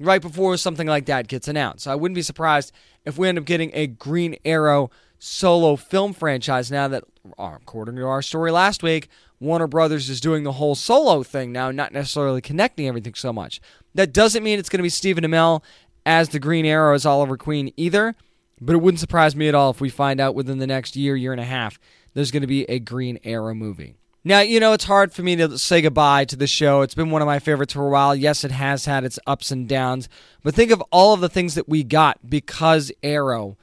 right 0.00 0.22
before 0.22 0.56
something 0.56 0.86
like 0.86 1.06
that 1.06 1.28
gets 1.28 1.48
announced. 1.48 1.84
So 1.84 1.92
I 1.92 1.94
wouldn't 1.94 2.14
be 2.14 2.22
surprised 2.22 2.72
if 3.04 3.18
we 3.18 3.28
end 3.28 3.38
up 3.38 3.44
getting 3.44 3.70
a 3.74 3.86
Green 3.86 4.36
Arrow 4.44 4.90
solo 5.18 5.76
film 5.76 6.12
franchise 6.12 6.70
now 6.70 6.88
that, 6.88 7.04
uh, 7.38 7.52
according 7.56 7.96
to 7.96 8.06
our 8.06 8.22
story 8.22 8.50
last 8.50 8.82
week, 8.82 9.08
Warner 9.38 9.66
Brothers 9.66 10.08
is 10.08 10.20
doing 10.20 10.44
the 10.44 10.52
whole 10.52 10.74
solo 10.74 11.22
thing 11.22 11.52
now, 11.52 11.70
not 11.70 11.92
necessarily 11.92 12.40
connecting 12.40 12.86
everything 12.86 13.14
so 13.14 13.32
much. 13.32 13.60
That 13.94 14.12
doesn't 14.12 14.42
mean 14.42 14.58
it's 14.58 14.68
going 14.68 14.78
to 14.78 14.84
be 14.84 14.88
Stephen 14.88 15.24
Amell 15.24 15.62
as 16.04 16.30
the 16.30 16.38
Green 16.38 16.66
Arrow 16.66 16.94
as 16.94 17.06
Oliver 17.06 17.36
Queen 17.36 17.72
either, 17.76 18.14
but 18.60 18.74
it 18.74 18.78
wouldn't 18.78 19.00
surprise 19.00 19.34
me 19.34 19.48
at 19.48 19.54
all 19.54 19.70
if 19.70 19.80
we 19.80 19.88
find 19.88 20.20
out 20.20 20.34
within 20.34 20.58
the 20.58 20.66
next 20.66 20.96
year, 20.96 21.16
year 21.16 21.32
and 21.32 21.40
a 21.40 21.44
half, 21.44 21.78
there's 22.14 22.30
going 22.30 22.42
to 22.42 22.46
be 22.46 22.64
a 22.64 22.78
Green 22.78 23.18
Arrow 23.24 23.54
movie. 23.54 23.96
Now, 24.24 24.40
you 24.40 24.60
know, 24.60 24.72
it's 24.72 24.84
hard 24.84 25.12
for 25.12 25.22
me 25.22 25.34
to 25.36 25.58
say 25.58 25.82
goodbye 25.82 26.26
to 26.26 26.36
the 26.36 26.46
show. 26.46 26.82
It's 26.82 26.94
been 26.94 27.10
one 27.10 27.22
of 27.22 27.26
my 27.26 27.40
favorites 27.40 27.72
for 27.72 27.88
a 27.88 27.90
while. 27.90 28.14
Yes, 28.14 28.44
it 28.44 28.52
has 28.52 28.84
had 28.84 29.02
its 29.02 29.18
ups 29.26 29.50
and 29.50 29.68
downs, 29.68 30.08
but 30.44 30.54
think 30.54 30.70
of 30.70 30.80
all 30.92 31.12
of 31.12 31.20
the 31.20 31.28
things 31.28 31.56
that 31.56 31.68
we 31.68 31.82
got 31.82 32.30
because 32.30 32.92
Arrow 33.02 33.56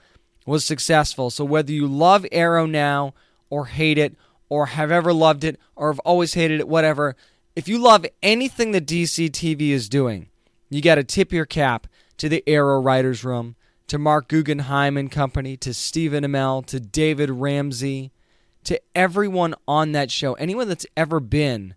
was 0.45 0.65
successful. 0.65 1.29
So 1.29 1.45
whether 1.45 1.71
you 1.71 1.87
love 1.87 2.25
Arrow 2.31 2.65
now 2.65 3.13
or 3.49 3.67
hate 3.67 3.97
it 3.97 4.17
or 4.49 4.65
have 4.65 4.91
ever 4.91 5.13
loved 5.13 5.45
it 5.45 5.57
or 5.77 5.91
have 5.91 5.99
always 5.99 6.33
hated 6.33 6.59
it, 6.59 6.67
whatever, 6.67 7.15
if 7.55 7.69
you 7.69 7.77
love 7.77 8.05
anything 8.21 8.71
that 8.71 8.85
DC 8.85 9.29
TV 9.29 9.69
is 9.69 9.87
doing, 9.87 10.27
you 10.69 10.81
got 10.81 10.95
to 10.95 11.03
tip 11.05 11.31
your 11.31 11.45
cap 11.45 11.87
to 12.19 12.29
the 12.29 12.43
Arrow 12.47 12.79
Writers 12.79 13.23
Room, 13.23 13.55
to 13.87 13.97
Marc 13.97 14.27
Guggenheim 14.27 14.97
and 14.97 15.11
company, 15.11 15.57
to 15.57 15.73
Stephen 15.73 16.23
Amell, 16.23 16.65
to 16.67 16.79
David 16.79 17.29
Ramsey, 17.31 18.11
to 18.65 18.79
everyone 18.93 19.55
on 19.67 19.93
that 19.93 20.11
show, 20.11 20.33
anyone 20.33 20.67
that's 20.67 20.85
ever 20.95 21.19
been 21.19 21.73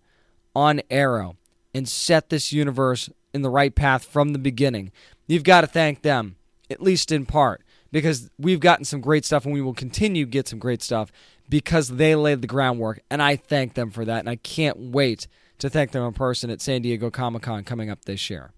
on 0.55 0.81
Arrow 0.91 1.37
and 1.73 1.89
set 1.89 2.29
this 2.29 2.53
universe 2.53 3.09
in 3.33 3.41
the 3.41 3.49
right 3.49 3.73
path 3.73 4.05
from 4.05 4.33
the 4.33 4.39
beginning. 4.39 4.91
You've 5.27 5.43
got 5.43 5.61
to 5.61 5.67
thank 5.67 6.01
them, 6.01 6.35
at 6.69 6.81
least 6.81 7.11
in 7.11 7.25
part, 7.25 7.63
because 7.91 8.29
we've 8.37 8.59
gotten 8.59 8.85
some 8.85 9.01
great 9.01 9.25
stuff 9.25 9.45
and 9.45 9.53
we 9.53 9.61
will 9.61 9.73
continue 9.73 10.25
to 10.25 10.29
get 10.29 10.47
some 10.47 10.59
great 10.59 10.83
stuff 10.83 11.11
because 11.49 11.87
they 11.87 12.15
laid 12.15 12.41
the 12.41 12.47
groundwork, 12.47 13.01
and 13.09 13.21
I 13.21 13.37
thank 13.37 13.73
them 13.73 13.91
for 13.91 14.05
that, 14.05 14.19
and 14.19 14.29
I 14.29 14.35
can't 14.35 14.77
wait 14.77 15.27
to 15.59 15.69
thank 15.69 15.91
them 15.91 16.03
in 16.03 16.13
person 16.13 16.49
at 16.49 16.61
San 16.61 16.81
Diego 16.81 17.09
Comic 17.09 17.43
Con 17.43 17.63
coming 17.63 17.89
up 17.89 18.05
this 18.05 18.29
year. 18.29 18.51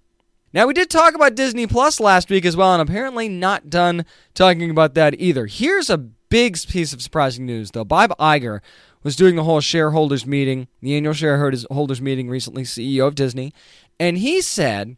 Now, 0.55 0.67
we 0.67 0.73
did 0.73 0.89
talk 0.89 1.15
about 1.15 1.35
Disney 1.35 1.67
Plus 1.67 1.99
last 1.99 2.29
week 2.29 2.45
as 2.45 2.55
well, 2.55 2.71
and 2.71 2.81
apparently 2.81 3.27
not 3.27 3.69
done 3.69 4.05
talking 4.33 4.69
about 4.69 4.93
that 4.93 5.19
either. 5.19 5.47
Here's 5.47 5.89
a 5.89 5.97
big 5.97 6.57
piece 6.69 6.93
of 6.93 7.01
surprising 7.01 7.45
news, 7.45 7.71
though. 7.71 7.83
Bob 7.83 8.17
Iger 8.17 8.61
was 9.03 9.17
doing 9.17 9.35
the 9.35 9.43
whole 9.43 9.59
shareholders 9.59 10.25
meeting, 10.25 10.69
the 10.81 10.95
annual 10.95 11.13
shareholders 11.13 12.01
meeting 12.01 12.29
recently, 12.29 12.63
CEO 12.63 13.05
of 13.05 13.15
Disney, 13.15 13.53
and 13.99 14.17
he 14.17 14.39
said 14.39 14.95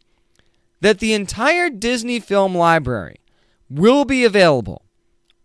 that 0.80 1.00
the 1.00 1.12
entire 1.12 1.70
Disney 1.70 2.20
film 2.20 2.54
library 2.56 3.16
will 3.68 4.04
be 4.04 4.24
available 4.24 4.82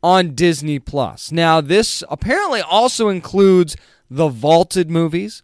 on 0.04 0.36
Disney 0.36 0.78
Plus. 0.78 1.32
Now, 1.32 1.60
this 1.60 2.04
apparently 2.08 2.62
also 2.62 3.10
includes 3.10 3.76
the 4.12 4.28
Vaulted 4.30 4.91
movies, 4.91 5.41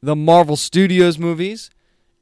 the 0.00 0.16
Marvel 0.16 0.56
Studios 0.56 1.18
movies, 1.18 1.68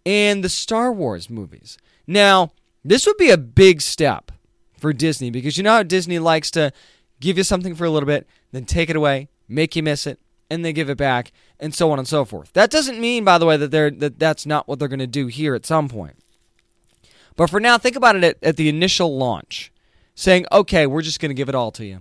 and 0.05 0.43
the 0.45 0.49
Star 0.49 0.93
Wars 0.93 1.31
movies. 1.31 1.79
Now, 2.07 2.53
this 2.85 3.07
would 3.07 3.17
be 3.17 3.31
a 3.31 3.39
big 3.39 3.81
step 3.81 4.33
for 4.79 4.93
Disney 4.93 5.31
because 5.31 5.57
you 5.57 5.63
know 5.63 5.73
how 5.73 5.83
Disney 5.83 6.19
likes 6.19 6.51
to 6.53 6.73
give 7.21 7.37
you 7.37 7.45
something 7.45 7.75
for 7.75 7.85
a 7.85 7.91
little 7.91 8.07
bit, 8.07 8.27
then 8.53 8.65
take 8.65 8.91
it 8.91 8.97
away, 8.97 9.29
make 9.49 9.77
you 9.77 9.83
miss 9.83 10.07
it, 10.07 10.19
and 10.51 10.65
then 10.65 10.75
give 10.75 10.91
it 10.91 10.99
back, 10.99 11.33
and 11.61 11.75
so 11.75 11.93
on 11.93 11.99
and 11.99 12.09
so 12.09 12.25
forth. 12.25 12.53
That 12.55 12.71
doesn't 12.71 13.01
mean, 13.01 13.25
by 13.25 13.39
the 13.39 13.47
way, 13.47 13.57
that 13.57 13.71
they're 13.71 13.91
that 13.91 14.19
that's 14.19 14.47
not 14.47 14.67
what 14.67 14.79
they're 14.79 14.89
going 14.89 14.99
to 14.99 15.07
do 15.07 15.29
here 15.29 15.55
at 15.55 15.67
some 15.67 15.89
point. 15.89 16.17
But 17.37 17.51
for 17.51 17.61
now, 17.61 17.79
think 17.79 17.97
about 17.97 18.17
it 18.17 18.25
at, 18.25 18.37
at 18.43 18.57
the 18.57 18.69
initial 18.69 19.17
launch 19.17 19.73
saying, 20.15 20.47
okay, 20.53 20.87
we're 20.87 21.03
just 21.03 21.21
going 21.21 21.31
to 21.31 21.35
give 21.35 21.49
it 21.49 21.55
all 21.55 21.71
to 21.73 21.85
you. 21.87 22.01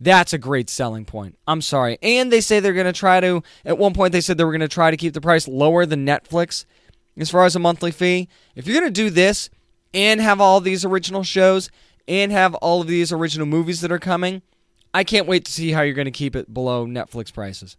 That's 0.00 0.32
a 0.32 0.38
great 0.38 0.68
selling 0.68 1.04
point. 1.04 1.38
I'm 1.46 1.62
sorry. 1.62 1.98
And 2.02 2.30
they 2.30 2.40
say 2.40 2.60
they're 2.60 2.74
going 2.74 2.84
to 2.84 2.92
try 2.92 3.20
to, 3.20 3.42
at 3.64 3.78
one 3.78 3.94
point, 3.94 4.12
they 4.12 4.20
said 4.20 4.36
they 4.36 4.44
were 4.44 4.52
going 4.52 4.60
to 4.60 4.68
try 4.68 4.90
to 4.90 4.96
keep 4.96 5.14
the 5.14 5.20
price 5.20 5.48
lower 5.48 5.86
than 5.86 6.04
Netflix 6.04 6.66
as 7.18 7.30
far 7.30 7.44
as 7.44 7.56
a 7.56 7.60
monthly 7.60 7.90
fee. 7.90 8.28
If 8.54 8.66
you're 8.66 8.78
going 8.78 8.92
to 8.92 9.02
do 9.02 9.10
this 9.10 9.50
and 9.92 10.20
have 10.20 10.40
all 10.40 10.60
these 10.60 10.84
original 10.84 11.22
shows 11.22 11.70
and 12.08 12.32
have 12.32 12.54
all 12.56 12.80
of 12.80 12.86
these 12.86 13.12
original 13.12 13.46
movies 13.46 13.80
that 13.80 13.92
are 13.92 13.98
coming, 13.98 14.42
I 14.92 15.04
can't 15.04 15.26
wait 15.26 15.44
to 15.46 15.52
see 15.52 15.72
how 15.72 15.82
you're 15.82 15.94
going 15.94 16.04
to 16.06 16.10
keep 16.10 16.36
it 16.36 16.52
below 16.52 16.86
Netflix 16.86 17.32
prices. 17.32 17.76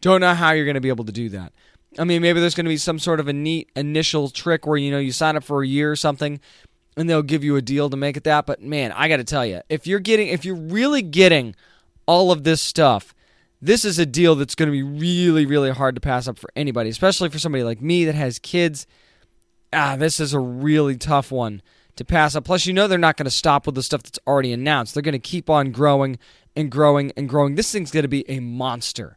Don't 0.00 0.20
know 0.20 0.34
how 0.34 0.52
you're 0.52 0.64
going 0.64 0.74
to 0.74 0.80
be 0.80 0.88
able 0.88 1.04
to 1.04 1.12
do 1.12 1.28
that. 1.30 1.52
I 1.98 2.04
mean, 2.04 2.22
maybe 2.22 2.40
there's 2.40 2.54
going 2.54 2.66
to 2.66 2.70
be 2.70 2.76
some 2.76 2.98
sort 2.98 3.20
of 3.20 3.28
a 3.28 3.32
neat 3.32 3.70
initial 3.76 4.28
trick 4.28 4.66
where 4.66 4.76
you 4.76 4.90
know 4.90 4.98
you 4.98 5.12
sign 5.12 5.36
up 5.36 5.44
for 5.44 5.62
a 5.62 5.66
year 5.66 5.90
or 5.90 5.96
something, 5.96 6.40
and 6.96 7.08
they'll 7.08 7.22
give 7.22 7.44
you 7.44 7.56
a 7.56 7.62
deal 7.62 7.88
to 7.90 7.96
make 7.96 8.16
it 8.16 8.24
that. 8.24 8.46
But 8.46 8.60
man, 8.62 8.92
I 8.92 9.08
got 9.08 9.18
to 9.18 9.24
tell 9.24 9.46
you, 9.46 9.60
if 9.68 9.86
you're 9.86 10.00
getting, 10.00 10.28
if 10.28 10.44
you're 10.44 10.56
really 10.56 11.02
getting 11.02 11.54
all 12.06 12.32
of 12.32 12.44
this 12.44 12.60
stuff, 12.60 13.14
this 13.64 13.84
is 13.86 13.98
a 13.98 14.04
deal 14.04 14.34
that's 14.34 14.54
going 14.54 14.68
to 14.68 14.72
be 14.72 14.82
really, 14.82 15.46
really 15.46 15.70
hard 15.70 15.94
to 15.94 16.00
pass 16.00 16.28
up 16.28 16.38
for 16.38 16.50
anybody, 16.54 16.90
especially 16.90 17.30
for 17.30 17.38
somebody 17.38 17.64
like 17.64 17.80
me 17.80 18.04
that 18.04 18.14
has 18.14 18.38
kids. 18.38 18.86
Ah, 19.72 19.96
this 19.96 20.20
is 20.20 20.34
a 20.34 20.38
really 20.38 20.96
tough 20.96 21.32
one 21.32 21.62
to 21.96 22.04
pass 22.04 22.36
up. 22.36 22.44
Plus, 22.44 22.66
you 22.66 22.74
know 22.74 22.86
they're 22.86 22.98
not 22.98 23.16
going 23.16 23.24
to 23.24 23.30
stop 23.30 23.64
with 23.64 23.74
the 23.74 23.82
stuff 23.82 24.02
that's 24.02 24.18
already 24.26 24.52
announced. 24.52 24.92
They're 24.92 25.02
going 25.02 25.14
to 25.14 25.18
keep 25.18 25.48
on 25.48 25.70
growing 25.70 26.18
and 26.54 26.70
growing 26.70 27.10
and 27.16 27.26
growing. 27.26 27.54
This 27.54 27.72
thing's 27.72 27.90
going 27.90 28.02
to 28.02 28.08
be 28.08 28.28
a 28.28 28.40
monster 28.40 29.16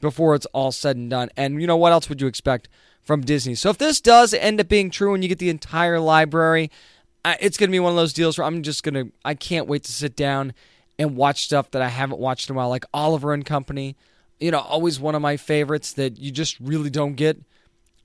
before 0.00 0.34
it's 0.34 0.46
all 0.46 0.72
said 0.72 0.96
and 0.96 1.10
done. 1.10 1.28
And 1.36 1.60
you 1.60 1.66
know 1.66 1.76
what 1.76 1.92
else 1.92 2.08
would 2.08 2.22
you 2.22 2.26
expect 2.26 2.70
from 3.02 3.20
Disney? 3.20 3.54
So 3.54 3.68
if 3.68 3.76
this 3.76 4.00
does 4.00 4.32
end 4.32 4.58
up 4.58 4.68
being 4.68 4.88
true 4.88 5.12
and 5.12 5.22
you 5.22 5.28
get 5.28 5.38
the 5.38 5.50
entire 5.50 6.00
library, 6.00 6.70
it's 7.40 7.58
going 7.58 7.68
to 7.68 7.72
be 7.72 7.80
one 7.80 7.92
of 7.92 7.96
those 7.96 8.14
deals 8.14 8.38
where 8.38 8.46
I'm 8.46 8.62
just 8.62 8.82
going 8.82 8.94
to, 8.94 9.12
I 9.22 9.34
can't 9.34 9.66
wait 9.66 9.84
to 9.84 9.92
sit 9.92 10.16
down 10.16 10.54
and 10.98 11.16
watch 11.16 11.44
stuff 11.44 11.70
that 11.72 11.82
I 11.82 11.88
haven't 11.88 12.18
watched 12.18 12.48
in 12.48 12.54
a 12.54 12.56
while, 12.56 12.68
like 12.68 12.84
Oliver 12.92 13.32
and 13.32 13.44
Company. 13.44 13.96
You 14.40 14.50
know, 14.50 14.60
always 14.60 15.00
one 15.00 15.14
of 15.14 15.22
my 15.22 15.36
favorites 15.36 15.92
that 15.94 16.18
you 16.18 16.30
just 16.30 16.58
really 16.60 16.90
don't 16.90 17.14
get 17.14 17.38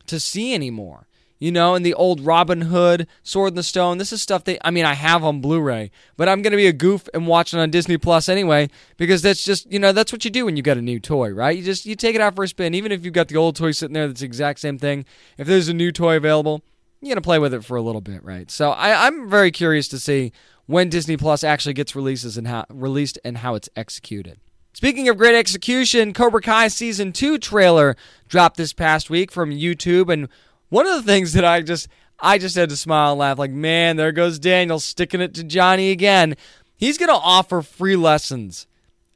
to 0.08 0.20
see 0.20 0.54
anymore. 0.54 1.08
You 1.40 1.52
know, 1.52 1.74
and 1.74 1.84
the 1.84 1.96
old 1.96 2.22
Robin 2.22 2.62
Hood, 2.62 3.08
Sword 3.24 3.54
in 3.54 3.56
the 3.56 3.64
Stone. 3.64 3.98
This 3.98 4.14
is 4.14 4.22
stuff 4.22 4.44
that 4.44 4.60
I 4.66 4.70
mean 4.70 4.86
I 4.86 4.94
have 4.94 5.24
on 5.24 5.42
Blu-ray, 5.42 5.90
but 6.16 6.30
I'm 6.30 6.44
gonna 6.44 6.56
be 6.56 6.68
a 6.68 6.74
goof 6.74 7.10
and 7.16 7.26
watch 7.26 7.52
it 7.52 7.60
on 7.60 7.72
Disney 7.72 7.98
Plus 7.98 8.30
anyway 8.30 8.70
because 8.96 9.24
that's 9.24 9.44
just 9.44 9.70
you 9.72 9.80
know 9.80 9.92
that's 9.92 10.12
what 10.12 10.24
you 10.24 10.30
do 10.30 10.46
when 10.46 10.56
you 10.56 10.62
got 10.62 10.78
a 10.78 10.84
new 10.84 11.00
toy, 11.00 11.32
right? 11.32 11.58
You 11.58 11.64
just 11.64 11.88
you 11.88 11.96
take 11.96 12.14
it 12.14 12.22
out 12.22 12.36
for 12.36 12.44
a 12.44 12.48
spin, 12.48 12.76
even 12.76 12.92
if 12.92 13.04
you've 13.04 13.16
got 13.16 13.28
the 13.28 13.38
old 13.38 13.56
toy 13.56 13.72
sitting 13.72 13.96
there 13.96 14.08
that's 14.08 14.20
the 14.20 14.26
exact 14.28 14.60
same 14.60 14.78
thing. 14.78 15.04
If 15.40 15.48
there's 15.48 15.68
a 15.68 15.74
new 15.74 15.92
toy 15.92 16.16
available, 16.16 16.62
you're 17.02 17.10
gonna 17.10 17.22
play 17.22 17.40
with 17.40 17.56
it 17.56 17.66
for 17.66 17.76
a 17.76 17.82
little 17.82 18.02
bit, 18.02 18.24
right? 18.24 18.52
So 18.52 18.70
I, 18.70 19.08
I'm 19.08 19.28
very 19.28 19.50
curious 19.50 19.88
to 19.88 20.00
see 20.00 20.34
when 20.72 20.90
Disney 20.90 21.18
Plus 21.18 21.44
actually 21.44 21.74
gets 21.74 21.96
releases 21.96 22.38
and 22.38 22.48
how 22.48 22.66
released 22.70 23.20
and 23.26 23.40
how 23.40 23.56
it's 23.56 23.70
executed. 23.76 24.40
Speaking 24.74 25.10
of 25.10 25.18
great 25.18 25.36
execution, 25.36 26.14
Cobra 26.14 26.42
Kai 26.42 26.70
season 26.70 27.12
two 27.12 27.38
trailer 27.38 27.98
dropped 28.30 28.56
this 28.56 28.72
past 28.72 29.10
week 29.10 29.32
from 29.32 29.52
YouTube, 29.52 30.12
and 30.12 30.30
one 30.70 30.88
of 30.88 30.96
the 30.96 31.12
things 31.12 31.34
that 31.34 31.44
I 31.44 31.62
just 31.62 31.90
I 32.20 32.38
just 32.38 32.56
had 32.56 32.70
to 32.70 32.78
smile 32.78 33.12
and 33.12 33.20
laugh, 33.20 33.38
like, 33.38 33.52
man, 33.52 33.98
there 33.98 34.14
goes 34.14 34.40
Daniel 34.40 34.80
sticking 34.80 35.20
it 35.20 35.34
to 35.34 35.44
Johnny 35.44 35.92
again. 35.92 36.38
He's 36.78 36.98
gonna 36.98 37.14
offer 37.14 37.62
free 37.62 37.98
lessons 37.98 38.66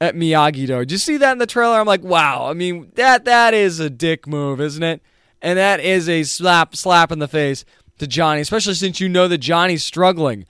at 0.01 0.13
Miyagi 0.13 0.67
Do. 0.67 0.79
Did 0.79 0.91
you 0.91 0.97
see 0.97 1.15
that 1.17 1.31
in 1.31 1.37
the 1.37 1.47
trailer? 1.47 1.79
I'm 1.79 1.87
like, 1.87 2.03
wow. 2.03 2.47
I 2.47 2.53
mean, 2.53 2.91
that 2.95 3.23
that 3.23 3.53
is 3.53 3.79
a 3.79 3.89
dick 3.89 4.27
move, 4.27 4.59
isn't 4.59 4.83
it? 4.83 5.01
And 5.41 5.57
that 5.57 5.79
is 5.79 6.09
a 6.09 6.23
slap 6.23 6.75
slap 6.75 7.13
in 7.13 7.19
the 7.19 7.29
face 7.29 7.63
to 7.99 8.07
Johnny, 8.07 8.41
especially 8.41 8.73
since 8.73 8.99
you 8.99 9.07
know 9.07 9.29
that 9.29 9.37
Johnny's 9.37 9.85
struggling 9.85 10.45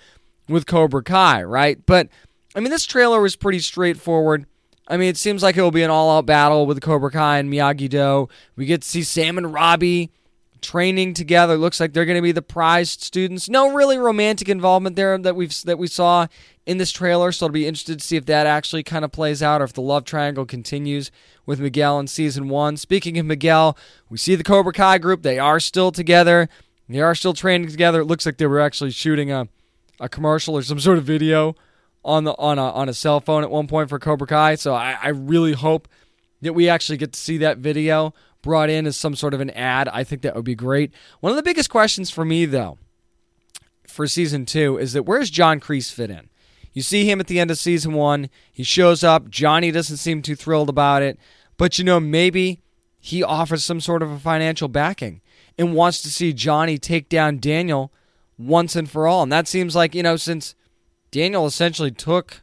with 0.48 0.66
Cobra 0.66 1.04
Kai, 1.04 1.44
right? 1.44 1.84
But 1.86 2.10
I 2.56 2.60
mean, 2.60 2.72
this 2.72 2.86
trailer 2.86 3.22
was 3.22 3.36
pretty 3.36 3.60
straightforward. 3.60 4.46
I 4.88 4.98
mean, 4.98 5.10
it 5.10 5.18
seems 5.18 5.42
like 5.42 5.58
it 5.58 5.62
will 5.62 5.72
be 5.72 5.84
an 5.84 5.90
all-out 5.90 6.28
battle 6.28 6.66
with 6.66 6.80
Cobra 6.82 7.12
Kai 7.12 7.40
and 7.40 7.52
Miyagi 7.52 7.90
Do. 7.90 8.30
We 8.56 8.66
get 8.66 8.84
to 8.84 8.88
see 8.88 9.02
Sam 9.02 9.38
and 9.38 9.52
Robbie 9.52 10.12
training 10.62 11.14
together. 11.14 11.58
Looks 11.58 11.80
like 11.80 11.94
they're 11.94 12.06
going 12.06 12.18
to 12.18 12.22
be 12.22 12.32
the 12.32 12.42
prized 12.42 13.02
students. 13.02 13.50
No 13.50 13.74
really 13.74 13.98
romantic 13.98 14.48
involvement 14.50 14.96
there 14.96 15.18
that 15.18 15.36
we've 15.36 15.54
that 15.64 15.78
we 15.78 15.88
saw 15.88 16.28
in 16.66 16.78
this 16.78 16.92
trailer. 16.92 17.32
So 17.32 17.46
I'll 17.46 17.52
be 17.52 17.68
interested 17.68 18.00
to 18.00 18.06
see 18.06 18.16
if 18.16 18.26
that 18.26 18.48
actually 18.48 18.84
kind 18.84 19.06
of 19.06 19.12
plays 19.12 19.44
out 19.44 19.62
or 19.62 19.66
if 19.66 19.74
the 19.74 19.82
love 19.82 20.06
triangle 20.06 20.46
continues 20.46 21.12
with 21.46 21.60
Miguel 21.60 22.00
in 22.00 22.08
season 22.08 22.50
one. 22.50 22.78
Speaking 22.78 23.18
of 23.18 23.26
Miguel, 23.26 23.78
we 24.10 24.18
see 24.18 24.36
the 24.36 24.44
Cobra 24.44 24.74
Kai 24.74 24.98
group. 24.98 25.22
They 25.24 25.40
are 25.40 25.60
still 25.60 25.92
together. 25.92 26.50
They 26.88 27.02
are 27.02 27.16
still 27.16 27.34
training 27.34 27.70
together. 27.70 28.02
It 28.02 28.06
looks 28.06 28.26
like 28.26 28.38
they 28.38 28.48
were 28.48 28.60
actually 28.60 28.92
shooting 28.92 29.32
a, 29.32 29.48
a 30.00 30.10
commercial 30.10 30.56
or 30.56 30.62
some 30.62 30.80
sort 30.80 30.98
of 30.98 31.04
video 31.04 31.56
on 32.04 32.24
the 32.24 32.34
on 32.38 32.60
a 32.60 32.72
on 32.72 32.90
a 32.90 32.94
cell 32.94 33.20
phone 33.20 33.44
at 33.44 33.50
one 33.50 33.68
point 33.68 33.90
for 33.90 34.00
Cobra 34.00 34.28
Kai. 34.28 34.56
So 34.56 34.74
I, 34.74 34.98
I 35.02 35.10
really 35.10 35.54
hope 35.54 35.88
that 36.42 36.54
we 36.54 36.70
actually 36.70 36.98
get 36.98 37.14
to 37.14 37.20
see 37.20 37.38
that 37.40 37.58
video 37.58 38.14
brought 38.42 38.70
in 38.70 38.86
as 38.86 38.96
some 38.96 39.16
sort 39.16 39.34
of 39.34 39.42
an 39.42 39.50
ad. 39.52 39.88
I 39.90 40.04
think 40.04 40.22
that 40.22 40.36
would 40.36 40.46
be 40.46 40.56
great. 40.56 40.92
One 41.20 41.32
of 41.32 41.36
the 41.36 41.44
biggest 41.44 41.70
questions 41.70 42.12
for 42.12 42.24
me 42.24 42.46
though 42.46 42.78
for 43.88 44.08
season 44.08 44.46
two 44.46 44.78
is 44.78 44.94
that 44.94 45.04
where's 45.04 45.30
John 45.30 45.60
Kreese 45.60 45.92
fit 45.92 46.10
in? 46.10 46.30
You 46.74 46.82
see 46.82 47.10
him 47.10 47.20
at 47.20 47.28
the 47.28 47.40
end 47.40 47.50
of 47.50 47.58
season 47.58 47.94
one. 47.94 48.30
He 48.52 48.64
shows 48.64 49.04
up. 49.04 49.30
Johnny 49.30 49.72
doesn't 49.72 49.98
seem 49.98 50.22
too 50.22 50.36
thrilled 50.36 50.70
about 50.70 51.02
it. 51.02 51.18
But 51.58 51.80
you 51.80 51.86
know, 51.86 52.02
maybe 52.02 52.62
he 53.00 53.24
offers 53.24 53.64
some 53.64 53.80
sort 53.80 54.04
of 54.04 54.12
a 54.12 54.20
financial 54.20 54.68
backing 54.68 55.22
and 55.58 55.74
wants 55.74 56.02
to 56.02 56.10
see 56.10 56.34
Johnny 56.34 56.78
take 56.78 57.08
down 57.08 57.40
Daniel 57.40 57.94
once 58.38 58.76
and 58.76 58.90
for 58.90 59.08
all. 59.08 59.24
And 59.24 59.32
that 59.32 59.48
seems 59.48 59.76
like, 59.76 59.96
you 59.96 60.04
know, 60.04 60.18
since 60.18 60.56
Daniel 61.12 61.46
essentially 61.46 61.92
took 61.92 62.42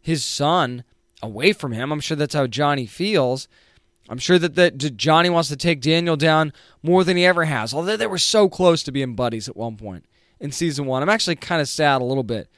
his 0.00 0.24
son 0.24 0.84
away 1.22 1.52
from 1.52 1.72
him, 1.72 1.92
I'm 1.92 2.00
sure 2.00 2.16
that's 2.16 2.34
how 2.34 2.46
Johnny 2.46 2.86
feels. 2.86 3.48
I'm 4.08 4.18
sure 4.18 4.38
that, 4.38 4.54
that 4.56 4.96
Johnny 4.96 5.30
wants 5.30 5.48
to 5.48 5.56
take 5.56 5.80
Daniel 5.80 6.16
down 6.16 6.52
more 6.82 7.04
than 7.04 7.16
he 7.16 7.24
ever 7.24 7.44
has, 7.44 7.72
although 7.72 7.96
they 7.96 8.06
were 8.06 8.18
so 8.18 8.48
close 8.48 8.82
to 8.82 8.92
being 8.92 9.14
buddies 9.14 9.48
at 9.48 9.56
one 9.56 9.76
point 9.76 10.04
in 10.40 10.52
season 10.52 10.86
one. 10.86 11.02
I'm 11.02 11.08
actually 11.08 11.36
kind 11.36 11.62
of 11.62 11.68
sad 11.68 12.02
a 12.02 12.04
little 12.04 12.22
bit 12.22 12.48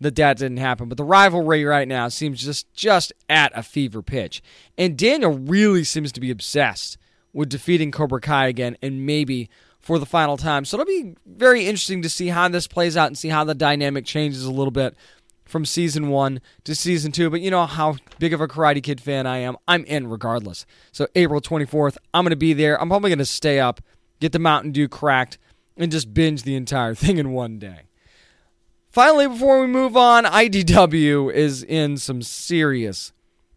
that 0.00 0.16
that 0.16 0.38
didn't 0.38 0.58
happen. 0.58 0.88
But 0.88 0.98
the 0.98 1.04
rivalry 1.04 1.64
right 1.64 1.88
now 1.88 2.08
seems 2.08 2.42
just 2.42 2.72
just 2.74 3.12
at 3.28 3.52
a 3.56 3.62
fever 3.62 4.02
pitch, 4.02 4.42
and 4.78 4.96
Daniel 4.96 5.32
really 5.32 5.84
seems 5.84 6.12
to 6.12 6.20
be 6.20 6.30
obsessed 6.30 6.96
with 7.32 7.48
defeating 7.48 7.90
Cobra 7.90 8.20
Kai 8.20 8.46
again, 8.46 8.76
and 8.80 9.04
maybe 9.04 9.50
for 9.84 9.98
the 9.98 10.06
final 10.06 10.38
time. 10.38 10.64
So 10.64 10.76
it'll 10.76 10.86
be 10.86 11.14
very 11.26 11.66
interesting 11.66 12.00
to 12.02 12.08
see 12.08 12.28
how 12.28 12.48
this 12.48 12.66
plays 12.66 12.96
out 12.96 13.08
and 13.08 13.18
see 13.18 13.28
how 13.28 13.44
the 13.44 13.54
dynamic 13.54 14.06
changes 14.06 14.46
a 14.46 14.50
little 14.50 14.70
bit 14.70 14.96
from 15.44 15.66
season 15.66 16.08
one 16.08 16.40
to 16.64 16.74
season 16.74 17.12
two. 17.12 17.28
But 17.28 17.42
you 17.42 17.50
know 17.50 17.66
how 17.66 17.96
big 18.18 18.32
of 18.32 18.40
a 18.40 18.48
Karate 18.48 18.82
Kid 18.82 18.98
fan 18.98 19.26
I 19.26 19.38
am. 19.38 19.58
I'm 19.68 19.84
in 19.84 20.06
regardless. 20.06 20.64
So 20.90 21.06
April 21.14 21.42
24th, 21.42 21.98
I'm 22.14 22.24
going 22.24 22.30
to 22.30 22.36
be 22.36 22.54
there. 22.54 22.80
I'm 22.80 22.88
probably 22.88 23.10
going 23.10 23.18
to 23.18 23.26
stay 23.26 23.60
up, 23.60 23.82
get 24.20 24.32
the 24.32 24.38
Mountain 24.38 24.72
Dew 24.72 24.88
cracked, 24.88 25.36
and 25.76 25.92
just 25.92 26.14
binge 26.14 26.44
the 26.44 26.56
entire 26.56 26.94
thing 26.94 27.18
in 27.18 27.32
one 27.32 27.58
day. 27.58 27.82
Finally, 28.88 29.28
before 29.28 29.60
we 29.60 29.66
move 29.66 29.98
on, 29.98 30.24
IDW 30.24 31.30
is 31.30 31.62
in 31.62 31.98
some 31.98 32.22
serious, 32.22 33.12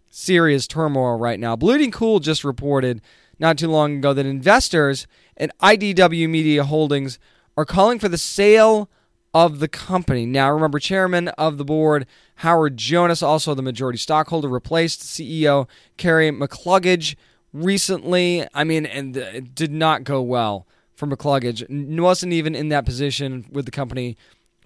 serious 0.09 0.67
turmoil 0.67 1.17
right 1.17 1.39
now. 1.39 1.55
Bleeding 1.55 1.91
Cool 1.91 2.19
just 2.19 2.43
reported 2.43 3.01
not 3.39 3.57
too 3.57 3.69
long 3.69 3.97
ago 3.97 4.13
that 4.13 4.25
investors 4.25 5.07
at 5.37 5.57
IDW 5.59 6.29
Media 6.29 6.63
Holdings 6.63 7.19
are 7.55 7.65
calling 7.65 7.99
for 7.99 8.09
the 8.09 8.17
sale 8.17 8.89
of 9.33 9.59
the 9.59 9.67
company. 9.67 10.25
Now, 10.25 10.51
remember, 10.51 10.79
chairman 10.79 11.27
of 11.29 11.57
the 11.57 11.65
board, 11.65 12.05
Howard 12.35 12.77
Jonas, 12.77 13.21
also 13.21 13.53
the 13.53 13.61
majority 13.61 13.97
stockholder, 13.97 14.47
replaced 14.47 15.01
CEO 15.01 15.67
Kerry 15.97 16.31
McCluggage 16.31 17.15
recently. 17.53 18.47
I 18.53 18.63
mean, 18.63 18.85
and 18.85 19.15
it 19.15 19.53
did 19.53 19.71
not 19.71 20.03
go 20.03 20.21
well 20.21 20.67
for 20.95 21.07
McCluggage. 21.07 21.65
Wasn't 21.99 22.33
even 22.33 22.55
in 22.55 22.69
that 22.69 22.85
position 22.85 23.45
with 23.51 23.65
the 23.65 23.71
company 23.71 24.17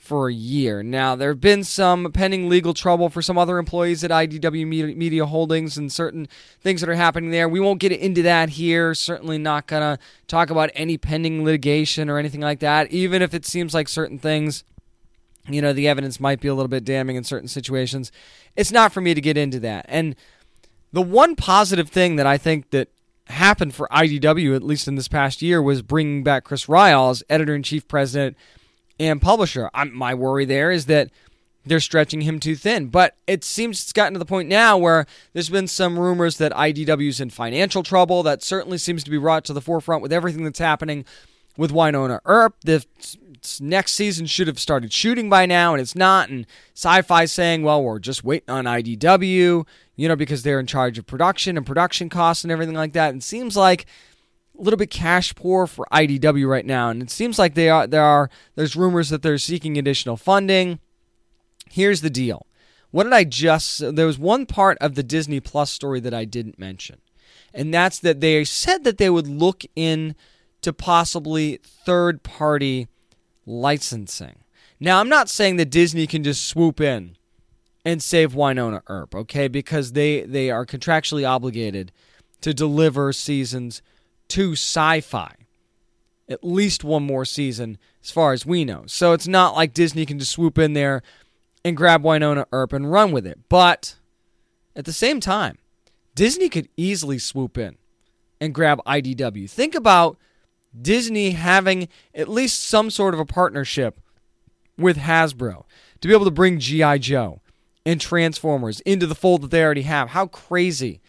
for 0.01 0.27
a 0.29 0.33
year. 0.33 0.81
Now, 0.81 1.15
there 1.15 1.29
have 1.29 1.39
been 1.39 1.63
some 1.63 2.11
pending 2.11 2.49
legal 2.49 2.73
trouble 2.73 3.09
for 3.09 3.21
some 3.21 3.37
other 3.37 3.59
employees 3.59 4.03
at 4.03 4.09
IDW 4.09 4.95
Media 4.97 5.27
Holdings 5.27 5.77
and 5.77 5.91
certain 5.91 6.27
things 6.59 6.81
that 6.81 6.89
are 6.89 6.95
happening 6.95 7.29
there. 7.29 7.47
We 7.47 7.59
won't 7.59 7.79
get 7.79 7.91
into 7.91 8.23
that 8.23 8.49
here. 8.49 8.95
Certainly 8.95 9.37
not 9.37 9.67
going 9.67 9.83
to 9.83 10.03
talk 10.27 10.49
about 10.49 10.71
any 10.73 10.97
pending 10.97 11.45
litigation 11.45 12.09
or 12.09 12.17
anything 12.17 12.41
like 12.41 12.61
that, 12.61 12.91
even 12.91 13.21
if 13.21 13.35
it 13.35 13.45
seems 13.45 13.75
like 13.75 13.87
certain 13.87 14.17
things, 14.17 14.63
you 15.47 15.61
know, 15.61 15.71
the 15.71 15.87
evidence 15.87 16.19
might 16.19 16.41
be 16.41 16.47
a 16.47 16.55
little 16.55 16.67
bit 16.67 16.83
damning 16.83 17.15
in 17.15 17.23
certain 17.23 17.47
situations. 17.47 18.11
It's 18.55 18.71
not 18.71 18.91
for 18.91 19.01
me 19.01 19.13
to 19.13 19.21
get 19.21 19.37
into 19.37 19.59
that. 19.59 19.85
And 19.87 20.15
the 20.91 21.03
one 21.03 21.35
positive 21.35 21.89
thing 21.89 22.15
that 22.15 22.25
I 22.25 22.39
think 22.39 22.71
that 22.71 22.89
happened 23.27 23.75
for 23.75 23.87
IDW, 23.91 24.55
at 24.55 24.63
least 24.63 24.87
in 24.87 24.95
this 24.95 25.07
past 25.07 25.43
year, 25.43 25.61
was 25.61 25.83
bringing 25.83 26.23
back 26.23 26.43
Chris 26.43 26.65
Ryall 26.65 27.11
as 27.11 27.23
editor 27.29 27.53
in 27.53 27.61
chief 27.61 27.87
president 27.87 28.35
and 29.07 29.21
publisher. 29.21 29.69
I'm, 29.73 29.93
my 29.95 30.13
worry 30.13 30.45
there 30.45 30.71
is 30.71 30.85
that 30.85 31.09
they're 31.65 31.79
stretching 31.79 32.21
him 32.21 32.39
too 32.39 32.55
thin. 32.55 32.87
But 32.87 33.15
it 33.27 33.43
seems 33.43 33.81
it's 33.81 33.93
gotten 33.93 34.13
to 34.13 34.19
the 34.19 34.25
point 34.25 34.49
now 34.49 34.77
where 34.77 35.05
there's 35.33 35.49
been 35.49 35.67
some 35.67 35.99
rumors 35.99 36.37
that 36.37 36.51
IDW's 36.53 37.19
in 37.19 37.29
financial 37.29 37.83
trouble. 37.83 38.23
That 38.23 38.43
certainly 38.43 38.77
seems 38.77 39.03
to 39.03 39.11
be 39.11 39.17
brought 39.17 39.45
to 39.45 39.53
the 39.53 39.61
forefront 39.61 40.01
with 40.01 40.13
everything 40.13 40.43
that's 40.43 40.59
happening 40.59 41.05
with 41.57 41.71
Wynonna 41.71 42.19
Earp. 42.25 42.55
The 42.63 42.85
next 43.59 43.93
season 43.93 44.25
should 44.25 44.47
have 44.47 44.59
started 44.59 44.93
shooting 44.93 45.29
by 45.29 45.45
now, 45.45 45.73
and 45.73 45.81
it's 45.81 45.95
not. 45.95 46.29
And 46.29 46.45
Syfy 46.75 47.29
saying, 47.29 47.63
"Well, 47.63 47.83
we're 47.83 47.99
just 47.99 48.23
waiting 48.23 48.49
on 48.49 48.65
IDW," 48.65 49.65
you 49.95 50.07
know, 50.07 50.15
because 50.15 50.43
they're 50.43 50.59
in 50.59 50.67
charge 50.67 50.97
of 50.97 51.05
production 51.05 51.57
and 51.57 51.65
production 51.65 52.09
costs 52.09 52.43
and 52.43 52.51
everything 52.51 52.75
like 52.75 52.93
that. 52.93 53.09
And 53.09 53.21
it 53.21 53.25
seems 53.25 53.57
like 53.57 53.85
little 54.63 54.77
bit 54.77 54.89
cash 54.89 55.33
poor 55.35 55.67
for 55.67 55.85
IDW 55.91 56.47
right 56.47 56.65
now, 56.65 56.89
and 56.89 57.01
it 57.01 57.09
seems 57.09 57.39
like 57.39 57.55
they 57.55 57.69
are 57.69 57.87
there 57.87 58.03
are 58.03 58.29
there's 58.55 58.75
rumors 58.75 59.09
that 59.09 59.21
they're 59.21 59.37
seeking 59.37 59.77
additional 59.77 60.17
funding. 60.17 60.79
Here's 61.69 62.01
the 62.01 62.09
deal. 62.09 62.45
What 62.91 63.03
did 63.03 63.13
I 63.13 63.23
just 63.23 63.95
there 63.95 64.05
was 64.05 64.19
one 64.19 64.45
part 64.45 64.77
of 64.79 64.95
the 64.95 65.03
Disney 65.03 65.39
Plus 65.39 65.71
story 65.71 65.99
that 66.01 66.13
I 66.13 66.25
didn't 66.25 66.59
mention. 66.59 66.99
And 67.53 67.73
that's 67.73 67.99
that 67.99 68.21
they 68.21 68.43
said 68.43 68.83
that 68.83 68.97
they 68.97 69.09
would 69.09 69.27
look 69.27 69.63
in 69.75 70.15
to 70.61 70.71
possibly 70.71 71.59
third 71.63 72.23
party 72.23 72.87
licensing. 73.45 74.43
Now, 74.79 74.99
I'm 74.99 75.09
not 75.09 75.29
saying 75.29 75.57
that 75.57 75.69
Disney 75.69 76.07
can 76.07 76.23
just 76.23 76.47
swoop 76.47 76.79
in 76.79 77.17
and 77.83 78.01
save 78.01 78.33
Wynonna 78.33 78.81
Earp, 78.87 79.15
okay? 79.15 79.47
Because 79.47 79.93
they 79.93 80.21
they 80.21 80.49
are 80.49 80.65
contractually 80.65 81.27
obligated 81.27 81.91
to 82.41 82.53
deliver 82.53 83.13
seasons 83.13 83.81
to 84.31 84.51
Syfy. 84.51 85.33
At 86.29 86.43
least 86.43 86.85
one 86.85 87.03
more 87.03 87.25
season, 87.25 87.77
as 88.01 88.11
far 88.11 88.31
as 88.31 88.45
we 88.45 88.63
know. 88.63 88.83
So 88.85 89.11
it's 89.11 89.27
not 89.27 89.55
like 89.55 89.73
Disney 89.73 90.05
can 90.05 90.17
just 90.17 90.31
swoop 90.31 90.57
in 90.57 90.71
there 90.73 91.01
and 91.65 91.75
grab 91.75 92.03
Wynonna 92.03 92.45
Earp 92.53 92.71
and 92.71 92.89
run 92.89 93.11
with 93.11 93.27
it. 93.27 93.39
But 93.49 93.95
at 94.73 94.85
the 94.85 94.93
same 94.93 95.19
time, 95.19 95.57
Disney 96.15 96.47
could 96.47 96.69
easily 96.77 97.19
swoop 97.19 97.57
in 97.57 97.75
and 98.39 98.55
grab 98.55 98.79
IDW. 98.85 99.49
Think 99.49 99.75
about 99.75 100.17
Disney 100.79 101.31
having 101.31 101.89
at 102.15 102.29
least 102.29 102.63
some 102.63 102.89
sort 102.89 103.13
of 103.13 103.19
a 103.19 103.25
partnership 103.25 103.99
with 104.77 104.97
Hasbro 104.97 105.65
to 105.99 106.07
be 106.07 106.13
able 106.13 106.25
to 106.25 106.31
bring 106.31 106.59
G.I. 106.59 106.99
Joe 106.99 107.41
and 107.85 107.99
Transformers 107.99 108.79
into 108.81 109.05
the 109.05 109.15
fold 109.15 109.41
that 109.41 109.51
they 109.51 109.63
already 109.63 109.81
have. 109.81 110.09
How 110.09 110.27
crazy 110.27 111.01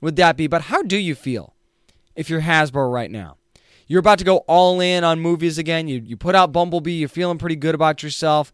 would 0.00 0.16
that 0.16 0.38
be? 0.38 0.46
But 0.46 0.62
how 0.62 0.82
do 0.82 0.96
you 0.96 1.14
feel 1.14 1.54
if 2.20 2.28
you're 2.28 2.42
Hasbro 2.42 2.92
right 2.92 3.10
now. 3.10 3.38
You're 3.86 4.00
about 4.00 4.18
to 4.18 4.24
go 4.24 4.38
all 4.46 4.78
in 4.82 5.04
on 5.04 5.20
movies 5.20 5.56
again. 5.56 5.88
You, 5.88 6.02
you 6.04 6.18
put 6.18 6.34
out 6.34 6.52
Bumblebee. 6.52 6.92
You're 6.92 7.08
feeling 7.08 7.38
pretty 7.38 7.56
good 7.56 7.74
about 7.74 8.02
yourself. 8.02 8.52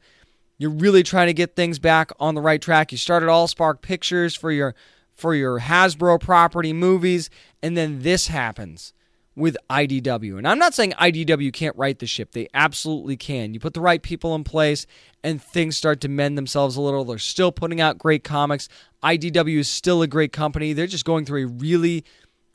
You're 0.57 0.71
really 0.71 1.03
trying 1.03 1.27
to 1.27 1.35
get 1.35 1.57
things 1.57 1.81
back 1.81 2.13
on 2.21 2.37
the 2.37 2.41
right 2.41 2.63
track. 2.63 2.93
You 2.93 2.97
started 2.97 3.27
Allspark 3.27 3.83
Pictures 3.83 4.37
for 4.37 4.53
your 4.53 4.77
for 5.17 5.35
your 5.35 5.59
Hasbro 5.59 6.21
property 6.21 6.73
movies, 6.73 7.29
and 7.61 7.77
then 7.77 8.03
this 8.03 8.29
happens 8.29 8.93
with 9.35 9.57
IDW. 9.69 10.39
And 10.39 10.47
I'm 10.47 10.59
not 10.59 10.73
saying 10.73 10.93
IDW 10.93 11.53
can't 11.53 11.77
right 11.77 11.99
the 11.99 12.07
ship. 12.07 12.33
They 12.33 12.49
absolutely 12.55 13.17
can. 13.17 13.53
You 13.53 13.61
put 13.61 13.75
the 13.75 13.81
right 13.81 14.03
people 14.03 14.35
in 14.35 14.45
place 14.45 14.87
and 15.25 15.43
things 15.43 15.77
start 15.77 16.01
to 16.03 16.09
mend 16.09 16.39
themselves 16.39 16.77
a 16.77 16.81
little. 16.81 17.05
They're 17.05 17.19
still 17.19 17.53
putting 17.53 17.81
out 17.81 17.99
great 17.99 18.25
comics. 18.25 18.69
IDW 19.03 19.59
is 19.59 19.69
still 19.69 20.01
a 20.03 20.07
great 20.07 20.33
company. 20.33 20.73
They're 20.73 20.87
just 20.87 21.05
going 21.05 21.27
through 21.27 21.45
a 21.45 21.49
really 21.49 22.05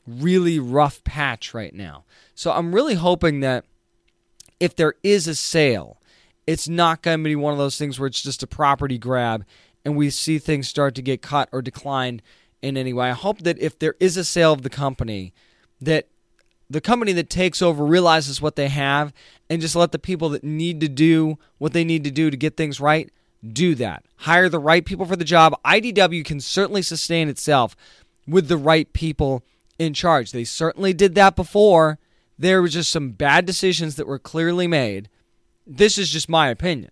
really 0.06 0.58
rough 0.58 1.02
patch 1.04 1.54
right 1.54 1.74
now. 1.74 2.04
So 2.34 2.52
I'm 2.52 2.74
really 2.74 2.94
hoping 2.94 3.40
that 3.40 3.64
if 4.60 4.74
there 4.76 4.94
is 5.02 5.26
a 5.26 5.34
sale, 5.34 6.00
it's 6.46 6.68
not 6.68 7.02
going 7.02 7.18
to 7.18 7.24
be 7.24 7.36
one 7.36 7.52
of 7.52 7.58
those 7.58 7.78
things 7.78 7.98
where 7.98 8.06
it's 8.06 8.22
just 8.22 8.42
a 8.42 8.46
property 8.46 8.98
grab 8.98 9.44
and 9.84 9.96
we 9.96 10.10
see 10.10 10.38
things 10.38 10.68
start 10.68 10.94
to 10.94 11.02
get 11.02 11.22
cut 11.22 11.48
or 11.52 11.62
decline 11.62 12.20
in 12.60 12.76
any 12.76 12.92
way. 12.92 13.10
I 13.10 13.14
hope 13.14 13.40
that 13.42 13.58
if 13.58 13.78
there 13.78 13.94
is 14.00 14.16
a 14.16 14.24
sale 14.24 14.52
of 14.52 14.62
the 14.62 14.70
company, 14.70 15.32
that 15.80 16.08
the 16.70 16.80
company 16.80 17.12
that 17.12 17.28
takes 17.28 17.60
over 17.60 17.84
realizes 17.84 18.40
what 18.40 18.56
they 18.56 18.68
have 18.68 19.12
and 19.50 19.60
just 19.60 19.76
let 19.76 19.92
the 19.92 19.98
people 19.98 20.28
that 20.30 20.44
need 20.44 20.80
to 20.80 20.88
do 20.88 21.38
what 21.58 21.72
they 21.72 21.84
need 21.84 22.04
to 22.04 22.10
do 22.10 22.30
to 22.30 22.36
get 22.36 22.56
things 22.56 22.80
right 22.80 23.10
do 23.52 23.74
that. 23.74 24.04
Hire 24.18 24.48
the 24.48 24.58
right 24.58 24.84
people 24.84 25.04
for 25.04 25.16
the 25.16 25.24
job. 25.24 25.58
IDW 25.64 26.24
can 26.24 26.40
certainly 26.40 26.82
sustain 26.82 27.28
itself 27.28 27.76
with 28.26 28.48
the 28.48 28.56
right 28.56 28.92
people 28.92 29.42
in 29.78 29.94
charge. 29.94 30.32
They 30.32 30.44
certainly 30.44 30.92
did 30.92 31.14
that 31.14 31.36
before. 31.36 31.98
there 32.38 32.62
was 32.62 32.72
just 32.72 32.90
some 32.90 33.10
bad 33.10 33.46
decisions 33.46 33.96
that 33.96 34.06
were 34.06 34.18
clearly 34.18 34.66
made. 34.66 35.08
This 35.66 35.96
is 35.96 36.10
just 36.10 36.28
my 36.28 36.48
opinion 36.48 36.90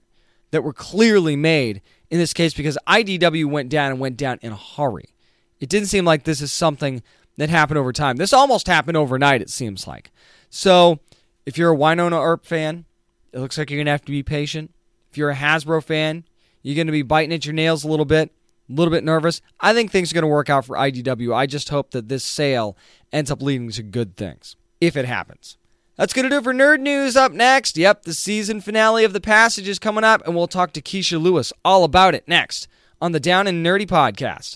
that 0.51 0.63
were 0.63 0.73
clearly 0.73 1.35
made 1.35 1.81
in 2.11 2.19
this 2.19 2.33
case 2.33 2.55
because 2.55 2.79
IDW 2.87 3.47
went 3.47 3.69
down 3.69 3.91
and 3.91 4.01
went 4.01 4.17
down 4.17 4.39
in 4.43 4.53
a 4.53 4.57
hurry. 4.57 5.15
It 5.59 5.69
didn't 5.69 5.89
seem 5.89 6.05
like 6.05 6.25
this 6.25 6.41
is 6.41 6.53
something 6.53 7.03
that 7.37 7.49
happened 7.49 7.79
over 7.79 7.93
time. 7.93 8.17
This 8.17 8.33
almost 8.33 8.67
happened 8.67 8.97
overnight, 8.97 9.43
it 9.43 9.51
seems 9.51 9.87
like. 9.87 10.11
So, 10.51 11.01
if 11.47 11.57
you're 11.57 11.73
a 11.73 11.77
Wynonna 11.77 12.23
Earp 12.23 12.45
fan, 12.45 12.85
it 13.33 13.39
looks 13.39 13.57
like 13.57 13.71
you're 13.71 13.79
going 13.79 13.87
to 13.87 13.93
have 13.93 14.05
to 14.05 14.13
be 14.13 14.23
patient. 14.23 14.73
If 15.11 15.17
you're 15.17 15.31
a 15.31 15.37
Hasbro 15.37 15.83
fan, 15.83 16.25
you're 16.63 16.77
going 16.77 16.87
to 16.87 16.93
be 16.93 17.03
biting 17.03 17.33
at 17.33 17.47
your 17.47 17.55
nails 17.55 17.85
a 17.85 17.89
little 17.89 18.05
bit, 18.05 18.33
a 18.71 18.75
little 18.75 18.93
bit 18.93 19.05
nervous. 19.05 19.41
I 19.61 19.75
think 19.75 19.91
things 19.91 20.13
are 20.13 20.15
going 20.15 20.23
to 20.23 20.29
work 20.29 20.49
out 20.49 20.65
for 20.65 20.77
IDW. 20.77 21.35
I 21.35 21.47
just 21.47 21.69
hope 21.69 21.91
that 21.91 22.09
this 22.09 22.25
sale 22.25 22.77
ends 23.13 23.31
up 23.31 23.43
leading 23.43 23.71
to 23.71 23.83
good 23.83 24.17
things, 24.17 24.57
if 24.81 24.97
it 24.97 25.05
happens. 25.05 25.57
That's 25.97 26.15
going 26.15 26.25
to 26.25 26.31
do 26.31 26.39
it 26.39 26.45
for 26.45 26.55
Nerd 26.55 26.81
News. 26.81 27.17
Up 27.17 27.33
next, 27.33 27.77
yep, 27.77 28.05
the 28.05 28.15
season 28.15 28.61
finale 28.61 29.05
of 29.05 29.13
The 29.13 29.21
Passage 29.21 29.69
is 29.69 29.79
coming 29.79 30.05
up, 30.05 30.23
and 30.25 30.35
we'll 30.35 30.47
talk 30.47 30.73
to 30.73 30.81
Kecia 30.81 31.21
Lewis 31.21 31.53
all 31.65 31.85
about 31.85 32.15
it 32.15 32.27
next 32.27 32.69
on 33.03 33.13
the 33.13 33.21
Down 33.21 33.47
and 33.47 33.65
Nerdy 33.65 33.87
podcast. 33.87 34.55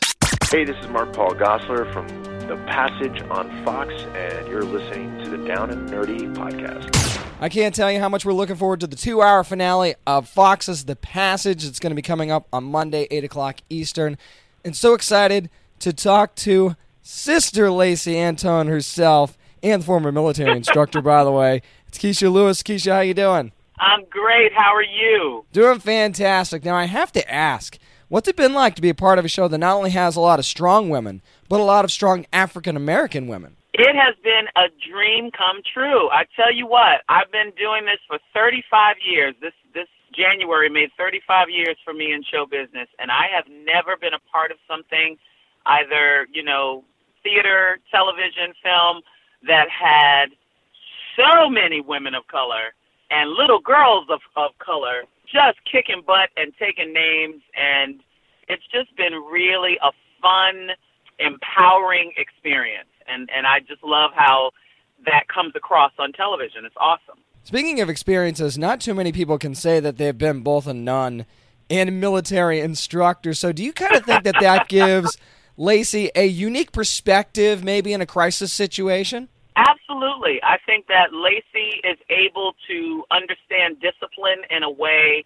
Hey, 0.51 0.65
this 0.65 0.77
is 0.83 0.89
Mark 0.89 1.13
Paul 1.13 1.33
Gosselaar 1.33 1.93
from 1.93 2.34
The 2.47 2.57
Passage 2.67 3.23
on 3.31 3.65
Fox, 3.65 3.91
and 4.15 4.47
you're 4.49 4.65
listening 4.65 5.25
to 5.25 5.31
the 5.31 5.39
Down 5.39 5.71
and 5.71 5.89
Nerdy 5.89 6.35
podcast. 6.35 7.25
I 7.41 7.49
can't 7.49 7.75
tell 7.75 7.91
you 7.91 8.01
how 8.01 8.11
much 8.11 8.27
we're 8.27 8.35
looking 8.35 8.57
forward 8.57 8.81
to 8.81 8.87
the 8.87 8.97
two 8.97 9.23
hour 9.23 9.43
finale 9.45 9.95
of 10.07 10.29
Fox's 10.29 10.85
The 10.85 10.95
Passage. 10.95 11.65
It's 11.65 11.81
going 11.81 11.91
to 11.93 11.97
be 11.97 12.03
coming 12.03 12.31
up 12.31 12.47
on 12.53 12.65
Monday, 12.65 13.09
8 13.11 13.25
o'clock 13.25 13.61
Eastern. 13.71 14.19
And 14.63 14.77
so 14.77 14.93
excited 14.93 15.49
to 15.79 15.95
talk 15.95 16.35
to 16.37 16.77
Sister 17.03 17.71
Lacey 17.71 18.19
Antone 18.19 18.69
herself 18.69 19.39
and 19.63 19.83
former 19.83 20.13
military 20.13 20.53
instructor, 20.57 21.01
by 21.01 21.25
the 21.25 21.33
way. 21.33 21.63
It's 21.89 21.97
Kecia 21.97 22.31
Lewis. 22.31 22.63
Kecia, 22.63 22.93
how 22.93 23.01
you 23.01 23.15
doing? 23.15 23.53
I'm 23.79 24.05
great. 24.11 24.53
How 24.53 24.75
are 24.75 24.83
you? 24.83 25.47
Doing 25.53 25.79
fantastic. 25.79 26.63
Now, 26.63 26.77
I 26.77 26.85
have 26.85 27.11
to 27.13 27.33
ask, 27.33 27.79
what's 28.09 28.29
it 28.29 28.37
been 28.37 28.53
like 28.53 28.75
to 28.75 28.83
be 28.83 28.91
a 28.91 28.95
part 28.95 29.19
of 29.19 29.25
a 29.25 29.29
show 29.29 29.49
that 29.49 29.59
not 29.59 29.77
only 29.77 29.91
has 29.91 30.15
a 30.15 30.21
lot 30.21 30.39
of 30.39 30.45
strong 30.45 30.91
women, 30.91 31.23
but 31.49 31.61
a 31.61 31.65
lot 31.65 31.85
of 31.85 31.91
strong 31.91 32.27
African 32.33 32.77
American 32.77 33.27
women? 33.27 33.57
It 33.73 33.97
has 33.97 34.15
been 34.23 34.47
a 34.57 34.69
dream 34.89 35.31
come 35.33 35.61
true. 35.73 36.09
I 36.11 36.25
tell 36.37 36.53
you 36.53 36.67
what, 36.67 37.03
I've 37.09 37.31
been 37.33 37.51
doing 37.59 37.87
this 37.87 37.99
for 38.07 38.19
35 38.33 38.97
years. 39.05 39.35
This 39.41 39.53
this 39.75 39.89
January 40.15 40.69
made 40.69 40.91
35 40.97 41.51
years 41.51 41.77
for 41.85 41.93
me 41.93 42.13
in 42.13 42.23
show 42.23 42.47
business, 42.47 42.89
and 42.99 43.11
I 43.11 43.27
have 43.35 43.47
never 43.49 43.97
been 43.97 44.15
a 44.15 44.23
part 44.31 44.53
of 44.53 44.59
something, 44.69 45.17
either 45.67 46.29
you 46.33 46.45
know, 46.45 46.85
theater, 47.23 47.79
television, 47.91 48.55
film, 48.63 49.03
that 49.47 49.67
had 49.69 50.27
so 51.17 51.49
many 51.49 51.81
women 51.81 52.15
of 52.15 52.27
color 52.29 52.75
and 53.11 53.31
little 53.31 53.61
girls 53.61 54.07
of, 54.11 54.21
of 54.37 54.51
color 54.59 55.03
just 55.27 55.59
kicking 55.71 56.03
butt 56.07 56.31
and 56.37 56.53
taking 56.59 56.93
names 56.93 57.43
and 57.57 58.01
it's 58.49 58.65
just 58.73 58.95
been 58.97 59.15
really 59.31 59.79
a 59.83 59.91
fun 60.21 60.71
empowering 61.19 62.13
experience 62.17 62.89
and 63.07 63.29
and 63.35 63.47
I 63.47 63.61
just 63.61 63.83
love 63.85 64.11
how 64.15 64.51
that 65.07 65.29
comes 65.29 65.55
across 65.55 65.93
on 65.99 66.13
television 66.13 66.65
it's 66.65 66.77
awesome 66.79 67.19
Speaking 67.45 67.83
of 67.83 67.91
experiences, 67.91 68.57
not 68.57 68.81
too 68.81 68.95
many 68.95 69.13
people 69.13 69.37
can 69.37 69.55
say 69.55 69.79
that 69.79 69.99
they've 69.99 70.17
been 70.17 70.41
both 70.41 70.67
a 70.67 70.73
nun 70.73 71.27
and 71.69 71.91
a 71.91 71.93
military 71.93 72.61
instructor. 72.61 73.35
So, 73.35 73.53
do 73.53 73.63
you 73.63 73.75
kind 73.75 73.95
of 73.95 74.05
think 74.07 74.25
that 74.25 74.37
that 74.41 74.69
gives 74.71 75.19
Lacey 75.59 76.11
a 76.15 76.25
unique 76.25 76.73
perspective, 76.73 77.63
maybe 77.63 77.93
in 77.93 78.01
a 78.01 78.07
crisis 78.07 78.51
situation? 78.51 79.29
Absolutely. 79.57 80.41
I 80.43 80.57
think 80.65 80.87
that 80.87 81.13
Lacey 81.13 81.81
is 81.85 81.99
able 82.09 82.55
to 82.67 83.05
understand 83.11 83.77
discipline 83.79 84.43
in 84.49 84.63
a 84.63 84.71
way 84.71 85.25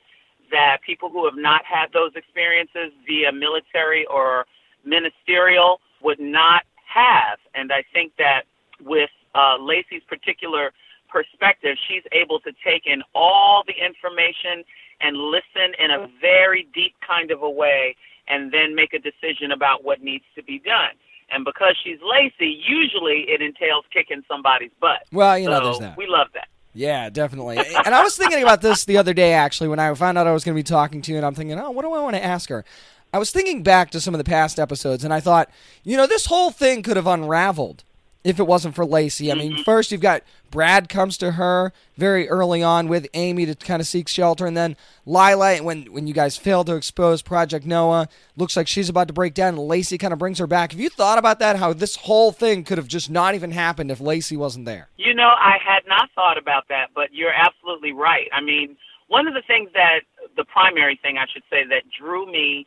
that 0.51 0.78
people 0.84 1.11
who 1.11 1.24
have 1.24 1.36
not 1.36 1.64
had 1.64 1.93
those 1.93 2.11
experiences 2.16 2.93
via 3.07 3.30
military 3.30 4.05
or 4.07 4.45
ministerial 4.89 5.80
would 6.03 6.20
not 6.20 6.62
have. 6.86 7.39
And 7.55 7.72
I 7.72 7.84
think 7.93 8.12
that 8.18 8.43
with 8.80 9.11
uh, 9.34 9.57
Lacey's 9.61 10.03
particular 10.09 10.72
perspective, 11.09 11.76
she's 11.89 12.03
able 12.12 12.41
to 12.41 12.53
take 12.64 12.86
in 12.86 13.03
all 13.14 13.64
the 13.66 13.74
information 13.74 14.64
and 15.01 15.16
listen 15.16 15.74
in 15.78 15.91
a 15.91 16.09
very 16.20 16.68
deep 16.74 16.95
kind 17.07 17.30
of 17.30 17.43
a 17.43 17.51
way 17.51 17.97
and 18.28 18.53
then 18.53 18.74
make 18.74 18.93
a 18.93 18.99
decision 18.99 19.53
about 19.53 19.84
what 19.84 20.03
needs 20.03 20.24
to 20.34 20.43
be 20.43 20.59
done. 20.59 20.97
And 21.30 21.45
because 21.45 21.76
she's 21.84 21.99
Lacey, 22.03 22.59
usually 22.66 23.26
it 23.28 23.43
entails 23.43 23.84
kicking 23.93 24.22
somebody's 24.28 24.70
butt. 24.80 25.05
Well, 25.12 25.39
you 25.39 25.49
know, 25.49 25.62
there's 25.62 25.78
that. 25.80 25.97
We 25.97 26.07
love 26.07 26.28
that. 26.34 26.49
Yeah, 26.74 27.11
definitely. 27.11 27.59
and 27.59 27.95
I 27.95 28.03
was 28.03 28.16
thinking 28.16 28.43
about 28.43 28.62
this 28.62 28.84
the 28.84 28.99
other 28.99 29.12
day, 29.12 29.32
actually, 29.32 29.68
when 29.68 29.78
I 29.78 29.93
found 29.95 30.16
out 30.16 30.26
I 30.26 30.32
was 30.32 30.45
going 30.45 30.55
to 30.55 30.59
be 30.59 30.64
talking 30.64 31.03
to 31.03 31.11
you, 31.11 31.16
and 31.16 31.26
I'm 31.26 31.34
thinking, 31.34 31.59
oh, 31.59 31.70
what 31.70 31.82
do 31.82 31.93
I 31.93 32.01
want 32.01 32.16
to 32.16 32.24
ask 32.24 32.49
her? 32.51 32.64
I 33.12 33.18
was 33.18 33.30
thinking 33.30 33.62
back 33.62 33.90
to 33.90 34.00
some 34.00 34.14
of 34.14 34.18
the 34.18 34.24
past 34.24 34.59
episodes, 34.59 35.04
and 35.04 35.14
I 35.14 35.20
thought, 35.20 35.50
you 35.82 35.96
know, 35.96 36.06
this 36.06 36.26
whole 36.26 36.50
thing 36.50 36.82
could 36.82 36.96
have 36.96 37.06
unraveled 37.06 37.84
if 38.24 38.38
it 38.38 38.46
wasn't 38.46 38.74
for 38.74 38.84
Lacey. 38.84 39.32
I 39.32 39.34
mean, 39.34 39.52
mm-hmm. 39.52 39.62
first 39.62 39.90
you've 39.90 40.00
got 40.00 40.22
Brad 40.50 40.88
comes 40.88 41.16
to 41.18 41.32
her 41.32 41.72
very 41.96 42.28
early 42.28 42.62
on 42.62 42.88
with 42.88 43.06
Amy 43.14 43.46
to 43.46 43.54
kind 43.54 43.80
of 43.80 43.86
seek 43.86 44.09
shelter, 44.09 44.46
and 44.46 44.56
then 44.56 44.76
Lila, 45.06 45.59
when 45.59 45.84
when 45.92 46.06
you 46.06 46.12
guys 46.12 46.36
fail 46.36 46.64
to 46.64 46.74
expose 46.74 47.22
Project 47.22 47.64
Noah, 47.64 48.09
looks 48.36 48.56
like 48.56 48.66
she's 48.66 48.88
about 48.88 49.09
to 49.09 49.14
break 49.14 49.34
down, 49.34 49.54
and 49.54 49.66
Lacey 49.66 49.96
kind 49.96 50.12
of 50.12 50.18
brings 50.18 50.38
her 50.38 50.46
back. 50.46 50.72
Have 50.72 50.80
you 50.80 50.90
thought 50.90 51.18
about 51.18 51.38
that? 51.38 51.56
How 51.56 51.72
this 51.72 51.96
whole 51.96 52.32
thing 52.32 52.64
could 52.64 52.78
have 52.78 52.88
just 52.88 53.09
not 53.09 53.34
even 53.34 53.52
happened 53.52 53.90
if 53.90 54.00
Lacey 54.00 54.36
wasn't 54.36 54.66
there? 54.66 54.88
You 54.96 55.14
know, 55.14 55.28
I 55.28 55.56
had 55.64 55.86
not 55.86 56.11
thought 56.14 56.36
about 56.36 56.64
that, 56.68 56.90
but 56.94 57.12
you're 57.12 57.32
absolutely 57.32 57.92
right. 57.92 58.28
I 58.32 58.40
mean, 58.42 58.76
one 59.06 59.26
of 59.26 59.34
the 59.34 59.42
things 59.46 59.70
that 59.74 60.00
the 60.36 60.44
primary 60.44 60.98
thing 61.00 61.16
I 61.16 61.26
should 61.32 61.44
say 61.50 61.64
that 61.70 61.82
drew 61.98 62.30
me 62.30 62.66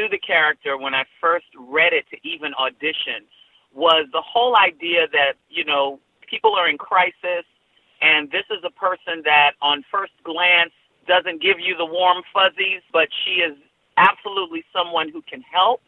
to 0.00 0.08
the 0.08 0.18
character 0.18 0.78
when 0.78 0.94
I 0.94 1.04
first 1.20 1.46
read 1.58 1.92
it 1.92 2.06
to 2.10 2.16
even 2.26 2.54
audition 2.54 3.28
was 3.74 4.06
the 4.12 4.22
whole 4.22 4.56
idea 4.56 5.06
that, 5.12 5.34
you 5.48 5.64
know, 5.64 6.00
people 6.28 6.54
are 6.54 6.68
in 6.68 6.78
crisis 6.78 7.44
and 8.00 8.30
this 8.30 8.44
is 8.50 8.64
a 8.64 8.70
person 8.70 9.22
that 9.24 9.52
on 9.60 9.84
first 9.90 10.12
glance 10.24 10.72
doesn't 11.06 11.42
give 11.42 11.60
you 11.60 11.76
the 11.76 11.84
warm 11.84 12.22
fuzzies, 12.32 12.80
but 12.92 13.08
she 13.24 13.42
is 13.42 13.56
absolutely 13.96 14.64
someone 14.72 15.10
who 15.10 15.22
can 15.22 15.42
help. 15.42 15.82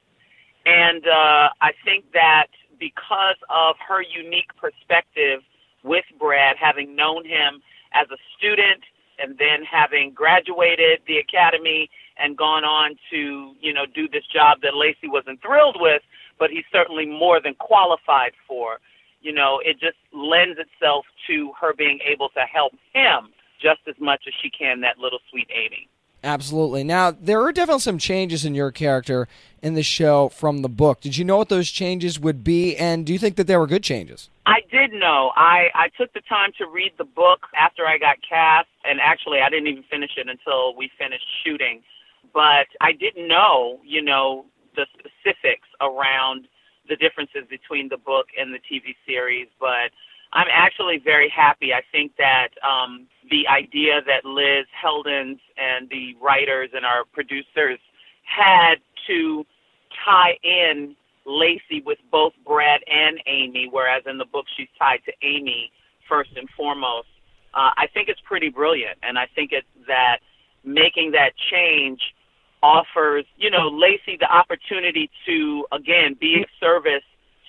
And 0.66 1.06
uh, 1.06 1.48
I 1.60 1.72
think 1.84 2.12
that 2.12 2.48
because 2.78 3.36
of 3.48 3.76
her 3.88 4.02
unique 4.02 4.50
perspective 4.56 5.40
with 5.82 6.04
Brad, 6.18 6.56
having 6.60 6.94
known 6.94 7.24
him 7.24 7.62
as 7.94 8.06
a 8.10 8.18
student 8.36 8.82
and 9.18 9.38
then 9.38 9.62
having 9.64 10.12
graduated 10.12 11.00
the 11.06 11.18
academy 11.18 11.90
and 12.18 12.36
gone 12.36 12.64
on 12.64 12.96
to, 13.10 13.54
you 13.60 13.72
know, 13.72 13.86
do 13.86 14.08
this 14.08 14.24
job 14.32 14.58
that 14.62 14.74
Lacey 14.74 15.08
wasn't 15.08 15.40
thrilled 15.42 15.76
with, 15.80 16.02
but 16.38 16.50
he's 16.50 16.64
certainly 16.70 17.06
more 17.06 17.40
than 17.40 17.54
qualified 17.54 18.32
for. 18.46 18.78
You 19.20 19.32
know, 19.32 19.60
it 19.64 19.78
just 19.80 19.96
lends 20.12 20.58
itself 20.58 21.06
to 21.28 21.52
her 21.60 21.72
being 21.74 22.00
able 22.04 22.28
to 22.30 22.40
help 22.40 22.72
him 22.92 23.30
just 23.60 23.80
as 23.88 23.94
much 24.00 24.24
as 24.26 24.34
she 24.42 24.50
can 24.50 24.80
that 24.80 24.98
little 24.98 25.20
sweet 25.30 25.48
Amy. 25.54 25.88
Absolutely. 26.24 26.84
Now, 26.84 27.10
there 27.10 27.42
are 27.42 27.52
definitely 27.52 27.80
some 27.80 27.98
changes 27.98 28.44
in 28.44 28.54
your 28.54 28.70
character 28.70 29.28
in 29.62 29.74
the 29.74 29.82
show 29.82 30.28
from 30.28 30.62
the 30.62 30.68
book. 30.68 31.00
Did 31.00 31.16
you 31.16 31.24
know 31.24 31.36
what 31.36 31.48
those 31.48 31.70
changes 31.70 32.18
would 32.18 32.42
be, 32.42 32.76
and 32.76 33.06
do 33.06 33.12
you 33.12 33.18
think 33.18 33.36
that 33.36 33.46
they 33.46 33.56
were 33.56 33.66
good 33.66 33.84
changes? 33.84 34.28
I 34.44 34.60
did 34.70 34.92
know. 34.92 35.30
I, 35.36 35.68
I 35.74 35.88
took 35.96 36.12
the 36.12 36.20
time 36.28 36.50
to 36.58 36.66
read 36.66 36.92
the 36.98 37.04
book 37.04 37.46
after 37.56 37.86
I 37.86 37.96
got 37.96 38.16
cast, 38.28 38.68
and 38.84 39.00
actually, 39.00 39.38
I 39.40 39.48
didn't 39.48 39.68
even 39.68 39.84
finish 39.84 40.10
it 40.16 40.28
until 40.28 40.76
we 40.76 40.90
finished 40.98 41.26
shooting. 41.44 41.82
But 42.34 42.66
I 42.80 42.92
didn't 42.92 43.28
know, 43.28 43.78
you 43.84 44.02
know, 44.02 44.46
the 44.74 44.86
specifics 44.98 45.68
around 45.80 46.48
the 46.88 46.96
differences 46.96 47.44
between 47.48 47.88
the 47.88 47.98
book 47.98 48.26
and 48.38 48.52
the 48.52 48.58
TV 48.58 48.96
series. 49.06 49.48
But 49.60 49.92
I'm 50.32 50.48
actually 50.50 50.98
very 50.98 51.28
happy. 51.28 51.72
I 51.72 51.82
think 51.92 52.12
that 52.16 52.48
um, 52.66 53.06
the 53.30 53.46
idea 53.48 54.00
that 54.06 54.24
Liz 54.24 54.66
Heldens 54.72 55.38
and 55.56 55.88
the 55.90 56.16
writers 56.20 56.70
and 56.74 56.84
our 56.84 57.04
producers 57.04 57.78
had 58.24 58.76
to 59.06 59.44
tie 60.04 60.38
in 60.42 60.96
Lacey 61.26 61.82
with 61.84 61.98
both 62.10 62.32
Brad 62.46 62.80
and 62.86 63.20
Amy, 63.26 63.68
whereas 63.70 64.02
in 64.06 64.18
the 64.18 64.24
book 64.24 64.46
she's 64.56 64.68
tied 64.78 65.00
to 65.06 65.12
Amy 65.22 65.70
first 66.08 66.30
and 66.36 66.48
foremost. 66.56 67.08
Uh, 67.54 67.70
I 67.76 67.86
think 67.92 68.08
it's 68.08 68.20
pretty 68.24 68.48
brilliant, 68.48 68.98
and 69.02 69.18
I 69.18 69.26
think 69.34 69.52
it's 69.52 69.66
that 69.86 70.18
making 70.64 71.12
that 71.12 71.32
change 71.50 72.00
offers, 72.62 73.24
you 73.36 73.50
know, 73.50 73.68
Lacey 73.68 74.16
the 74.18 74.32
opportunity 74.32 75.10
to 75.26 75.66
again 75.72 76.16
be 76.18 76.40
of 76.42 76.48
service 76.60 77.02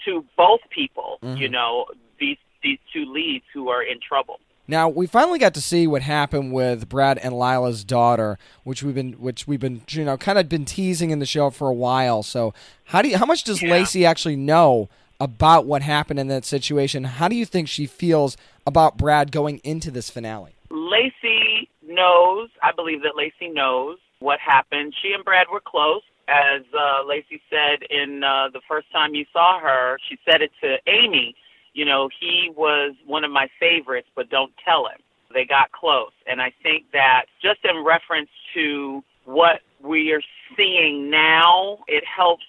to 0.06 0.26
both 0.36 0.60
people. 0.70 1.20
Mm-hmm. 1.22 1.38
You 1.38 1.50
know, 1.50 1.86
these 2.20 2.38
these 2.62 2.80
two 2.92 3.06
leads 3.06 3.46
who 3.54 3.70
are 3.70 3.84
in 3.84 4.00
trouble. 4.06 4.40
Now 4.68 4.88
we 4.90 5.08
finally 5.08 5.40
got 5.40 5.54
to 5.56 5.62
see 5.62 5.88
what 5.88 6.02
happened 6.02 6.54
with 6.54 6.88
Brad 6.88 7.18
and 7.18 7.34
Lila's 7.34 7.84
daughter, 7.84 8.38
which 8.64 8.84
we've 8.84 8.96
been, 8.96 9.14
which 9.14 9.48
we've 9.48 9.60
been, 9.60 9.82
you 9.90 10.06
know, 10.06 10.18
kind 10.18 10.38
of 10.38 10.48
been 10.48 10.66
teasing 10.66 11.12
in 11.12 11.20
the 11.20 11.26
show 11.26 11.50
for 11.50 11.68
a 11.68 11.74
while. 11.74 12.24
So 12.24 12.54
how 12.86 13.02
do 13.02 13.10
you, 13.10 13.18
how 13.18 13.26
much 13.26 13.44
does 13.44 13.62
yeah. 13.62 13.72
Lacey 13.72 14.06
actually 14.06 14.36
know 14.36 14.90
about 15.20 15.66
what 15.66 15.82
happened 15.82 16.20
in 16.20 16.28
that 16.28 16.44
situation. 16.44 17.06
How 17.06 17.30
do 17.30 17.36
you 17.36 17.46
think 17.46 17.70
she 17.70 17.86
feels 17.86 18.36
about 18.68 18.98
Brad 18.98 19.32
going 19.32 19.60
into 19.64 19.90
this 19.90 20.10
finale? 20.10 20.56
Lacey 20.70 21.70
knows, 21.88 22.50
I 22.62 22.72
believe 22.76 23.02
that 23.04 23.16
Lacey 23.16 23.54
knows 23.54 24.00
what 24.20 24.40
happened. 24.40 24.94
She 25.02 25.14
and 25.14 25.24
Brad 25.24 25.48
were 25.52 25.62
close. 25.66 26.02
As 26.28 26.62
uh, 26.74 27.06
Lacey 27.08 27.42
said 27.50 27.86
in 27.90 28.24
uh, 28.24 28.50
the 28.52 28.62
first 28.68 28.92
time 28.92 29.14
you 29.14 29.26
saw 29.34 29.60
her, 29.60 29.98
she 30.10 30.18
said 30.26 30.42
it 30.42 30.52
to 30.62 30.78
Amy. 30.88 31.36
You 31.74 31.86
know, 31.86 32.10
he 32.20 32.52
was 32.56 32.96
one 33.06 33.24
of 33.24 33.32
my 33.32 33.48
favorites, 33.60 34.08
but 34.16 34.30
don't 34.30 34.54
tell 34.64 34.88
him. 34.88 35.00
They 35.34 35.46
got 35.46 35.72
close. 35.72 36.12
And 36.28 36.42
I 36.42 36.54
think 36.62 36.86
that 36.94 37.26
just 37.42 37.60
in 37.64 37.84
reference 37.84 38.30
to 38.54 39.04
what 39.26 39.62
we 39.82 40.12
are 40.12 40.22
seeing 40.56 41.10
now, 41.10 41.80
it 41.88 42.04
helps 42.06 42.44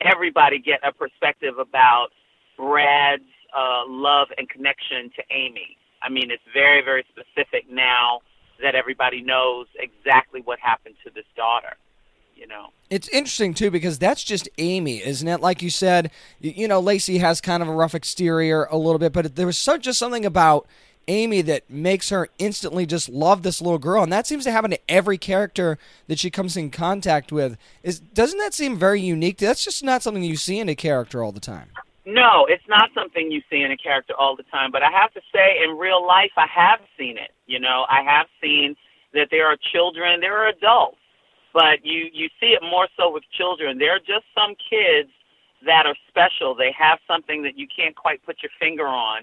everybody 0.00 0.58
get 0.58 0.80
a 0.82 0.92
perspective 0.92 1.58
about 1.58 2.08
Brad's 2.56 3.22
uh, 3.56 3.82
love 3.86 4.28
and 4.38 4.48
connection 4.48 5.10
to 5.16 5.22
Amy. 5.30 5.76
I 6.02 6.08
mean, 6.08 6.30
it's 6.30 6.42
very, 6.54 6.82
very 6.82 7.04
specific 7.10 7.70
now 7.70 8.20
that 8.62 8.74
everybody 8.74 9.22
knows 9.22 9.66
exactly 9.78 10.40
what 10.42 10.58
happened 10.58 10.94
to 11.04 11.10
this 11.14 11.24
daughter. 11.36 11.76
You 12.40 12.46
know, 12.46 12.68
it's 12.88 13.06
interesting 13.08 13.52
too 13.52 13.70
because 13.70 13.98
that's 13.98 14.24
just 14.24 14.48
Amy, 14.56 15.04
isn't 15.04 15.28
it? 15.28 15.42
Like 15.42 15.60
you 15.60 15.68
said, 15.68 16.10
you 16.40 16.66
know, 16.66 16.80
Lacey 16.80 17.18
has 17.18 17.38
kind 17.38 17.62
of 17.62 17.68
a 17.68 17.72
rough 17.72 17.94
exterior 17.94 18.64
a 18.70 18.78
little 18.78 18.98
bit, 18.98 19.12
but 19.12 19.36
there 19.36 19.44
was 19.44 19.58
so 19.58 19.76
just 19.76 19.98
something 19.98 20.24
about 20.24 20.66
Amy 21.06 21.42
that 21.42 21.68
makes 21.68 22.08
her 22.08 22.30
instantly 22.38 22.86
just 22.86 23.10
love 23.10 23.42
this 23.42 23.60
little 23.60 23.78
girl, 23.78 24.02
and 24.02 24.10
that 24.10 24.26
seems 24.26 24.44
to 24.44 24.52
happen 24.52 24.70
to 24.70 24.80
every 24.90 25.18
character 25.18 25.76
that 26.06 26.18
she 26.18 26.30
comes 26.30 26.56
in 26.56 26.70
contact 26.70 27.30
with. 27.30 27.58
Is 27.82 28.00
doesn't 28.00 28.38
that 28.38 28.54
seem 28.54 28.78
very 28.78 29.02
unique? 29.02 29.36
That's 29.36 29.62
just 29.62 29.84
not 29.84 30.02
something 30.02 30.24
you 30.24 30.36
see 30.36 30.58
in 30.58 30.70
a 30.70 30.74
character 30.74 31.22
all 31.22 31.32
the 31.32 31.40
time. 31.40 31.68
No, 32.06 32.46
it's 32.48 32.66
not 32.68 32.88
something 32.94 33.30
you 33.30 33.42
see 33.50 33.60
in 33.60 33.70
a 33.70 33.76
character 33.76 34.14
all 34.18 34.34
the 34.34 34.44
time. 34.44 34.70
But 34.72 34.82
I 34.82 34.90
have 34.90 35.12
to 35.12 35.20
say, 35.30 35.62
in 35.62 35.76
real 35.76 36.06
life, 36.06 36.32
I 36.38 36.46
have 36.46 36.80
seen 36.96 37.18
it. 37.18 37.32
You 37.46 37.60
know, 37.60 37.84
I 37.90 38.02
have 38.02 38.28
seen 38.40 38.76
that 39.12 39.28
there 39.30 39.46
are 39.46 39.58
children, 39.72 40.20
there 40.20 40.38
are 40.38 40.48
adults, 40.48 40.96
but 41.52 41.84
you 41.84 42.08
you 42.12 42.28
see 42.40 42.48
it 42.48 42.62
more 42.62 42.88
so 42.96 43.12
with 43.12 43.24
children. 43.36 43.78
There 43.78 43.94
are 43.94 43.98
just 43.98 44.24
some 44.34 44.54
kids 44.68 45.10
that 45.66 45.86
are 45.86 45.96
special. 46.08 46.54
They 46.54 46.72
have 46.78 46.98
something 47.06 47.42
that 47.42 47.58
you 47.58 47.66
can't 47.74 47.94
quite 47.96 48.24
put 48.24 48.42
your 48.42 48.50
finger 48.58 48.86
on 48.86 49.22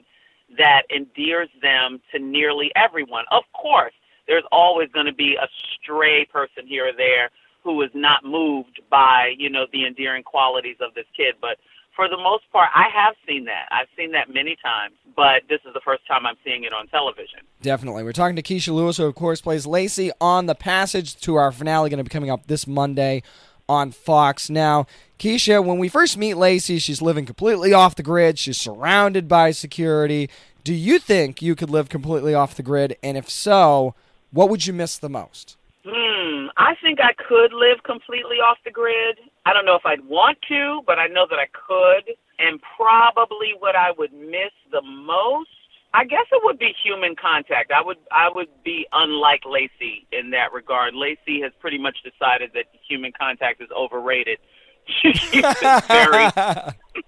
that 0.57 0.83
endears 0.89 1.49
them 1.61 1.99
to 2.11 2.19
nearly 2.19 2.71
everyone. 2.75 3.25
Of 3.31 3.43
course, 3.53 3.93
there's 4.27 4.43
always 4.51 4.89
going 4.91 5.07
to 5.07 5.13
be 5.13 5.35
a 5.35 5.47
stray 5.73 6.25
person 6.25 6.67
here 6.67 6.87
or 6.87 6.93
there 6.95 7.29
who 7.63 7.81
is 7.81 7.91
not 7.93 8.23
moved 8.23 8.79
by, 8.89 9.33
you 9.37 9.49
know, 9.49 9.65
the 9.73 9.85
endearing 9.85 10.23
qualities 10.23 10.77
of 10.79 10.93
this 10.93 11.05
kid, 11.15 11.35
but 11.41 11.57
for 11.97 12.07
the 12.07 12.15
most 12.15 12.43
part, 12.53 12.69
I 12.73 12.85
have 12.93 13.15
seen 13.27 13.45
that. 13.45 13.67
I've 13.71 13.87
seen 13.97 14.11
that 14.11 14.33
many 14.33 14.55
times, 14.63 14.93
but 15.15 15.41
this 15.49 15.59
is 15.65 15.73
the 15.73 15.81
first 15.83 16.07
time 16.07 16.25
I'm 16.25 16.37
seeing 16.45 16.63
it 16.63 16.71
on 16.71 16.87
television. 16.87 17.39
Definitely. 17.61 18.03
We're 18.03 18.13
talking 18.13 18.35
to 18.35 18.43
Kecia 18.43 18.73
Lewis, 18.73 18.97
who, 18.97 19.05
of 19.05 19.15
course, 19.15 19.41
plays 19.41 19.65
Lacey 19.65 20.11
on 20.21 20.45
The 20.45 20.55
Passage 20.55 21.19
to 21.21 21.35
our 21.35 21.51
finale, 21.51 21.89
going 21.89 21.97
to 21.97 22.03
be 22.03 22.09
coming 22.09 22.29
up 22.29 22.45
this 22.47 22.67
Monday 22.67 23.23
on 23.67 23.91
Fox. 23.91 24.49
Now, 24.49 24.85
Kecia, 25.19 25.65
when 25.65 25.79
we 25.79 25.89
first 25.89 26.17
meet 26.17 26.35
Lacey, 26.35 26.77
she's 26.77 27.01
living 27.01 27.25
completely 27.25 27.73
off 27.73 27.95
the 27.95 28.03
grid. 28.03 28.37
She's 28.37 28.57
surrounded 28.57 29.27
by 29.27 29.51
security. 29.51 30.29
Do 30.63 30.75
you 30.75 30.99
think 30.99 31.41
you 31.41 31.55
could 31.55 31.71
live 31.71 31.89
completely 31.89 32.35
off 32.35 32.55
the 32.55 32.63
grid? 32.63 32.95
And 33.01 33.17
if 33.17 33.29
so, 33.29 33.95
what 34.31 34.49
would 34.49 34.67
you 34.67 34.73
miss 34.73 34.99
the 34.99 35.09
most? 35.09 35.57
Hmm, 35.83 36.47
I 36.57 36.75
think 36.81 36.99
I 37.01 37.13
could 37.13 37.53
live 37.53 37.83
completely 37.83 38.37
off 38.37 38.57
the 38.63 38.71
grid. 38.71 39.17
I 39.47 39.53
don't 39.53 39.63
know 39.63 39.75
if 39.75 39.85
I'd 39.85 40.03
want 40.03 40.39
to, 40.49 40.81
but 40.85 40.99
I 40.99 41.07
know 41.07 41.25
that 41.29 41.39
I 41.39 41.47
could. 41.53 42.15
And 42.37 42.59
probably 42.75 43.53
what 43.57 43.77
I 43.77 43.91
would 43.97 44.11
miss 44.11 44.51
the 44.73 44.81
most, 44.81 45.49
I 45.93 46.03
guess 46.03 46.25
it 46.33 46.41
would 46.43 46.59
be 46.59 46.73
human 46.83 47.15
contact. 47.15 47.71
I 47.71 47.81
would 47.81 47.95
I 48.11 48.27
would 48.29 48.49
be 48.65 48.85
unlike 48.91 49.43
Lacey 49.45 50.05
in 50.11 50.31
that 50.31 50.51
regard. 50.51 50.95
Lacey 50.95 51.39
has 51.43 51.53
pretty 51.61 51.77
much 51.77 51.99
decided 52.03 52.51
that 52.55 52.65
human 52.87 53.13
contact 53.17 53.61
is 53.61 53.69
overrated. 53.71 54.39
She's 55.01 55.31
very 55.31 56.29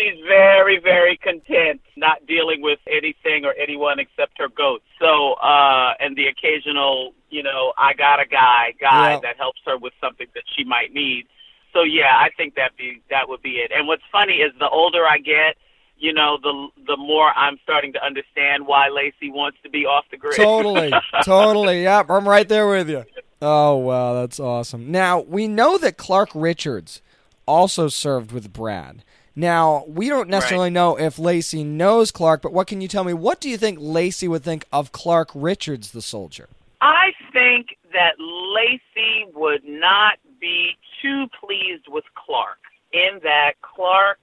she's 0.00 0.18
very, 0.26 0.78
very 0.80 1.16
content 1.18 1.80
not 1.96 2.24
dealing 2.26 2.62
with 2.62 2.78
anything 2.90 3.44
or 3.44 3.52
anyone 3.60 3.98
except 3.98 4.38
her 4.38 4.48
goats. 4.48 4.84
So, 4.98 5.34
uh, 5.34 5.94
and 6.00 6.16
the 6.16 6.26
occasional, 6.26 7.12
you 7.28 7.42
know, 7.42 7.72
I 7.76 7.92
got 7.94 8.20
a 8.20 8.26
guy, 8.26 8.72
guy 8.80 9.12
Yeah. 9.12 9.20
that 9.20 9.36
helps 9.36 9.60
her 9.66 9.76
with 9.76 9.92
something 10.00 10.26
that 10.34 10.44
she 10.56 10.64
might 10.64 10.92
need. 10.94 11.26
So 11.72 11.82
yeah, 11.82 12.16
I 12.16 12.30
think 12.36 12.54
that 12.56 12.76
be 12.76 13.00
that 13.10 13.28
would 13.28 13.42
be 13.42 13.58
it. 13.58 13.70
And 13.74 13.86
what's 13.86 14.02
funny 14.10 14.36
is 14.38 14.52
the 14.58 14.68
older 14.68 15.06
I 15.06 15.18
get, 15.18 15.56
you 15.98 16.12
know, 16.12 16.36
the 16.42 16.68
the 16.86 16.96
more 16.96 17.30
I'm 17.36 17.58
starting 17.62 17.92
to 17.92 18.04
understand 18.04 18.66
why 18.66 18.88
Lacey 18.88 19.30
wants 19.30 19.58
to 19.62 19.70
be 19.70 19.86
off 19.86 20.04
the 20.10 20.16
grid. 20.16 20.34
Totally, 20.36 20.92
totally. 21.24 21.82
Yep, 21.84 22.10
I'm 22.10 22.28
right 22.28 22.48
there 22.48 22.66
with 22.68 22.90
you. 22.90 23.04
Oh 23.40 23.76
wow, 23.76 24.14
that's 24.14 24.40
awesome. 24.40 24.90
Now 24.90 25.20
we 25.20 25.46
know 25.46 25.78
that 25.78 25.96
Clark 25.96 26.30
Richards 26.34 27.02
also 27.46 27.86
served 27.88 28.32
with 28.32 28.52
Brad. 28.52 29.04
Now 29.36 29.84
we 29.86 30.08
don't 30.08 30.28
necessarily 30.28 30.70
know 30.70 30.98
if 30.98 31.18
Lacey 31.18 31.64
knows 31.64 32.10
Clark, 32.10 32.42
but 32.42 32.52
what 32.52 32.66
can 32.66 32.80
you 32.80 32.88
tell 32.88 33.04
me? 33.04 33.12
What 33.12 33.40
do 33.40 33.48
you 33.48 33.56
think 33.56 33.78
Lacey 33.80 34.28
would 34.28 34.42
think 34.42 34.64
of 34.72 34.92
Clark 34.92 35.30
Richards, 35.34 35.92
the 35.92 36.02
soldier? 36.02 36.48
I 36.80 37.12
think 37.32 37.76
that 37.92 38.14
Lacey 38.18 39.26
would 39.34 39.64
not 39.64 40.18
be 40.40 40.76
too 41.02 41.26
pleased 41.38 41.86
with 41.88 42.04
Clark 42.14 42.58
in 42.92 43.20
that 43.22 43.52
Clark 43.62 44.18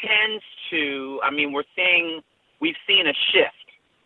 tends 0.00 0.44
to, 0.70 1.20
I 1.22 1.30
mean, 1.30 1.52
we're 1.52 1.64
seeing, 1.74 2.20
we've 2.60 2.76
seen 2.86 3.06
a 3.06 3.14
shift 3.32 3.54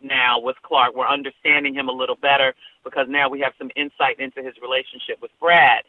now 0.02 0.38
with 0.38 0.56
Clark. 0.62 0.94
We're 0.94 1.08
understanding 1.08 1.74
him 1.74 1.88
a 1.88 1.92
little 1.92 2.16
better 2.16 2.54
because 2.84 3.06
now 3.08 3.28
we 3.28 3.40
have 3.40 3.52
some 3.58 3.70
insight 3.76 4.20
into 4.20 4.42
his 4.42 4.54
relationship 4.62 5.20
with 5.20 5.30
Brad. 5.40 5.84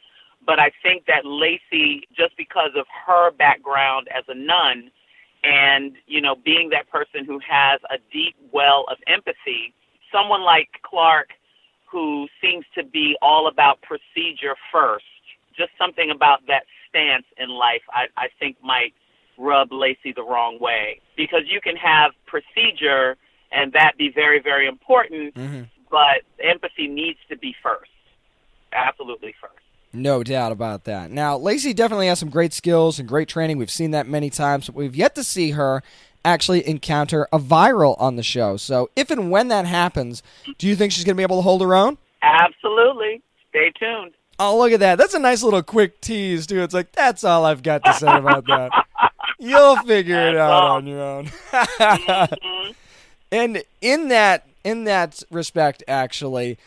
But 0.47 0.59
I 0.59 0.71
think 0.81 1.05
that 1.07 1.25
Lacey, 1.25 2.07
just 2.15 2.35
because 2.37 2.71
of 2.75 2.85
her 3.05 3.31
background 3.31 4.07
as 4.17 4.23
a 4.29 4.33
nun 4.33 4.89
and, 5.43 5.97
you 6.07 6.21
know, 6.21 6.35
being 6.35 6.69
that 6.69 6.89
person 6.89 7.25
who 7.25 7.39
has 7.39 7.81
a 7.91 7.97
deep 8.11 8.35
well 8.53 8.85
of 8.89 8.97
empathy, 9.07 9.73
someone 10.11 10.41
like 10.41 10.69
Clark 10.83 11.31
who 11.91 12.27
seems 12.41 12.65
to 12.75 12.83
be 12.83 13.15
all 13.21 13.47
about 13.47 13.81
procedure 13.81 14.55
first. 14.71 15.05
Just 15.55 15.71
something 15.77 16.11
about 16.11 16.45
that 16.47 16.63
stance 16.87 17.25
in 17.37 17.49
life, 17.49 17.81
I, 17.91 18.05
I 18.15 18.27
think, 18.39 18.57
might 18.63 18.93
rub 19.37 19.71
Lacey 19.71 20.13
the 20.15 20.23
wrong 20.23 20.59
way. 20.59 21.01
Because 21.15 21.43
you 21.45 21.61
can 21.61 21.75
have 21.75 22.11
procedure 22.25 23.17
and 23.51 23.73
that 23.73 23.97
be 23.97 24.09
very, 24.13 24.41
very 24.41 24.67
important, 24.67 25.35
mm-hmm. 25.35 25.63
but 25.89 26.23
empathy 26.43 26.87
needs 26.87 27.19
to 27.29 27.37
be 27.37 27.55
first. 27.63 27.91
Absolutely 28.73 29.33
first. 29.41 29.66
No 29.93 30.23
doubt 30.23 30.51
about 30.51 30.83
that. 30.83 31.11
Now, 31.11 31.37
Lacey 31.37 31.73
definitely 31.73 32.07
has 32.07 32.19
some 32.19 32.29
great 32.29 32.53
skills 32.53 32.99
and 32.99 33.07
great 33.07 33.27
training. 33.27 33.57
We've 33.57 33.71
seen 33.71 33.91
that 33.91 34.07
many 34.07 34.29
times, 34.29 34.67
but 34.67 34.75
we've 34.75 34.95
yet 34.95 35.15
to 35.15 35.23
see 35.23 35.51
her 35.51 35.81
actually 36.25 36.67
encounter 36.67 37.27
a 37.31 37.39
viral 37.39 37.95
on 37.99 38.15
the 38.15 38.23
show. 38.23 38.57
So, 38.57 38.89
if 38.95 39.09
and 39.09 39.31
when 39.31 39.47
that 39.47 39.65
happens, 39.65 40.21
do 40.57 40.67
you 40.67 40.75
think 40.75 40.91
she's 40.91 41.03
going 41.05 41.15
to 41.15 41.17
be 41.17 41.23
able 41.23 41.37
to 41.37 41.41
hold 41.43 41.61
her 41.61 41.73
own? 41.73 41.97
Absolutely. 42.21 43.21
Stay 43.49 43.71
tuned. 43.79 44.13
Oh, 44.39 44.57
look 44.57 44.71
at 44.71 44.81
that. 44.81 44.97
That's 44.97 45.15
a 45.15 45.19
nice 45.19 45.41
little 45.41 45.63
quick 45.63 45.99
tease, 46.01 46.45
too. 46.45 46.61
It's 46.61 46.73
like, 46.73 46.91
that's 46.91 47.23
all 47.23 47.45
I've 47.45 47.63
got 47.63 47.83
to 47.85 47.93
say 47.93 48.07
about 48.07 48.45
that. 48.47 48.71
You'll 49.39 49.77
figure 49.77 50.27
it 50.27 50.35
out 50.35 50.63
on 50.63 50.87
your 50.87 51.01
own. 51.01 51.31
Mm-hmm. 51.51 52.71
and 53.31 53.63
in 53.81 54.07
that 54.07 54.47
in 54.63 54.83
that 54.85 55.21
respect, 55.31 55.83
actually, 55.87 56.57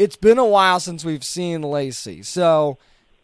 it's 0.00 0.16
been 0.16 0.38
a 0.38 0.46
while 0.46 0.80
since 0.80 1.04
we've 1.04 1.22
seen 1.22 1.60
Lacey. 1.60 2.22
So, 2.22 2.78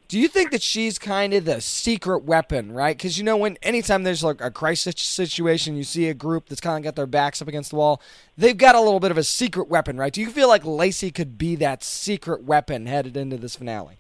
do 0.08 0.18
you 0.18 0.28
think 0.28 0.50
that 0.50 0.60
she's 0.60 0.98
kind 0.98 1.32
of 1.32 1.46
the 1.46 1.62
secret 1.62 2.24
weapon, 2.24 2.70
right? 2.70 2.94
Because 2.94 3.16
you 3.16 3.24
know, 3.24 3.38
when 3.38 3.56
anytime 3.62 4.02
there's 4.02 4.22
like 4.22 4.42
a 4.42 4.50
crisis 4.50 4.94
situation, 4.98 5.76
you 5.76 5.84
see 5.84 6.10
a 6.10 6.14
group 6.14 6.48
that's 6.48 6.60
kind 6.60 6.76
of 6.76 6.84
got 6.84 6.94
their 6.94 7.06
backs 7.06 7.40
up 7.40 7.48
against 7.48 7.70
the 7.70 7.76
wall, 7.76 8.02
they've 8.36 8.58
got 8.58 8.74
a 8.74 8.80
little 8.80 9.00
bit 9.00 9.10
of 9.10 9.16
a 9.16 9.24
secret 9.24 9.68
weapon, 9.68 9.96
right? 9.96 10.12
Do 10.12 10.20
you 10.20 10.30
feel 10.30 10.48
like 10.48 10.66
Lacey 10.66 11.10
could 11.10 11.38
be 11.38 11.56
that 11.56 11.82
secret 11.82 12.44
weapon 12.44 12.84
headed 12.84 13.16
into 13.16 13.38
this 13.38 13.56
finale? 13.56 13.96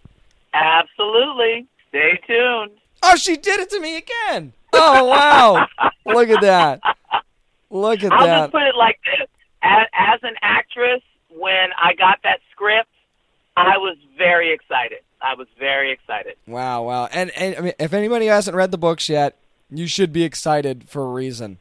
Absolutely. 0.52 1.66
Stay 1.88 2.20
tuned. 2.26 2.72
Oh, 3.02 3.16
she 3.16 3.38
did 3.38 3.60
it 3.60 3.70
to 3.70 3.80
me 3.80 3.96
again. 3.96 4.52
Oh 4.74 5.06
wow! 5.06 5.66
Look 6.04 6.28
at 6.28 6.42
that. 6.42 6.80
Look 7.70 8.02
at 8.02 8.10
that. 8.10 8.20
I'll 8.20 8.42
just 8.42 8.52
put 8.52 8.62
it 8.64 8.76
like 8.76 8.98
this: 9.04 9.28
as, 9.62 9.86
as 9.94 10.20
an 10.22 10.34
actress, 10.42 11.00
when 11.38 11.68
I 11.80 11.94
got 11.94 12.18
that 12.22 12.40
script, 12.52 12.88
I 13.56 13.78
was 13.78 13.96
very 14.16 14.52
excited. 14.52 14.98
I 15.20 15.34
was 15.34 15.48
very 15.58 15.92
excited. 15.92 16.34
Wow, 16.46 16.84
wow. 16.84 17.08
And, 17.12 17.30
and 17.30 17.56
I 17.56 17.60
mean, 17.60 17.72
if 17.78 17.92
anybody 17.92 18.26
hasn't 18.26 18.56
read 18.56 18.70
the 18.70 18.78
books 18.78 19.08
yet, 19.08 19.36
you 19.70 19.86
should 19.86 20.12
be 20.12 20.24
excited 20.24 20.88
for 20.88 21.02
a 21.04 21.12
reason. 21.12 21.58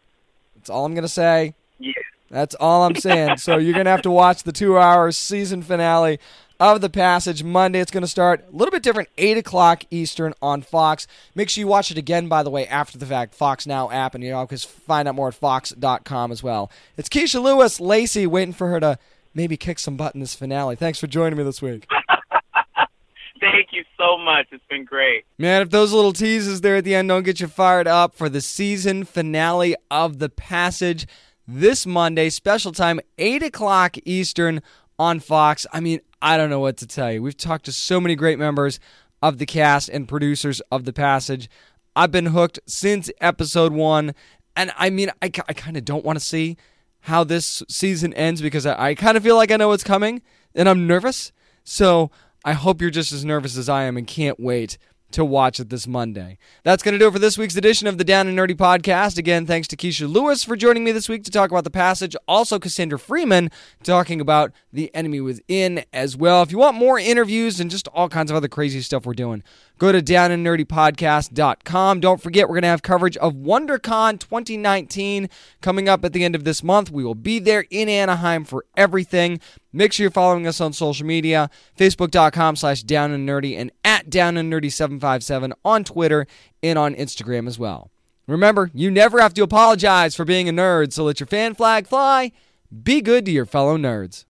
That's 0.56 0.70
all 0.70 0.86
I'm 0.86 0.94
going 0.94 1.04
to 1.04 1.10
say. 1.10 1.54
Yeah. 1.80 1.94
That's 2.30 2.56
all 2.56 2.84
I'm 2.84 2.96
saying. 2.96 3.38
so 3.38 3.58
you're 3.58 3.74
going 3.74 3.86
to 3.86 3.92
have 3.92 4.02
to 4.04 4.12
watch 4.12 4.44
the 4.44 4.52
two 4.52 4.78
hour 4.78 5.12
season 5.12 5.62
finale 5.62 6.20
of 6.60 6.82
the 6.82 6.90
Passage 6.90 7.44
Monday. 7.44 7.80
It's 7.80 7.92
going 7.92 8.02
to 8.02 8.08
start 8.08 8.46
a 8.52 8.56
little 8.56 8.72
bit 8.72 8.84
different, 8.84 9.10
8 9.18 9.38
o'clock 9.38 9.84
Eastern 9.92 10.34
on 10.42 10.62
Fox. 10.62 11.08
Make 11.34 11.50
sure 11.50 11.62
you 11.62 11.68
watch 11.68 11.92
it 11.92 11.98
again, 11.98 12.28
by 12.28 12.44
the 12.44 12.50
way, 12.50 12.68
after 12.68 12.98
the 12.98 13.06
fact, 13.06 13.36
Fox 13.36 13.68
Now 13.68 13.90
app, 13.92 14.16
and 14.16 14.24
you 14.24 14.32
know, 14.32 14.46
because 14.46 14.64
find 14.64 15.08
out 15.08 15.16
more 15.16 15.30
at 15.30 15.34
fox.com 15.34 16.32
as 16.32 16.42
well. 16.42 16.72
It's 16.98 17.10
Kecia 17.10 17.42
Lewis, 17.42 17.80
Lacey, 17.80 18.26
waiting 18.26 18.54
for 18.54 18.70
her 18.70 18.80
to 18.80 18.98
maybe 19.36 19.58
kick 19.58 19.78
some 19.78 19.98
butt 19.98 20.16
in 20.16 20.22
this 20.22 20.34
finale. 20.34 20.76
Thanks 20.76 21.00
for 21.00 21.08
joining 21.08 21.38
me 21.38 21.44
this 21.44 21.62
week. 21.62 21.86
Thank 23.40 23.68
you 23.74 23.84
so 23.98 24.18
much. 24.18 24.48
It's 24.52 24.64
been 24.70 24.86
great. 24.86 25.26
Man, 25.38 25.62
if 25.62 25.70
those 25.70 25.94
little 25.94 26.14
teases 26.14 26.62
there 26.62 26.78
at 26.78 26.84
the 26.84 26.96
end 26.96 27.10
don't 27.10 27.24
get 27.24 27.40
you 27.40 27.48
fired 27.48 27.88
up 27.88 28.16
for 28.16 28.30
the 28.30 28.42
season 28.42 29.04
finale 29.04 29.76
of 29.92 30.18
The 30.20 30.30
Passage 30.30 31.06
this 31.48 31.86
Monday, 31.86 32.30
special 32.30 32.72
time, 32.72 33.00
8 33.20 33.44
o'clock 33.44 33.98
Eastern 34.06 34.62
on 34.98 35.20
Fox. 35.20 35.68
I 35.72 35.80
mean, 35.80 36.00
I 36.22 36.38
don't 36.38 36.50
know 36.50 36.62
what 36.62 36.78
to 36.78 36.88
tell 36.88 37.12
you. 37.12 37.22
We've 37.22 37.38
talked 37.38 37.66
to 37.66 37.72
so 37.72 38.00
many 38.00 38.16
great 38.16 38.40
members 38.40 38.80
of 39.22 39.38
the 39.38 39.46
cast 39.46 39.90
and 39.90 40.08
producers 40.08 40.62
of 40.72 40.86
The 40.86 40.94
Passage. 40.94 41.50
I've 41.96 42.12
been 42.12 42.28
hooked 42.28 42.60
since 42.66 43.12
episode 43.22 43.74
one. 43.74 44.16
And 44.56 44.72
I 44.78 44.90
mean, 44.90 45.12
I, 45.22 45.26
I 45.26 45.54
kind 45.54 45.78
of 45.78 45.86
don't 45.86 46.06
want 46.06 46.18
to 46.18 46.24
see 46.24 46.58
how 47.06 47.24
this 47.24 47.62
season 47.70 48.14
ends 48.16 48.42
because 48.42 48.66
I, 48.66 48.90
I 48.90 48.96
kind 48.96 49.16
of 49.16 49.22
feel 49.22 49.36
like 49.36 49.52
I 49.52 49.58
know 49.58 49.68
what's 49.68 49.84
coming 49.84 50.24
and 50.56 50.68
I'm 50.68 50.88
nervous. 50.88 51.32
So 51.64 52.10
I 52.44 52.54
hope 52.54 52.82
you're 52.82 52.90
just 52.90 53.12
as 53.12 53.24
nervous 53.24 53.58
as 53.58 53.70
I 53.70 53.84
am 53.84 53.96
and 53.96 54.08
can't 54.08 54.40
wait 54.40 54.80
to 55.12 55.24
watch 55.24 55.60
it 55.60 55.70
this 55.70 55.86
Monday. 55.86 56.40
That's 56.64 56.82
going 56.82 56.94
to 56.94 57.00
do 57.00 57.08
it 57.08 57.12
for 57.12 57.20
this 57.20 57.38
week's 57.38 57.56
edition 57.56 57.88
of 57.88 58.00
the 58.00 58.04
Down 58.04 58.28
and 58.28 58.38
Nerdy 58.38 58.56
podcast. 58.56 59.20
Again, 59.20 59.46
thanks 59.46 59.68
to 59.68 59.78
Kecia 59.78 60.12
Lewis 60.12 60.44
for 60.44 60.56
joining 60.56 60.84
me 60.84 60.92
this 60.92 61.08
week 61.08 61.24
to 61.26 61.32
talk 61.32 61.52
about 61.52 61.64
the 61.64 61.70
passage. 61.70 62.16
Also, 62.28 62.58
Cassandra 62.58 62.98
Freeman 62.98 63.52
talking 63.84 64.20
about 64.20 64.52
the 64.74 64.94
enemy 64.96 65.22
within 65.22 65.86
as 65.94 66.18
well. 66.18 66.42
If 66.42 66.52
you 66.52 66.58
want 66.58 66.76
more 66.76 66.98
interviews 66.98 67.60
and 67.60 67.70
just 67.70 67.88
all 67.90 68.10
kinds 68.10 68.32
of 68.32 68.36
other 68.36 68.48
crazy 68.48 68.82
stuff 68.82 69.06
we're 69.06 69.14
doing, 69.14 69.44
go 69.78 69.92
to 69.92 70.02
downandnerdypodcast.com. 70.02 72.00
Don't 72.00 72.22
forget, 72.22 72.48
we're 72.48 72.56
going 72.56 72.64
to 72.64 72.70
have 72.70 72.82
coverage 72.82 73.18
of 73.18 73.34
WonderCon 73.34 74.20
2019 74.20 75.30
coming 75.62 75.90
up 75.90 76.06
at 76.06 76.14
the 76.14 76.24
end 76.24 76.36
of 76.36 76.44
this 76.44 76.64
month. 76.64 76.92
We 76.92 77.04
will 77.04 77.16
be 77.16 77.40
there 77.40 77.66
in 77.70 77.90
Anaheim 77.90 78.46
for 78.46 78.66
everything. 78.78 79.40
Make 79.74 79.92
sure 79.92 80.06
you're 80.06 80.12
following 80.12 80.48
us 80.48 80.62
on 80.62 80.72
social 80.74 81.06
media, 81.06 81.50
facebook.com 81.78 82.56
slash 82.56 82.84
down 82.84 83.12
and 83.12 83.72
at 83.84 84.10
down 84.10 84.38
and 84.38 84.52
nerdy 84.52 84.72
757 84.72 85.54
on 85.66 85.84
Twitter 85.84 86.26
and 86.64 86.80
on 86.80 86.96
Instagram 86.96 87.48
as 87.48 87.60
well. 87.60 87.92
Remember, 88.28 88.72
you 88.74 88.90
never 88.90 89.20
have 89.20 89.34
to 89.36 89.44
apologize 89.44 90.16
for 90.16 90.26
being 90.26 90.50
a 90.50 90.54
nerd, 90.54 90.94
so 90.94 91.04
let 91.04 91.20
your 91.20 91.28
fan 91.28 91.54
flag 91.54 91.86
fly. 91.86 92.32
Be 92.84 93.02
good 93.02 93.26
to 93.26 93.32
your 93.32 93.46
fellow 93.46 93.78
nerds. 93.78 94.24